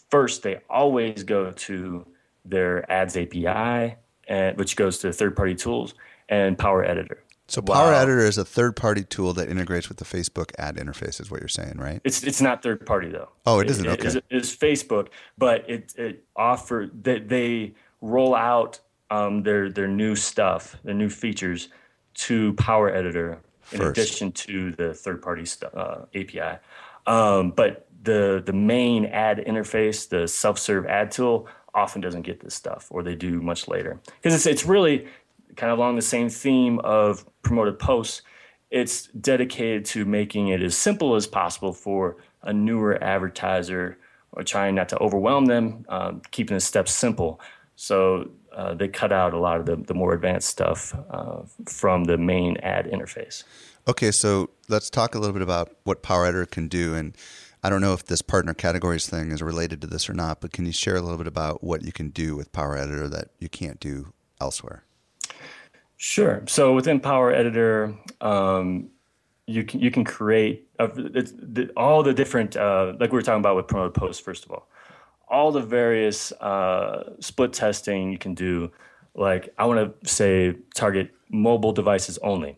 First, 0.09 0.43
they 0.43 0.59
always 0.69 1.23
go 1.23 1.51
to 1.51 2.05
their 2.43 2.89
ads 2.91 3.15
API 3.15 3.95
and 4.31 4.57
which 4.57 4.77
goes 4.77 4.97
to 4.99 5.11
third 5.11 5.35
party 5.35 5.53
tools 5.53 5.93
and 6.29 6.57
Power 6.57 6.83
Editor. 6.83 7.21
So 7.47 7.61
Power 7.61 7.91
wow. 7.91 7.99
Editor 7.99 8.19
is 8.19 8.37
a 8.37 8.45
third 8.45 8.77
party 8.77 9.03
tool 9.03 9.33
that 9.33 9.49
integrates 9.49 9.89
with 9.89 9.97
the 9.97 10.05
Facebook 10.05 10.51
ad 10.57 10.77
interface, 10.77 11.19
is 11.19 11.29
what 11.29 11.41
you're 11.41 11.49
saying, 11.49 11.77
right? 11.77 11.99
It's 12.05 12.23
it's 12.23 12.41
not 12.41 12.63
third 12.63 12.85
party 12.85 13.09
though. 13.09 13.27
Oh, 13.45 13.59
it 13.59 13.69
isn't. 13.69 13.85
Okay, 13.85 14.07
it 14.07 14.23
is 14.29 14.55
Facebook, 14.55 15.09
but 15.37 15.69
it 15.69 15.93
it 15.97 16.23
offer 16.37 16.89
that 17.01 17.27
they 17.27 17.73
roll 17.99 18.33
out 18.33 18.79
um, 19.09 19.43
their 19.43 19.69
their 19.69 19.89
new 19.89 20.15
stuff, 20.15 20.77
their 20.85 20.93
new 20.93 21.09
features 21.09 21.67
to 22.13 22.53
Power 22.53 22.89
Editor 22.89 23.41
in 23.73 23.79
First. 23.79 23.97
addition 23.97 24.31
to 24.31 24.71
the 24.71 24.93
third 24.93 25.21
party 25.21 25.45
uh, 25.73 26.05
API. 26.15 26.57
Um, 27.05 27.51
but 27.51 27.87
the 28.03 28.41
the 28.45 28.53
main 28.53 29.05
ad 29.05 29.43
interface, 29.45 30.07
the 30.07 30.25
self 30.25 30.57
serve 30.57 30.85
ad 30.85 31.11
tool, 31.11 31.49
often 31.73 32.01
doesn't 32.01 32.23
get 32.23 32.41
this 32.41 32.53
stuff, 32.53 32.87
or 32.89 33.03
they 33.03 33.15
do 33.15 33.41
much 33.41 33.67
later. 33.67 33.99
Because 34.21 34.35
it's, 34.35 34.45
it's 34.45 34.65
really 34.65 35.07
kind 35.55 35.71
of 35.71 35.77
along 35.77 35.95
the 35.95 36.01
same 36.01 36.29
theme 36.29 36.79
of 36.79 37.25
promoted 37.41 37.79
posts. 37.79 38.21
It's 38.69 39.07
dedicated 39.07 39.85
to 39.85 40.05
making 40.05 40.47
it 40.49 40.61
as 40.61 40.77
simple 40.77 41.15
as 41.15 41.27
possible 41.27 41.73
for 41.73 42.17
a 42.41 42.53
newer 42.53 43.01
advertiser 43.03 43.97
or 44.31 44.43
trying 44.43 44.75
not 44.75 44.89
to 44.89 44.97
overwhelm 44.99 45.45
them, 45.45 45.85
um, 45.89 46.21
keeping 46.31 46.55
the 46.55 46.61
steps 46.61 46.93
simple. 46.93 47.41
So 47.75 48.29
uh, 48.55 48.73
they 48.73 48.87
cut 48.87 49.11
out 49.11 49.33
a 49.33 49.39
lot 49.39 49.59
of 49.59 49.65
the, 49.65 49.75
the 49.75 49.93
more 49.93 50.13
advanced 50.13 50.49
stuff 50.49 50.95
uh, 51.09 51.41
from 51.65 52.05
the 52.05 52.17
main 52.17 52.57
ad 52.57 52.85
interface. 52.85 53.43
Okay, 53.87 54.11
so 54.11 54.49
let's 54.69 54.89
talk 54.89 55.15
a 55.15 55.19
little 55.19 55.33
bit 55.33 55.41
about 55.41 55.75
what 55.83 56.01
Power 56.01 56.25
Editor 56.25 56.45
can 56.45 56.67
do. 56.67 56.93
And 56.93 57.15
I 57.63 57.69
don't 57.69 57.81
know 57.81 57.93
if 57.93 58.05
this 58.05 58.21
partner 58.21 58.53
categories 58.53 59.07
thing 59.07 59.31
is 59.31 59.41
related 59.41 59.81
to 59.81 59.87
this 59.87 60.09
or 60.09 60.13
not, 60.13 60.41
but 60.41 60.51
can 60.51 60.65
you 60.65 60.71
share 60.71 60.95
a 60.95 61.01
little 61.01 61.17
bit 61.17 61.27
about 61.27 61.63
what 61.63 61.83
you 61.83 61.91
can 61.91 62.09
do 62.09 62.35
with 62.35 62.51
Power 62.51 62.75
Editor 62.75 63.07
that 63.09 63.29
you 63.39 63.49
can't 63.49 63.79
do 63.79 64.13
elsewhere? 64.39 64.83
Sure. 65.97 66.41
So 66.47 66.73
within 66.73 66.99
Power 66.99 67.31
Editor, 67.31 67.93
um, 68.19 68.89
you 69.45 69.63
can 69.63 69.79
you 69.79 69.91
can 69.91 70.03
create 70.03 70.67
uh, 70.79 70.87
the, 70.87 71.71
all 71.77 72.01
the 72.01 72.13
different 72.13 72.55
uh, 72.55 72.93
like 72.99 73.11
we 73.11 73.17
were 73.17 73.21
talking 73.21 73.39
about 73.39 73.55
with 73.55 73.67
promoted 73.67 73.93
posts. 73.93 74.21
First 74.21 74.45
of 74.45 74.51
all, 74.51 74.67
all 75.27 75.51
the 75.51 75.61
various 75.61 76.31
uh, 76.33 77.13
split 77.19 77.53
testing 77.53 78.11
you 78.11 78.17
can 78.17 78.33
do. 78.33 78.71
Like 79.13 79.53
I 79.59 79.65
want 79.65 80.01
to 80.03 80.09
say 80.09 80.55
target 80.73 81.11
mobile 81.29 81.73
devices 81.73 82.17
only, 82.23 82.57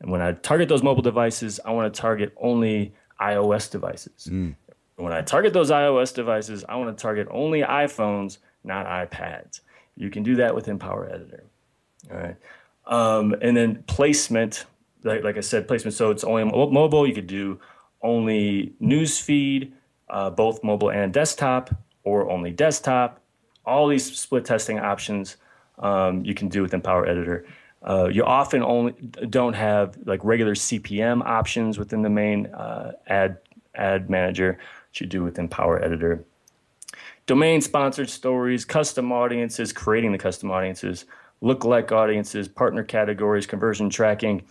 and 0.00 0.12
when 0.12 0.20
I 0.20 0.32
target 0.32 0.68
those 0.68 0.82
mobile 0.82 1.02
devices, 1.02 1.58
I 1.64 1.72
want 1.72 1.92
to 1.92 2.00
target 2.00 2.32
only 2.36 2.94
iOS 3.32 3.70
devices. 3.70 4.28
Mm. 4.30 4.54
When 4.96 5.12
I 5.12 5.22
target 5.22 5.52
those 5.52 5.70
iOS 5.70 6.14
devices, 6.14 6.64
I 6.68 6.76
want 6.76 6.96
to 6.96 7.02
target 7.02 7.26
only 7.30 7.60
iPhones, 7.62 8.38
not 8.62 8.86
iPads. 8.86 9.60
You 9.96 10.10
can 10.10 10.22
do 10.22 10.36
that 10.36 10.54
within 10.54 10.78
Power 10.78 11.08
Editor. 11.12 11.44
All 12.10 12.18
right. 12.18 12.36
Um, 12.86 13.34
and 13.40 13.56
then 13.56 13.82
placement, 13.86 14.66
like, 15.02 15.24
like, 15.24 15.36
I 15.36 15.40
said, 15.40 15.66
placement. 15.66 15.94
So 15.94 16.10
it's 16.10 16.24
only 16.24 16.44
mobile. 16.44 17.06
You 17.06 17.14
could 17.14 17.26
do 17.26 17.58
only 18.02 18.74
news 18.78 19.18
feed, 19.18 19.72
uh, 20.08 20.30
both 20.30 20.62
mobile 20.62 20.90
and 20.90 21.12
desktop, 21.12 21.74
or 22.04 22.30
only 22.30 22.50
desktop. 22.50 23.20
All 23.64 23.88
these 23.88 24.16
split 24.16 24.44
testing 24.44 24.78
options 24.78 25.36
um, 25.78 26.24
you 26.24 26.34
can 26.34 26.48
do 26.48 26.62
within 26.62 26.80
Power 26.80 27.06
Editor. 27.06 27.46
Uh, 27.86 28.08
you 28.08 28.24
often 28.24 28.62
only 28.62 28.92
don't 29.28 29.52
have 29.52 29.96
like 30.06 30.24
regular 30.24 30.54
CPM 30.54 31.22
options 31.24 31.78
within 31.78 32.02
the 32.02 32.08
main 32.08 32.46
uh, 32.46 32.92
ad 33.06 33.38
ad 33.74 34.08
manager, 34.08 34.58
which 34.90 35.00
you 35.02 35.06
do 35.06 35.22
within 35.22 35.48
Power 35.48 35.82
Editor. 35.82 36.24
Domain 37.26 37.60
sponsored 37.60 38.08
stories, 38.08 38.64
custom 38.64 39.12
audiences, 39.12 39.72
creating 39.72 40.12
the 40.12 40.18
custom 40.18 40.50
audiences, 40.50 41.04
lookalike 41.42 41.92
audiences, 41.92 42.48
partner 42.48 42.82
categories, 42.82 43.46
conversion 43.46 43.90
tracking. 43.90 44.42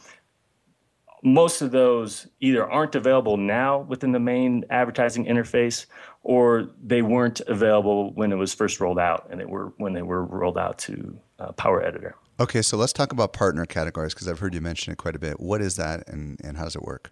Most 1.23 1.61
of 1.61 1.71
those 1.71 2.27
either 2.41 2.69
aren't 2.69 2.95
available 2.95 3.37
now 3.37 3.79
within 3.79 4.11
the 4.11 4.19
main 4.19 4.65
advertising 4.69 5.25
interface, 5.25 5.85
or 6.21 6.69
they 6.83 7.01
weren't 7.01 7.39
available 7.47 8.11
when 8.13 8.31
it 8.31 8.35
was 8.35 8.53
first 8.53 8.79
rolled 8.79 8.99
out, 8.99 9.27
and 9.31 9.39
they 9.39 9.45
were 9.45 9.73
when 9.77 9.93
they 9.93 10.01
were 10.01 10.23
rolled 10.23 10.57
out 10.57 10.77
to 10.79 11.17
uh, 11.39 11.51
Power 11.53 11.83
Editor. 11.83 12.15
Okay, 12.39 12.61
so 12.61 12.77
let's 12.77 12.93
talk 12.93 13.11
about 13.11 13.31
partner 13.31 13.65
categories 13.65 14.13
because 14.13 14.27
I've 14.27 14.39
heard 14.39 14.53
you 14.53 14.61
mention 14.61 14.91
it 14.91 14.97
quite 14.97 15.15
a 15.15 15.19
bit. 15.19 15.39
What 15.39 15.61
is 15.61 15.75
that 15.75 16.07
and, 16.07 16.39
and 16.43 16.57
how 16.57 16.63
does 16.63 16.75
it 16.75 16.81
work? 16.81 17.11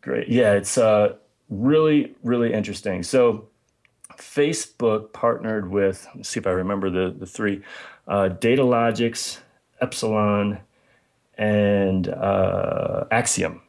Great. 0.00 0.28
Yeah, 0.28 0.54
it's 0.54 0.78
uh, 0.78 1.14
really, 1.48 2.14
really 2.22 2.52
interesting. 2.52 3.02
So, 3.02 3.48
Facebook 4.18 5.12
partnered 5.12 5.70
with, 5.70 6.06
let's 6.14 6.28
see 6.28 6.38
if 6.38 6.46
I 6.46 6.50
remember 6.50 6.90
the, 6.90 7.14
the 7.16 7.26
three 7.26 7.62
uh, 8.06 8.28
Datalogix, 8.30 9.38
Epsilon, 9.80 10.58
and 11.38 12.08
uh, 12.08 13.04
Acxiom. 13.10 13.60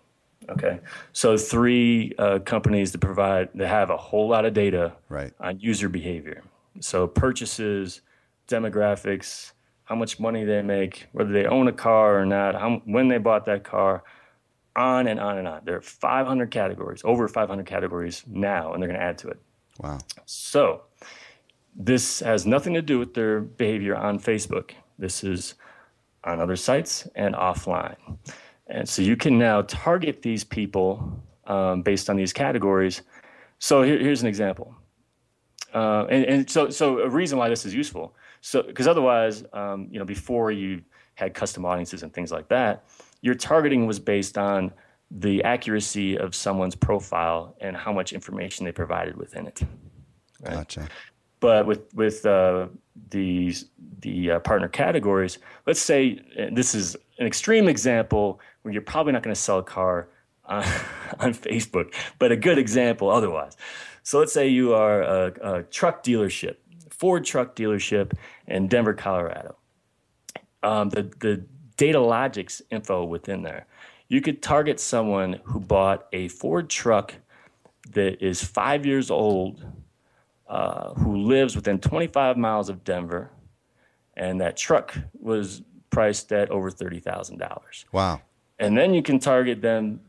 Okay, 0.49 0.80
so 1.14 1.38
three 1.38 2.14
uh, 2.20 2.39
companies 2.39 2.91
that 2.91 2.99
provide 2.99 3.49
that 3.55 3.68
have 3.68 3.89
a 3.89 3.95
whole 3.95 4.28
lot 4.28 4.43
of 4.43 4.53
data 4.53 4.93
Right. 5.07 5.32
on 5.39 5.59
user 5.61 5.88
behavior. 5.88 6.43
So 6.82 7.07
purchases, 7.07 8.01
demographics, 8.49 9.53
how 9.86 9.95
much 9.95 10.19
money 10.19 10.45
they 10.45 10.61
make, 10.61 11.07
whether 11.11 11.31
they 11.31 11.45
own 11.45 11.67
a 11.67 11.73
car 11.73 12.19
or 12.19 12.25
not, 12.25 12.55
how, 12.55 12.81
when 12.86 13.07
they 13.07 13.17
bought 13.17 13.45
that 13.45 13.63
car, 13.63 14.03
on 14.75 15.07
and 15.07 15.19
on 15.19 15.38
and 15.38 15.47
on. 15.47 15.61
There 15.65 15.75
are 15.75 15.81
500 15.81 16.49
categories, 16.51 17.01
over 17.03 17.27
500 17.27 17.65
categories 17.65 18.23
now, 18.27 18.73
and 18.73 18.81
they're 18.81 18.89
going 18.89 18.99
to 18.99 19.05
add 19.05 19.17
to 19.19 19.29
it. 19.29 19.39
Wow. 19.79 19.99
So 20.25 20.84
this 21.75 22.19
has 22.19 22.45
nothing 22.45 22.73
to 22.73 22.81
do 22.81 22.99
with 22.99 23.13
their 23.13 23.41
behavior 23.41 23.95
on 23.95 24.19
Facebook. 24.19 24.71
This 24.97 25.23
is 25.23 25.55
on 26.23 26.39
other 26.39 26.55
sites 26.55 27.07
and 27.15 27.36
offline. 27.36 27.97
And 28.67 28.88
so 28.88 29.01
you 29.01 29.15
can 29.17 29.38
now 29.38 29.63
target 29.63 30.21
these 30.21 30.43
people 30.43 31.21
um, 31.45 31.81
based 31.81 32.09
on 32.09 32.15
these 32.15 32.31
categories. 32.31 33.01
So 33.59 33.81
here, 33.81 33.99
here's 33.99 34.21
an 34.21 34.27
example. 34.27 34.75
Uh, 35.73 36.05
and, 36.09 36.25
and 36.25 36.49
so, 36.49 36.69
so 36.69 36.99
a 36.99 37.09
reason 37.09 37.38
why 37.38 37.49
this 37.49 37.65
is 37.65 37.73
useful. 37.73 38.15
So, 38.45 38.61
because 38.61 38.87
otherwise, 38.87 39.45
um, 39.53 39.87
you 39.89 39.99
know, 39.99 40.05
before 40.05 40.51
you 40.51 40.81
had 41.15 41.33
custom 41.33 41.63
audiences 41.63 42.03
and 42.03 42.13
things 42.13 42.29
like 42.29 42.49
that, 42.49 42.83
your 43.21 43.35
targeting 43.35 43.87
was 43.87 43.99
based 43.99 44.37
on 44.37 44.73
the 45.09 45.41
accuracy 45.45 46.17
of 46.17 46.35
someone's 46.35 46.75
profile 46.75 47.55
and 47.61 47.77
how 47.77 47.93
much 47.93 48.11
information 48.11 48.65
they 48.65 48.73
provided 48.73 49.15
within 49.15 49.47
it. 49.47 49.61
Gotcha. 50.43 50.89
But 51.39 51.65
with 51.65 51.93
with 51.93 52.25
uh, 52.25 52.67
these 53.09 53.69
the 53.99 54.31
uh, 54.31 54.39
partner 54.41 54.67
categories, 54.67 55.37
let's 55.65 55.79
say 55.79 56.19
this 56.51 56.75
is 56.75 56.97
an 57.19 57.25
extreme 57.25 57.69
example 57.69 58.41
where 58.63 58.73
you're 58.73 58.81
probably 58.81 59.13
not 59.13 59.23
going 59.23 59.33
to 59.33 59.39
sell 59.39 59.59
a 59.59 59.63
car 59.63 60.09
on, 60.43 60.63
on 61.19 61.33
Facebook, 61.33 61.93
but 62.19 62.33
a 62.33 62.35
good 62.35 62.57
example 62.57 63.09
otherwise. 63.09 63.55
So 64.03 64.19
let's 64.19 64.33
say 64.33 64.49
you 64.49 64.73
are 64.73 65.01
a, 65.01 65.33
a 65.41 65.63
truck 65.63 66.03
dealership, 66.03 66.57
Ford 67.03 67.25
truck 67.25 67.53
dealership 67.53 68.13
in 68.47 68.69
Denver, 68.69 68.93
Colorado. 68.93 69.57
Um, 70.63 70.87
the 70.87 71.11
the 71.19 71.45
Datalogix 71.75 72.61
info 72.71 73.03
within 73.03 73.43
there, 73.43 73.67
you 74.07 74.21
could 74.21 74.41
target 74.41 74.79
someone 74.79 75.41
who 75.43 75.59
bought 75.59 76.07
a 76.13 76.29
Ford 76.29 76.69
truck 76.69 77.15
that 77.91 78.25
is 78.25 78.41
five 78.41 78.85
years 78.85 79.11
old 79.11 79.65
uh, 80.47 80.93
who 80.93 81.17
lives 81.17 81.57
within 81.57 81.77
25 81.77 82.37
miles 82.37 82.69
of 82.69 82.85
Denver, 82.85 83.31
and 84.15 84.39
that 84.39 84.55
truck 84.55 84.97
was 85.19 85.61
priced 85.89 86.31
at 86.31 86.49
over 86.51 86.71
thirty 86.71 87.01
thousand 87.01 87.37
dollars. 87.37 87.83
Wow. 87.91 88.21
And 88.59 88.77
then 88.77 88.93
you 88.93 89.03
can 89.03 89.19
target 89.19 89.61
them 89.61 89.99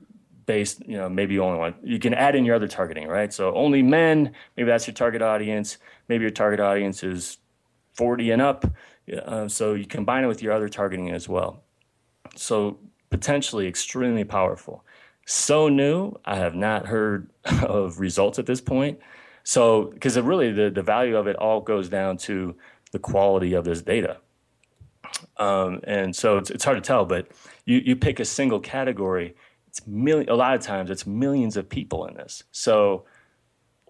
based, 0.46 0.86
you 0.86 0.96
know, 0.96 1.08
maybe 1.08 1.38
only 1.38 1.58
one. 1.58 1.74
You 1.82 1.98
can 1.98 2.14
add 2.14 2.34
in 2.34 2.44
your 2.44 2.56
other 2.56 2.68
targeting, 2.68 3.08
right? 3.08 3.32
So 3.32 3.54
only 3.54 3.82
men, 3.82 4.32
maybe 4.56 4.66
that's 4.66 4.86
your 4.86 4.94
target 4.94 5.22
audience. 5.22 5.78
Maybe 6.08 6.22
your 6.22 6.30
target 6.30 6.60
audience 6.60 7.02
is 7.02 7.38
40 7.94 8.30
and 8.30 8.42
up. 8.42 8.66
Uh, 9.24 9.48
so 9.48 9.74
you 9.74 9.86
combine 9.86 10.24
it 10.24 10.26
with 10.26 10.42
your 10.42 10.52
other 10.52 10.68
targeting 10.68 11.10
as 11.10 11.28
well. 11.28 11.62
So 12.36 12.78
potentially 13.10 13.66
extremely 13.66 14.24
powerful. 14.24 14.84
So 15.26 15.68
new, 15.68 16.14
I 16.24 16.36
have 16.36 16.54
not 16.54 16.86
heard 16.86 17.30
of 17.62 18.00
results 18.00 18.38
at 18.38 18.46
this 18.46 18.60
point. 18.60 18.98
So, 19.44 19.84
because 19.84 20.18
really 20.18 20.52
the, 20.52 20.70
the 20.70 20.82
value 20.82 21.16
of 21.16 21.26
it 21.26 21.36
all 21.36 21.60
goes 21.60 21.88
down 21.88 22.16
to 22.18 22.56
the 22.92 22.98
quality 22.98 23.52
of 23.52 23.64
this 23.64 23.82
data. 23.82 24.18
Um, 25.36 25.80
and 25.84 26.14
so 26.14 26.38
it's, 26.38 26.50
it's 26.50 26.64
hard 26.64 26.76
to 26.76 26.80
tell, 26.80 27.04
but 27.04 27.28
you, 27.66 27.78
you 27.84 27.96
pick 27.96 28.20
a 28.20 28.24
single 28.24 28.60
category, 28.60 29.34
it's 29.78 30.28
a 30.28 30.34
lot 30.34 30.54
of 30.54 30.60
times 30.60 30.90
it's 30.90 31.06
millions 31.06 31.56
of 31.56 31.68
people 31.68 32.06
in 32.06 32.14
this. 32.14 32.44
So 32.52 33.04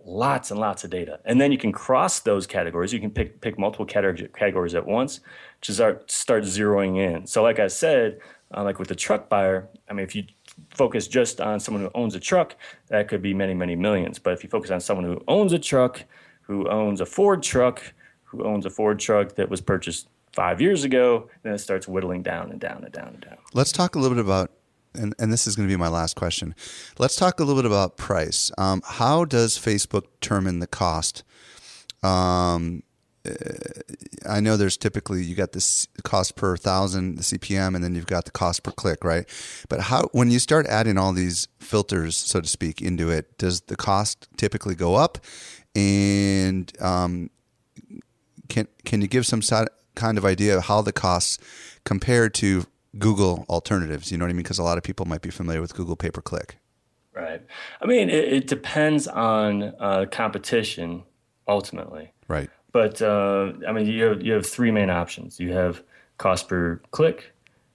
lots 0.04 0.50
and 0.50 0.60
lots 0.60 0.84
of 0.84 0.90
data. 0.90 1.20
And 1.24 1.40
then 1.40 1.52
you 1.52 1.58
can 1.58 1.72
cross 1.72 2.20
those 2.20 2.46
categories. 2.46 2.92
You 2.92 3.00
can 3.00 3.10
pick, 3.10 3.40
pick 3.40 3.58
multiple 3.58 3.86
categories 3.86 4.30
categories 4.36 4.74
at 4.74 4.86
once 4.86 5.20
to 5.62 5.72
start, 5.72 6.10
start 6.10 6.44
zeroing 6.44 6.98
in. 6.98 7.26
So 7.26 7.42
like 7.42 7.58
I 7.58 7.68
said, 7.68 8.20
uh, 8.56 8.62
like 8.62 8.78
with 8.78 8.88
the 8.88 8.94
truck 8.94 9.28
buyer, 9.28 9.68
I 9.88 9.94
mean, 9.94 10.04
if 10.04 10.14
you 10.14 10.24
focus 10.70 11.08
just 11.08 11.40
on 11.40 11.58
someone 11.58 11.82
who 11.82 11.90
owns 11.94 12.14
a 12.14 12.20
truck, 12.20 12.56
that 12.88 13.08
could 13.08 13.22
be 13.22 13.34
many, 13.34 13.54
many 13.54 13.74
millions. 13.74 14.18
But 14.18 14.34
if 14.34 14.44
you 14.44 14.50
focus 14.50 14.70
on 14.70 14.80
someone 14.80 15.04
who 15.04 15.22
owns 15.26 15.52
a 15.52 15.58
truck, 15.58 16.04
who 16.42 16.68
owns 16.68 17.00
a 17.00 17.06
Ford 17.06 17.42
truck, 17.42 17.82
who 18.22 18.44
owns 18.44 18.66
a 18.66 18.70
Ford 18.70 18.98
truck 18.98 19.34
that 19.36 19.48
was 19.48 19.60
purchased 19.60 20.08
five 20.32 20.60
years 20.60 20.84
ago, 20.84 21.28
then 21.42 21.54
it 21.54 21.58
starts 21.58 21.88
whittling 21.88 22.22
down 22.22 22.50
and 22.50 22.60
down 22.60 22.84
and 22.84 22.92
down 22.92 23.08
and 23.08 23.20
down. 23.20 23.36
Let's 23.54 23.72
talk 23.72 23.94
a 23.94 23.98
little 23.98 24.16
bit 24.16 24.24
about, 24.24 24.50
and, 24.94 25.14
and 25.18 25.32
this 25.32 25.46
is 25.46 25.56
going 25.56 25.68
to 25.68 25.72
be 25.72 25.78
my 25.78 25.88
last 25.88 26.14
question. 26.16 26.54
Let's 26.98 27.16
talk 27.16 27.40
a 27.40 27.44
little 27.44 27.60
bit 27.60 27.66
about 27.66 27.96
price. 27.96 28.50
Um, 28.58 28.82
how 28.84 29.24
does 29.24 29.58
Facebook 29.58 30.04
determine 30.20 30.60
the 30.60 30.66
cost? 30.66 31.24
Um, 32.02 32.82
uh, 33.26 33.32
I 34.28 34.40
know 34.40 34.56
there's 34.56 34.76
typically 34.76 35.22
you 35.22 35.34
got 35.34 35.52
this 35.52 35.88
cost 36.02 36.36
per 36.36 36.56
thousand, 36.56 37.16
the 37.16 37.22
CPM, 37.22 37.74
and 37.74 37.82
then 37.82 37.94
you've 37.94 38.06
got 38.06 38.26
the 38.26 38.30
cost 38.30 38.62
per 38.62 38.70
click, 38.70 39.02
right? 39.04 39.26
But 39.68 39.80
how 39.80 40.08
when 40.12 40.30
you 40.30 40.38
start 40.38 40.66
adding 40.66 40.98
all 40.98 41.12
these 41.12 41.48
filters, 41.58 42.16
so 42.16 42.40
to 42.40 42.48
speak, 42.48 42.82
into 42.82 43.10
it, 43.10 43.38
does 43.38 43.62
the 43.62 43.76
cost 43.76 44.28
typically 44.36 44.74
go 44.74 44.94
up? 44.94 45.18
And 45.74 46.70
um, 46.80 47.30
can 48.48 48.68
can 48.84 49.00
you 49.00 49.08
give 49.08 49.26
some 49.26 49.42
si- 49.42 49.66
kind 49.94 50.18
of 50.18 50.24
idea 50.24 50.56
of 50.58 50.64
how 50.64 50.82
the 50.82 50.92
costs 50.92 51.38
compare 51.84 52.28
to 52.28 52.66
Google 52.98 53.44
alternatives? 53.48 54.10
You 54.10 54.18
know 54.18 54.24
what 54.24 54.30
I 54.30 54.34
mean? 54.34 54.42
Because 54.42 54.58
a 54.58 54.62
lot 54.62 54.78
of 54.78 54.84
people 54.84 55.06
might 55.06 55.22
be 55.22 55.30
familiar 55.30 55.60
with 55.60 55.74
Google 55.74 55.96
pay 55.96 56.10
per 56.10 56.20
click. 56.20 56.58
Right. 57.12 57.42
I 57.80 57.86
mean, 57.86 58.10
it, 58.10 58.32
it 58.32 58.46
depends 58.46 59.06
on 59.06 59.74
uh, 59.78 60.06
competition 60.10 61.04
ultimately. 61.46 62.12
Right. 62.28 62.50
But 62.72 63.00
uh, 63.00 63.52
I 63.68 63.72
mean, 63.72 63.86
you 63.86 64.02
have, 64.04 64.22
you 64.22 64.32
have 64.32 64.46
three 64.46 64.72
main 64.72 64.90
options. 64.90 65.38
You 65.38 65.52
have 65.52 65.82
cost 66.18 66.48
per 66.48 66.80
click, 66.90 67.32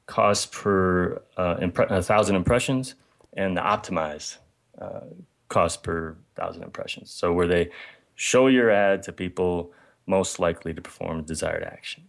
cost 0.07 0.51
per 0.51 1.21
uh, 1.37 1.55
impre- 1.57 1.89
a 1.89 2.03
thousand 2.03 2.35
impressions, 2.35 2.95
and 3.33 3.55
the 3.55 3.61
optimized 3.61 4.37
uh, 4.81 5.01
cost 5.47 5.83
per 5.83 6.17
thousand 6.35 6.63
impressions. 6.63 7.11
So 7.11 7.31
where 7.31 7.47
they 7.47 7.69
show 8.15 8.47
your 8.47 8.69
ad 8.69 9.03
to 9.03 9.13
people 9.13 9.71
most 10.05 10.39
likely 10.39 10.73
to 10.73 10.81
perform 10.81 11.23
desired 11.23 11.63
action. 11.63 12.03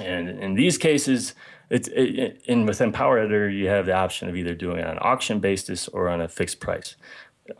And 0.00 0.28
in 0.28 0.54
these 0.54 0.78
cases, 0.78 1.34
it's 1.70 1.88
it, 1.88 2.42
in 2.46 2.66
within 2.66 2.92
Power 2.92 3.18
Editor, 3.18 3.48
you 3.48 3.68
have 3.68 3.86
the 3.86 3.92
option 3.92 4.28
of 4.28 4.36
either 4.36 4.54
doing 4.54 4.78
it 4.78 4.86
on 4.86 4.92
an 4.92 4.98
auction 5.00 5.40
basis 5.40 5.88
or 5.88 6.08
on 6.08 6.20
a 6.20 6.28
fixed 6.28 6.60
price. 6.60 6.96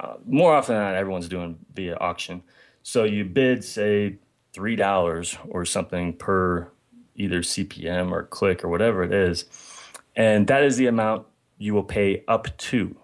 Uh, 0.01 0.15
more 0.27 0.55
often 0.55 0.75
than 0.75 0.85
not, 0.85 0.95
everyone's 0.95 1.29
doing 1.29 1.59
via 1.75 1.97
auction. 1.97 2.43
So 2.83 3.05
you 3.05 3.25
bid, 3.25 3.65
say, 3.65 4.17
three 4.53 4.77
dollars 4.77 5.37
or 5.49 5.65
something 5.65 6.15
per 6.15 6.71
either 7.17 7.41
CPM 7.41 8.11
or 8.11 8.25
click 8.25 8.65
or 8.65 8.69
whatever 8.69 9.03
it 9.03 9.13
is, 9.13 9.45
and 10.17 10.47
that 10.47 10.63
is 10.63 10.77
the 10.77 10.87
amount 10.87 11.27
you 11.59 11.75
will 11.75 11.85
pay 11.85 12.25
up 12.29 12.57
to. 12.57 12.97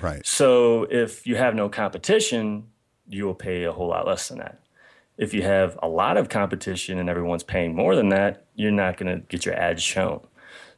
Right. 0.00 0.26
So 0.26 0.86
if 0.90 1.26
you 1.26 1.36
have 1.36 1.54
no 1.54 1.68
competition, 1.68 2.64
you 3.08 3.24
will 3.24 3.34
pay 3.34 3.64
a 3.64 3.72
whole 3.72 3.88
lot 3.88 4.06
less 4.06 4.28
than 4.28 4.38
that. 4.38 4.60
If 5.16 5.32
you 5.32 5.42
have 5.42 5.78
a 5.82 5.88
lot 5.88 6.16
of 6.16 6.28
competition 6.28 6.98
and 6.98 7.08
everyone's 7.08 7.44
paying 7.44 7.74
more 7.74 7.94
than 7.94 8.08
that, 8.08 8.46
you're 8.54 8.72
not 8.72 8.96
going 8.96 9.14
to 9.14 9.26
get 9.26 9.46
your 9.46 9.54
ad 9.54 9.80
shown. 9.80 10.20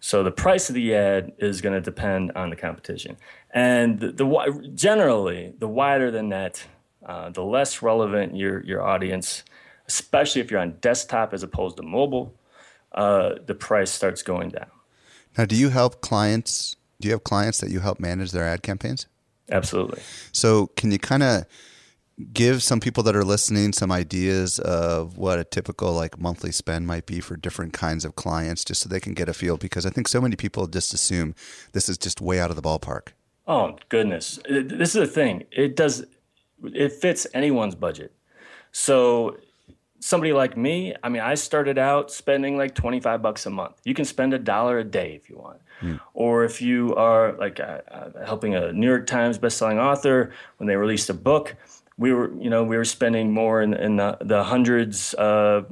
So 0.01 0.22
the 0.22 0.30
price 0.30 0.68
of 0.68 0.74
the 0.74 0.95
ad 0.95 1.32
is 1.39 1.61
going 1.61 1.74
to 1.74 1.80
depend 1.80 2.32
on 2.32 2.51
the 2.51 2.57
competition, 2.57 3.16
and 3.51 3.99
the, 3.99 4.12
the 4.12 4.70
generally 4.74 5.55
the 5.59 5.68
wider 5.68 6.11
the 6.11 6.22
net, 6.22 6.64
uh, 7.05 7.30
the 7.30 7.43
less 7.43 7.82
relevant 7.82 8.37
your 8.37 8.62
your 8.62 8.82
audience, 8.82 9.43
especially 9.89 10.43
if 10.43 10.51
you're 10.51 10.61
on 10.61 10.76
desktop 10.80 11.32
as 11.32 11.43
opposed 11.43 11.78
to 11.78 11.82
mobile, 11.82 12.34
uh, 12.93 13.34
the 13.47 13.55
price 13.55 13.91
starts 13.91 14.22
going 14.22 14.51
down. 14.51 14.70
Now, 15.37 15.45
do 15.45 15.57
you 15.57 15.70
help 15.70 16.01
clients? 16.01 16.76
Do 17.01 17.09
you 17.09 17.12
have 17.12 17.24
clients 17.24 17.59
that 17.61 17.70
you 17.70 17.80
help 17.80 18.01
manage 18.01 18.32
their 18.32 18.45
ad 18.45 18.62
campaigns? 18.62 19.07
Absolutely. 19.51 20.03
So, 20.32 20.68
can 20.68 20.91
you 20.91 20.99
kind 20.99 21.22
of 21.22 21.47
give 22.33 22.62
some 22.62 22.81
people 22.81 23.03
that 23.03 23.14
are 23.14 23.25
listening 23.25 23.73
some 23.73 23.93
ideas 23.93 24.59
of 24.59 25.19
what 25.19 25.39
a 25.39 25.45
typical 25.45 25.93
like 25.93 26.19
monthly 26.19 26.53
spend 26.53 26.87
might 26.87 27.07
be 27.07 27.21
for 27.21 27.37
different 27.37 27.73
kinds 27.73 28.05
of 28.05 28.17
clients, 28.17 28.64
just 28.64 28.83
so 28.83 28.89
they 28.89 29.01
can 29.01 29.14
get 29.14 29.29
a 29.29 29.35
feel? 29.35 29.57
Because 29.57 29.85
I 29.85 29.91
think 29.91 30.09
so 30.09 30.21
many 30.21 30.37
people 30.37 30.67
just 30.67 30.95
assume 30.95 31.35
this 31.73 31.89
is 31.89 31.99
just 31.99 32.21
way 32.21 32.41
out 32.41 32.51
of 32.51 32.57
the 32.57 32.62
ballpark. 32.62 33.09
Oh 33.47 33.77
goodness, 33.89 34.41
this 34.49 34.95
is 34.95 35.01
the 35.01 35.07
thing. 35.07 35.45
It 35.51 35.77
does. 35.77 36.05
It 36.64 36.93
fits 36.93 37.27
anyone's 37.35 37.75
budget. 37.75 38.12
So 38.73 39.37
somebody 40.01 40.33
like 40.33 40.57
me, 40.57 40.95
I 41.03 41.09
mean, 41.09 41.23
I 41.23 41.35
started 41.35 41.79
out 41.79 42.11
spending 42.11 42.57
like 42.57 42.75
25 42.75 43.23
bucks 43.23 43.47
a 43.47 43.51
month. 43.51 43.81
You 43.85 43.95
can 43.95 44.05
spend 44.05 44.35
a 44.35 44.39
dollar 44.39 44.79
a 44.79 44.85
day 44.85 45.14
if 45.14 45.29
you 45.29 45.37
want. 45.37 45.61
Mm. 45.81 46.01
Or 46.14 46.45
if 46.45 46.62
you 46.62 46.95
are 46.95 47.33
like 47.33 47.61
uh, 47.61 47.81
uh, 47.91 48.25
helping 48.25 48.55
a 48.55 48.73
New 48.73 48.87
York 48.87 49.07
Times 49.07 49.39
bestselling 49.39 49.79
author 49.79 50.33
when 50.57 50.67
they 50.67 50.77
released 50.77 51.11
a 51.11 51.14
book, 51.14 51.55
we 51.99 52.12
were, 52.12 52.32
you 52.38 52.51
know, 52.51 52.64
we 52.64 52.76
were 52.76 52.84
spending 52.84 53.32
more 53.32 53.62
in, 53.62 53.74
in 53.74 53.97
the, 53.97 54.18
the 54.20 54.44
hundreds 54.44 55.14
uh, 55.14 55.62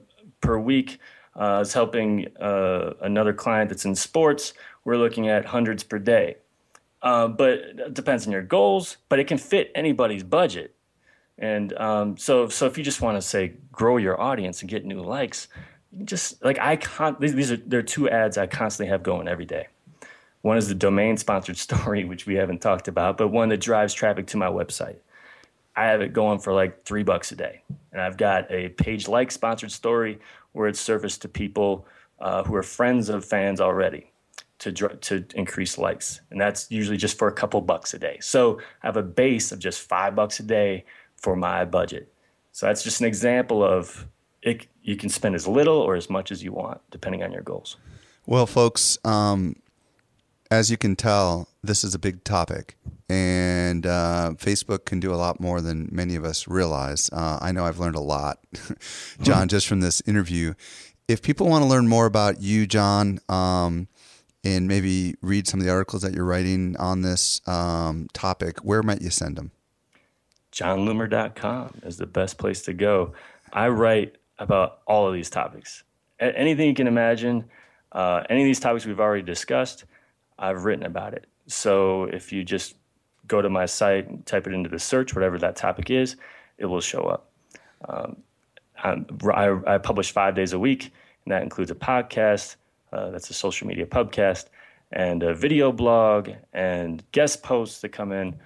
per 0.40 0.58
week. 0.58 0.98
Uh, 1.36 1.40
I 1.40 1.58
was 1.60 1.72
helping 1.72 2.28
uh, 2.40 2.94
another 3.02 3.32
client 3.32 3.70
that's 3.70 3.84
in 3.84 3.94
sports. 3.94 4.54
We're 4.84 4.96
looking 4.98 5.28
at 5.28 5.44
hundreds 5.46 5.82
per 5.84 5.98
day. 5.98 6.36
uh, 7.02 7.28
but 7.28 7.52
it 7.52 7.94
depends 7.94 8.26
on 8.26 8.32
your 8.32 8.42
goals. 8.42 8.96
But 9.08 9.18
it 9.20 9.26
can 9.26 9.38
fit 9.38 9.70
anybody's 9.74 10.24
budget. 10.24 10.74
And 11.38 11.72
um, 11.78 12.16
so, 12.16 12.48
so 12.48 12.66
if 12.66 12.78
you 12.78 12.84
just 12.84 13.00
want 13.00 13.16
to 13.16 13.22
say 13.22 13.54
grow 13.72 13.98
your 13.98 14.20
audience 14.20 14.62
and 14.62 14.70
get 14.70 14.84
new 14.84 15.02
likes, 15.02 15.48
just 16.04 16.42
like 16.44 16.58
I. 16.58 16.76
These, 17.20 17.34
these 17.34 17.52
are 17.52 17.56
there 17.58 17.80
are 17.80 17.82
two 17.84 18.08
ads 18.10 18.38
I 18.38 18.46
constantly 18.46 18.90
have 18.90 19.02
going 19.02 19.28
every 19.28 19.44
day. 19.44 19.68
One 20.42 20.56
is 20.56 20.68
the 20.68 20.74
domain 20.74 21.16
sponsored 21.16 21.56
story, 21.68 22.04
which 22.04 22.26
we 22.26 22.34
haven't 22.36 22.60
talked 22.62 22.88
about, 22.88 23.16
but 23.18 23.28
one 23.28 23.48
that 23.50 23.60
drives 23.60 23.94
traffic 23.94 24.26
to 24.28 24.36
my 24.36 24.46
website. 24.46 24.96
I 25.76 25.86
have 25.86 26.00
it 26.00 26.12
going 26.12 26.38
for 26.38 26.52
like 26.52 26.84
three 26.84 27.02
bucks 27.02 27.32
a 27.32 27.36
day. 27.36 27.62
And 27.92 28.00
I've 28.00 28.16
got 28.16 28.50
a 28.50 28.68
page 28.70 29.08
like 29.08 29.30
sponsored 29.30 29.72
story 29.72 30.18
where 30.52 30.68
it's 30.68 30.80
surfaced 30.80 31.22
to 31.22 31.28
people 31.28 31.86
uh, 32.20 32.44
who 32.44 32.54
are 32.54 32.62
friends 32.62 33.08
of 33.08 33.24
fans 33.24 33.60
already 33.60 34.10
to, 34.60 34.72
to 34.72 35.24
increase 35.34 35.78
likes. 35.78 36.20
And 36.30 36.40
that's 36.40 36.70
usually 36.70 36.96
just 36.96 37.18
for 37.18 37.28
a 37.28 37.32
couple 37.32 37.60
bucks 37.60 37.92
a 37.94 37.98
day. 37.98 38.18
So 38.20 38.60
I 38.82 38.86
have 38.86 38.96
a 38.96 39.02
base 39.02 39.52
of 39.52 39.58
just 39.58 39.80
five 39.80 40.14
bucks 40.14 40.40
a 40.40 40.42
day 40.42 40.84
for 41.16 41.36
my 41.36 41.64
budget. 41.64 42.12
So 42.52 42.66
that's 42.66 42.82
just 42.82 43.00
an 43.00 43.06
example 43.06 43.64
of 43.64 44.06
it, 44.42 44.66
you 44.82 44.96
can 44.96 45.08
spend 45.08 45.34
as 45.34 45.48
little 45.48 45.78
or 45.78 45.96
as 45.96 46.08
much 46.08 46.30
as 46.30 46.42
you 46.42 46.52
want, 46.52 46.80
depending 46.90 47.22
on 47.22 47.32
your 47.32 47.42
goals. 47.42 47.78
Well, 48.26 48.46
folks, 48.46 48.98
um, 49.04 49.56
as 50.54 50.70
you 50.70 50.76
can 50.76 50.96
tell, 50.96 51.48
this 51.62 51.84
is 51.84 51.94
a 51.94 51.98
big 51.98 52.24
topic, 52.24 52.76
and 53.08 53.84
uh, 53.86 54.32
Facebook 54.36 54.84
can 54.84 55.00
do 55.00 55.12
a 55.12 55.16
lot 55.16 55.40
more 55.40 55.60
than 55.60 55.88
many 55.90 56.14
of 56.14 56.24
us 56.24 56.46
realize. 56.46 57.10
Uh, 57.12 57.38
I 57.42 57.52
know 57.52 57.64
I've 57.66 57.78
learned 57.80 57.96
a 57.96 58.00
lot, 58.00 58.38
Jon, 59.22 59.48
just 59.48 59.66
from 59.66 59.80
this 59.80 60.00
interview. 60.06 60.54
If 61.08 61.22
people 61.22 61.48
want 61.48 61.62
to 61.62 61.68
learn 61.68 61.88
more 61.88 62.06
about 62.06 62.40
you, 62.40 62.66
Jon, 62.66 63.18
um, 63.28 63.88
and 64.44 64.68
maybe 64.68 65.16
read 65.22 65.48
some 65.48 65.60
of 65.60 65.66
the 65.66 65.72
articles 65.72 66.02
that 66.02 66.14
you're 66.14 66.24
writing 66.24 66.76
on 66.78 67.02
this 67.02 67.40
um, 67.46 68.08
topic, 68.12 68.58
where 68.60 68.82
might 68.82 69.02
you 69.02 69.10
send 69.10 69.36
them? 69.36 69.50
JonLoomer.com 70.52 71.80
is 71.82 71.96
the 71.96 72.06
best 72.06 72.38
place 72.38 72.62
to 72.62 72.72
go. 72.72 73.12
I 73.52 73.68
write 73.68 74.16
about 74.38 74.80
all 74.86 75.08
of 75.08 75.14
these 75.14 75.30
topics. 75.30 75.82
Anything 76.20 76.68
you 76.68 76.74
can 76.74 76.86
imagine, 76.86 77.44
uh, 77.90 78.22
any 78.30 78.42
of 78.42 78.46
these 78.46 78.60
topics 78.60 78.86
we've 78.86 79.00
already 79.00 79.22
discussed, 79.22 79.84
I've 80.38 80.64
written 80.64 80.84
about 80.84 81.14
it. 81.14 81.26
So 81.46 82.04
if 82.04 82.32
you 82.32 82.44
just 82.44 82.74
go 83.26 83.40
to 83.40 83.48
my 83.48 83.66
site 83.66 84.08
and 84.08 84.24
type 84.26 84.46
it 84.46 84.52
into 84.52 84.68
the 84.68 84.78
search, 84.78 85.14
whatever 85.14 85.38
that 85.38 85.56
topic 85.56 85.90
is, 85.90 86.16
it 86.58 86.66
will 86.66 86.80
show 86.80 87.02
up. 87.02 87.30
Um, 87.88 88.16
I, 88.82 89.56
I, 89.66 89.78
publish 89.78 90.10
five 90.12 90.34
days 90.34 90.52
a 90.52 90.58
week, 90.58 90.92
and 91.24 91.32
that 91.32 91.42
includes 91.42 91.70
a 91.70 91.74
podcast. 91.74 92.56
Uh, 92.92 93.10
that's 93.10 93.30
a 93.30 93.34
social 93.34 93.66
media 93.66 93.86
pubcast, 93.86 94.46
and 94.92 95.22
a 95.22 95.34
video 95.34 95.72
blog, 95.72 96.30
and 96.52 97.02
guest 97.12 97.42
posts 97.42 97.80
that 97.80 97.90
come 97.90 98.12
in. 98.12 98.36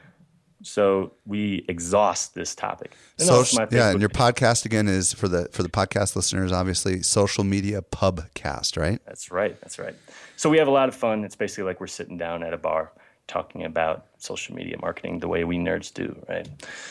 So 0.62 1.12
we 1.24 1.64
exhaust 1.68 2.34
this 2.34 2.54
topic. 2.54 2.96
And 3.18 3.28
yeah, 3.70 3.90
and 3.90 4.00
your 4.00 4.08
page. 4.08 4.34
podcast 4.34 4.64
again 4.64 4.88
is 4.88 5.12
for 5.12 5.28
the 5.28 5.48
for 5.52 5.62
the 5.62 5.68
podcast 5.68 6.16
listeners, 6.16 6.50
obviously, 6.50 7.02
social 7.02 7.44
media 7.44 7.82
pubcast, 7.82 8.76
right? 8.76 9.00
That's 9.06 9.30
right. 9.30 9.60
That's 9.60 9.78
right. 9.78 9.94
So 10.36 10.50
we 10.50 10.58
have 10.58 10.68
a 10.68 10.72
lot 10.72 10.88
of 10.88 10.94
fun. 10.94 11.24
It's 11.24 11.36
basically 11.36 11.64
like 11.64 11.80
we're 11.80 11.86
sitting 11.86 12.18
down 12.18 12.42
at 12.42 12.52
a 12.52 12.58
bar 12.58 12.92
talking 13.28 13.64
about 13.64 14.06
social 14.16 14.54
media 14.56 14.76
marketing 14.80 15.20
the 15.20 15.28
way 15.28 15.44
we 15.44 15.58
nerds 15.58 15.92
do, 15.92 16.16
right? 16.28 16.48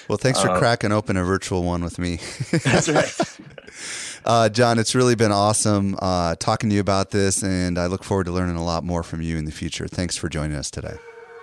Well, 0.08 0.18
thanks 0.18 0.42
for 0.42 0.52
uh, 0.52 0.60
cracking 0.60 0.92
open 0.92 1.18
a 1.18 1.24
virtual 1.24 1.64
one 1.64 1.84
with 1.84 2.00
me. 2.00 2.18
that's 2.64 2.88
right. 2.88 3.40
uh, 4.26 4.48
Jon, 4.50 4.80
it's 4.80 4.96
really 4.96 5.16
been 5.16 5.32
awesome 5.32 5.98
uh, 6.00 6.36
talking 6.36 6.70
to 6.70 6.76
you 6.76 6.82
about 6.82 7.10
this, 7.12 7.44
and 7.44 7.78
I 7.78 7.88
look 7.88 8.04
forward 8.04 8.28
to 8.28 8.32
learning 8.32 8.56
a 8.56 8.64
lot 8.64 8.84
more 8.84 9.04
from 9.04 9.22
you 9.22 9.38
in 9.38 9.46
the 9.46 9.52
future. 9.52 9.88
Thanks 9.88 10.16
for 10.16 10.30
joining 10.30 10.56
us 10.56 10.72
today. 10.72 10.96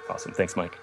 Awesome. 0.09 0.33
Thanks, 0.33 0.57
Mike. 0.57 0.79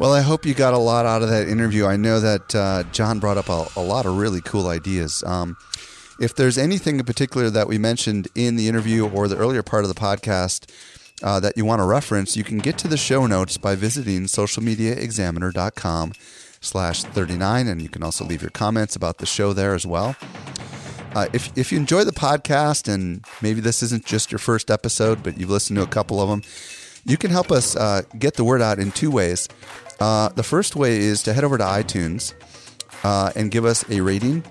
Well, 0.00 0.14
I 0.14 0.22
hope 0.22 0.46
you 0.46 0.54
got 0.54 0.72
a 0.72 0.78
lot 0.78 1.04
out 1.04 1.20
of 1.20 1.28
that 1.28 1.46
interview. 1.46 1.84
I 1.84 1.98
know 1.98 2.20
that 2.20 2.54
uh, 2.54 2.84
Jon 2.84 3.18
brought 3.18 3.36
up 3.36 3.50
a, 3.50 3.66
a, 3.76 3.82
lot 3.82 4.06
of 4.06 4.16
really 4.16 4.40
cool 4.40 4.68
ideas. 4.68 5.22
Um, 5.24 5.58
if 6.18 6.34
there's 6.34 6.56
anything 6.56 6.98
in 6.98 7.04
particular 7.04 7.50
that 7.50 7.68
we 7.68 7.76
mentioned 7.76 8.26
in 8.34 8.56
the 8.56 8.66
interview 8.66 9.06
or 9.06 9.28
the 9.28 9.36
earlier 9.36 9.62
part 9.62 9.84
of 9.84 9.94
the 9.94 10.00
podcast 10.00 10.72
uh, 11.22 11.38
that 11.40 11.54
you 11.58 11.66
want 11.66 11.80
to 11.80 11.84
reference, 11.84 12.34
you 12.34 12.44
can 12.44 12.56
get 12.56 12.78
to 12.78 12.88
the 12.88 12.96
show 12.96 13.26
notes 13.26 13.58
by 13.58 13.74
visiting 13.74 14.22
socialmediaexaminer.com 14.22 16.12
slash 16.62 17.04
39, 17.04 17.68
and 17.68 17.82
you 17.82 17.90
can 17.90 18.02
also 18.02 18.24
leave 18.24 18.40
your 18.40 18.50
comments 18.52 18.96
about 18.96 19.18
the 19.18 19.26
show 19.26 19.52
there 19.52 19.74
as 19.74 19.86
well. 19.86 20.16
Uh, 21.14 21.26
if, 21.34 21.52
if 21.58 21.70
you 21.70 21.76
enjoy 21.76 22.04
the 22.04 22.12
podcast 22.12 22.90
and 22.90 23.22
maybe 23.42 23.60
this 23.60 23.82
isn't 23.82 24.06
just 24.06 24.32
your 24.32 24.38
first 24.38 24.70
episode, 24.70 25.22
but 25.22 25.36
you've 25.36 25.50
listened 25.50 25.76
to 25.76 25.82
a 25.82 25.86
couple 25.86 26.22
of 26.22 26.30
them, 26.30 26.42
you 27.04 27.16
can 27.16 27.30
help 27.30 27.50
us 27.50 27.76
uh, 27.76 28.02
get 28.18 28.34
the 28.34 28.44
word 28.44 28.62
out 28.62 28.78
in 28.78 28.92
two 28.92 29.10
ways. 29.10 29.48
Uh, 30.00 30.30
the 30.30 30.42
first 30.42 30.76
way 30.76 30.96
is 30.96 31.22
to 31.22 31.32
head 31.32 31.44
over 31.44 31.58
to 31.58 31.64
iTunes 31.64 32.32
uh, 33.04 33.30
and 33.36 33.50
give 33.50 33.64
us 33.64 33.88
a 33.90 34.00
rating 34.00 34.42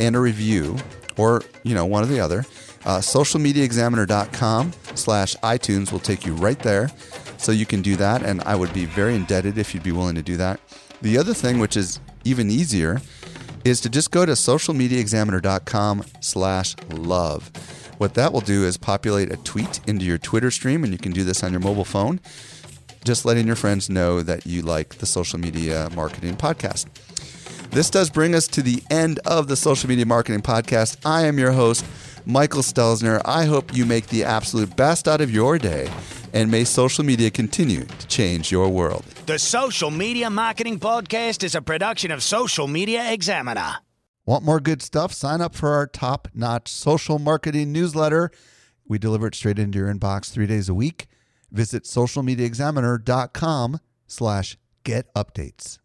and 0.00 0.16
a 0.16 0.20
review, 0.20 0.76
or 1.16 1.42
you 1.62 1.74
know 1.74 1.86
one 1.86 2.02
or 2.02 2.06
the 2.06 2.20
other. 2.20 2.44
Uh, 2.84 2.98
socialmediaexaminer.com 2.98 4.72
slash 4.94 5.34
iTunes 5.36 5.90
will 5.90 5.98
take 5.98 6.24
you 6.24 6.34
right 6.34 6.58
there, 6.60 6.90
so 7.36 7.52
you 7.52 7.66
can 7.66 7.82
do 7.82 7.96
that, 7.96 8.22
and 8.22 8.42
I 8.42 8.54
would 8.54 8.72
be 8.72 8.84
very 8.84 9.14
indebted 9.14 9.58
if 9.58 9.74
you'd 9.74 9.82
be 9.82 9.92
willing 9.92 10.14
to 10.16 10.22
do 10.22 10.36
that. 10.36 10.60
The 11.02 11.18
other 11.18 11.34
thing, 11.34 11.58
which 11.58 11.76
is 11.76 12.00
even 12.24 12.50
easier, 12.50 13.00
is 13.64 13.80
to 13.80 13.88
just 13.88 14.10
go 14.10 14.24
to 14.24 14.32
socialmediaexaminer.com 14.32 16.04
slash 16.20 16.76
love. 16.90 17.50
What 17.98 18.14
that 18.14 18.32
will 18.32 18.40
do 18.40 18.64
is 18.64 18.76
populate 18.76 19.32
a 19.32 19.36
tweet 19.38 19.80
into 19.88 20.04
your 20.04 20.18
Twitter 20.18 20.50
stream, 20.50 20.84
and 20.84 20.92
you 20.92 20.98
can 20.98 21.12
do 21.12 21.24
this 21.24 21.42
on 21.42 21.50
your 21.50 21.60
mobile 21.60 21.84
phone 21.84 22.20
just 23.06 23.24
letting 23.24 23.46
your 23.46 23.56
friends 23.56 23.88
know 23.88 24.20
that 24.22 24.44
you 24.46 24.62
like 24.62 24.96
the 24.96 25.06
social 25.06 25.38
media 25.38 25.88
marketing 25.94 26.36
podcast. 26.36 26.86
This 27.70 27.88
does 27.88 28.10
bring 28.10 28.34
us 28.34 28.46
to 28.48 28.62
the 28.62 28.82
end 28.90 29.20
of 29.24 29.48
the 29.48 29.56
social 29.56 29.88
media 29.88 30.06
marketing 30.06 30.42
podcast. 30.42 30.96
I 31.04 31.26
am 31.26 31.38
your 31.38 31.52
host, 31.52 31.84
Michael 32.24 32.62
Stelzner. 32.62 33.22
I 33.24 33.44
hope 33.44 33.74
you 33.74 33.86
make 33.86 34.08
the 34.08 34.24
absolute 34.24 34.76
best 34.76 35.06
out 35.06 35.20
of 35.20 35.30
your 35.30 35.58
day 35.58 35.90
and 36.32 36.50
may 36.50 36.64
social 36.64 37.04
media 37.04 37.30
continue 37.30 37.84
to 37.84 38.06
change 38.08 38.50
your 38.50 38.68
world. 38.68 39.04
The 39.26 39.38
Social 39.38 39.90
Media 39.90 40.28
Marketing 40.28 40.78
Podcast 40.78 41.44
is 41.44 41.54
a 41.54 41.62
production 41.62 42.10
of 42.10 42.22
Social 42.22 42.66
Media 42.66 43.12
Examiner. 43.12 43.76
Want 44.24 44.44
more 44.44 44.58
good 44.58 44.82
stuff? 44.82 45.12
Sign 45.12 45.40
up 45.40 45.54
for 45.54 45.70
our 45.70 45.86
top 45.86 46.28
notch 46.34 46.68
social 46.68 47.18
marketing 47.18 47.72
newsletter. 47.72 48.32
We 48.88 48.98
deliver 48.98 49.28
it 49.28 49.34
straight 49.34 49.58
into 49.58 49.78
your 49.78 49.92
inbox 49.92 50.30
three 50.30 50.46
days 50.46 50.68
a 50.68 50.74
week. 50.74 51.06
Visit 51.50 51.84
socialmediaexaminer.com 51.84 53.80
slash 54.06 54.58
get 54.84 55.12
updates. 55.14 55.78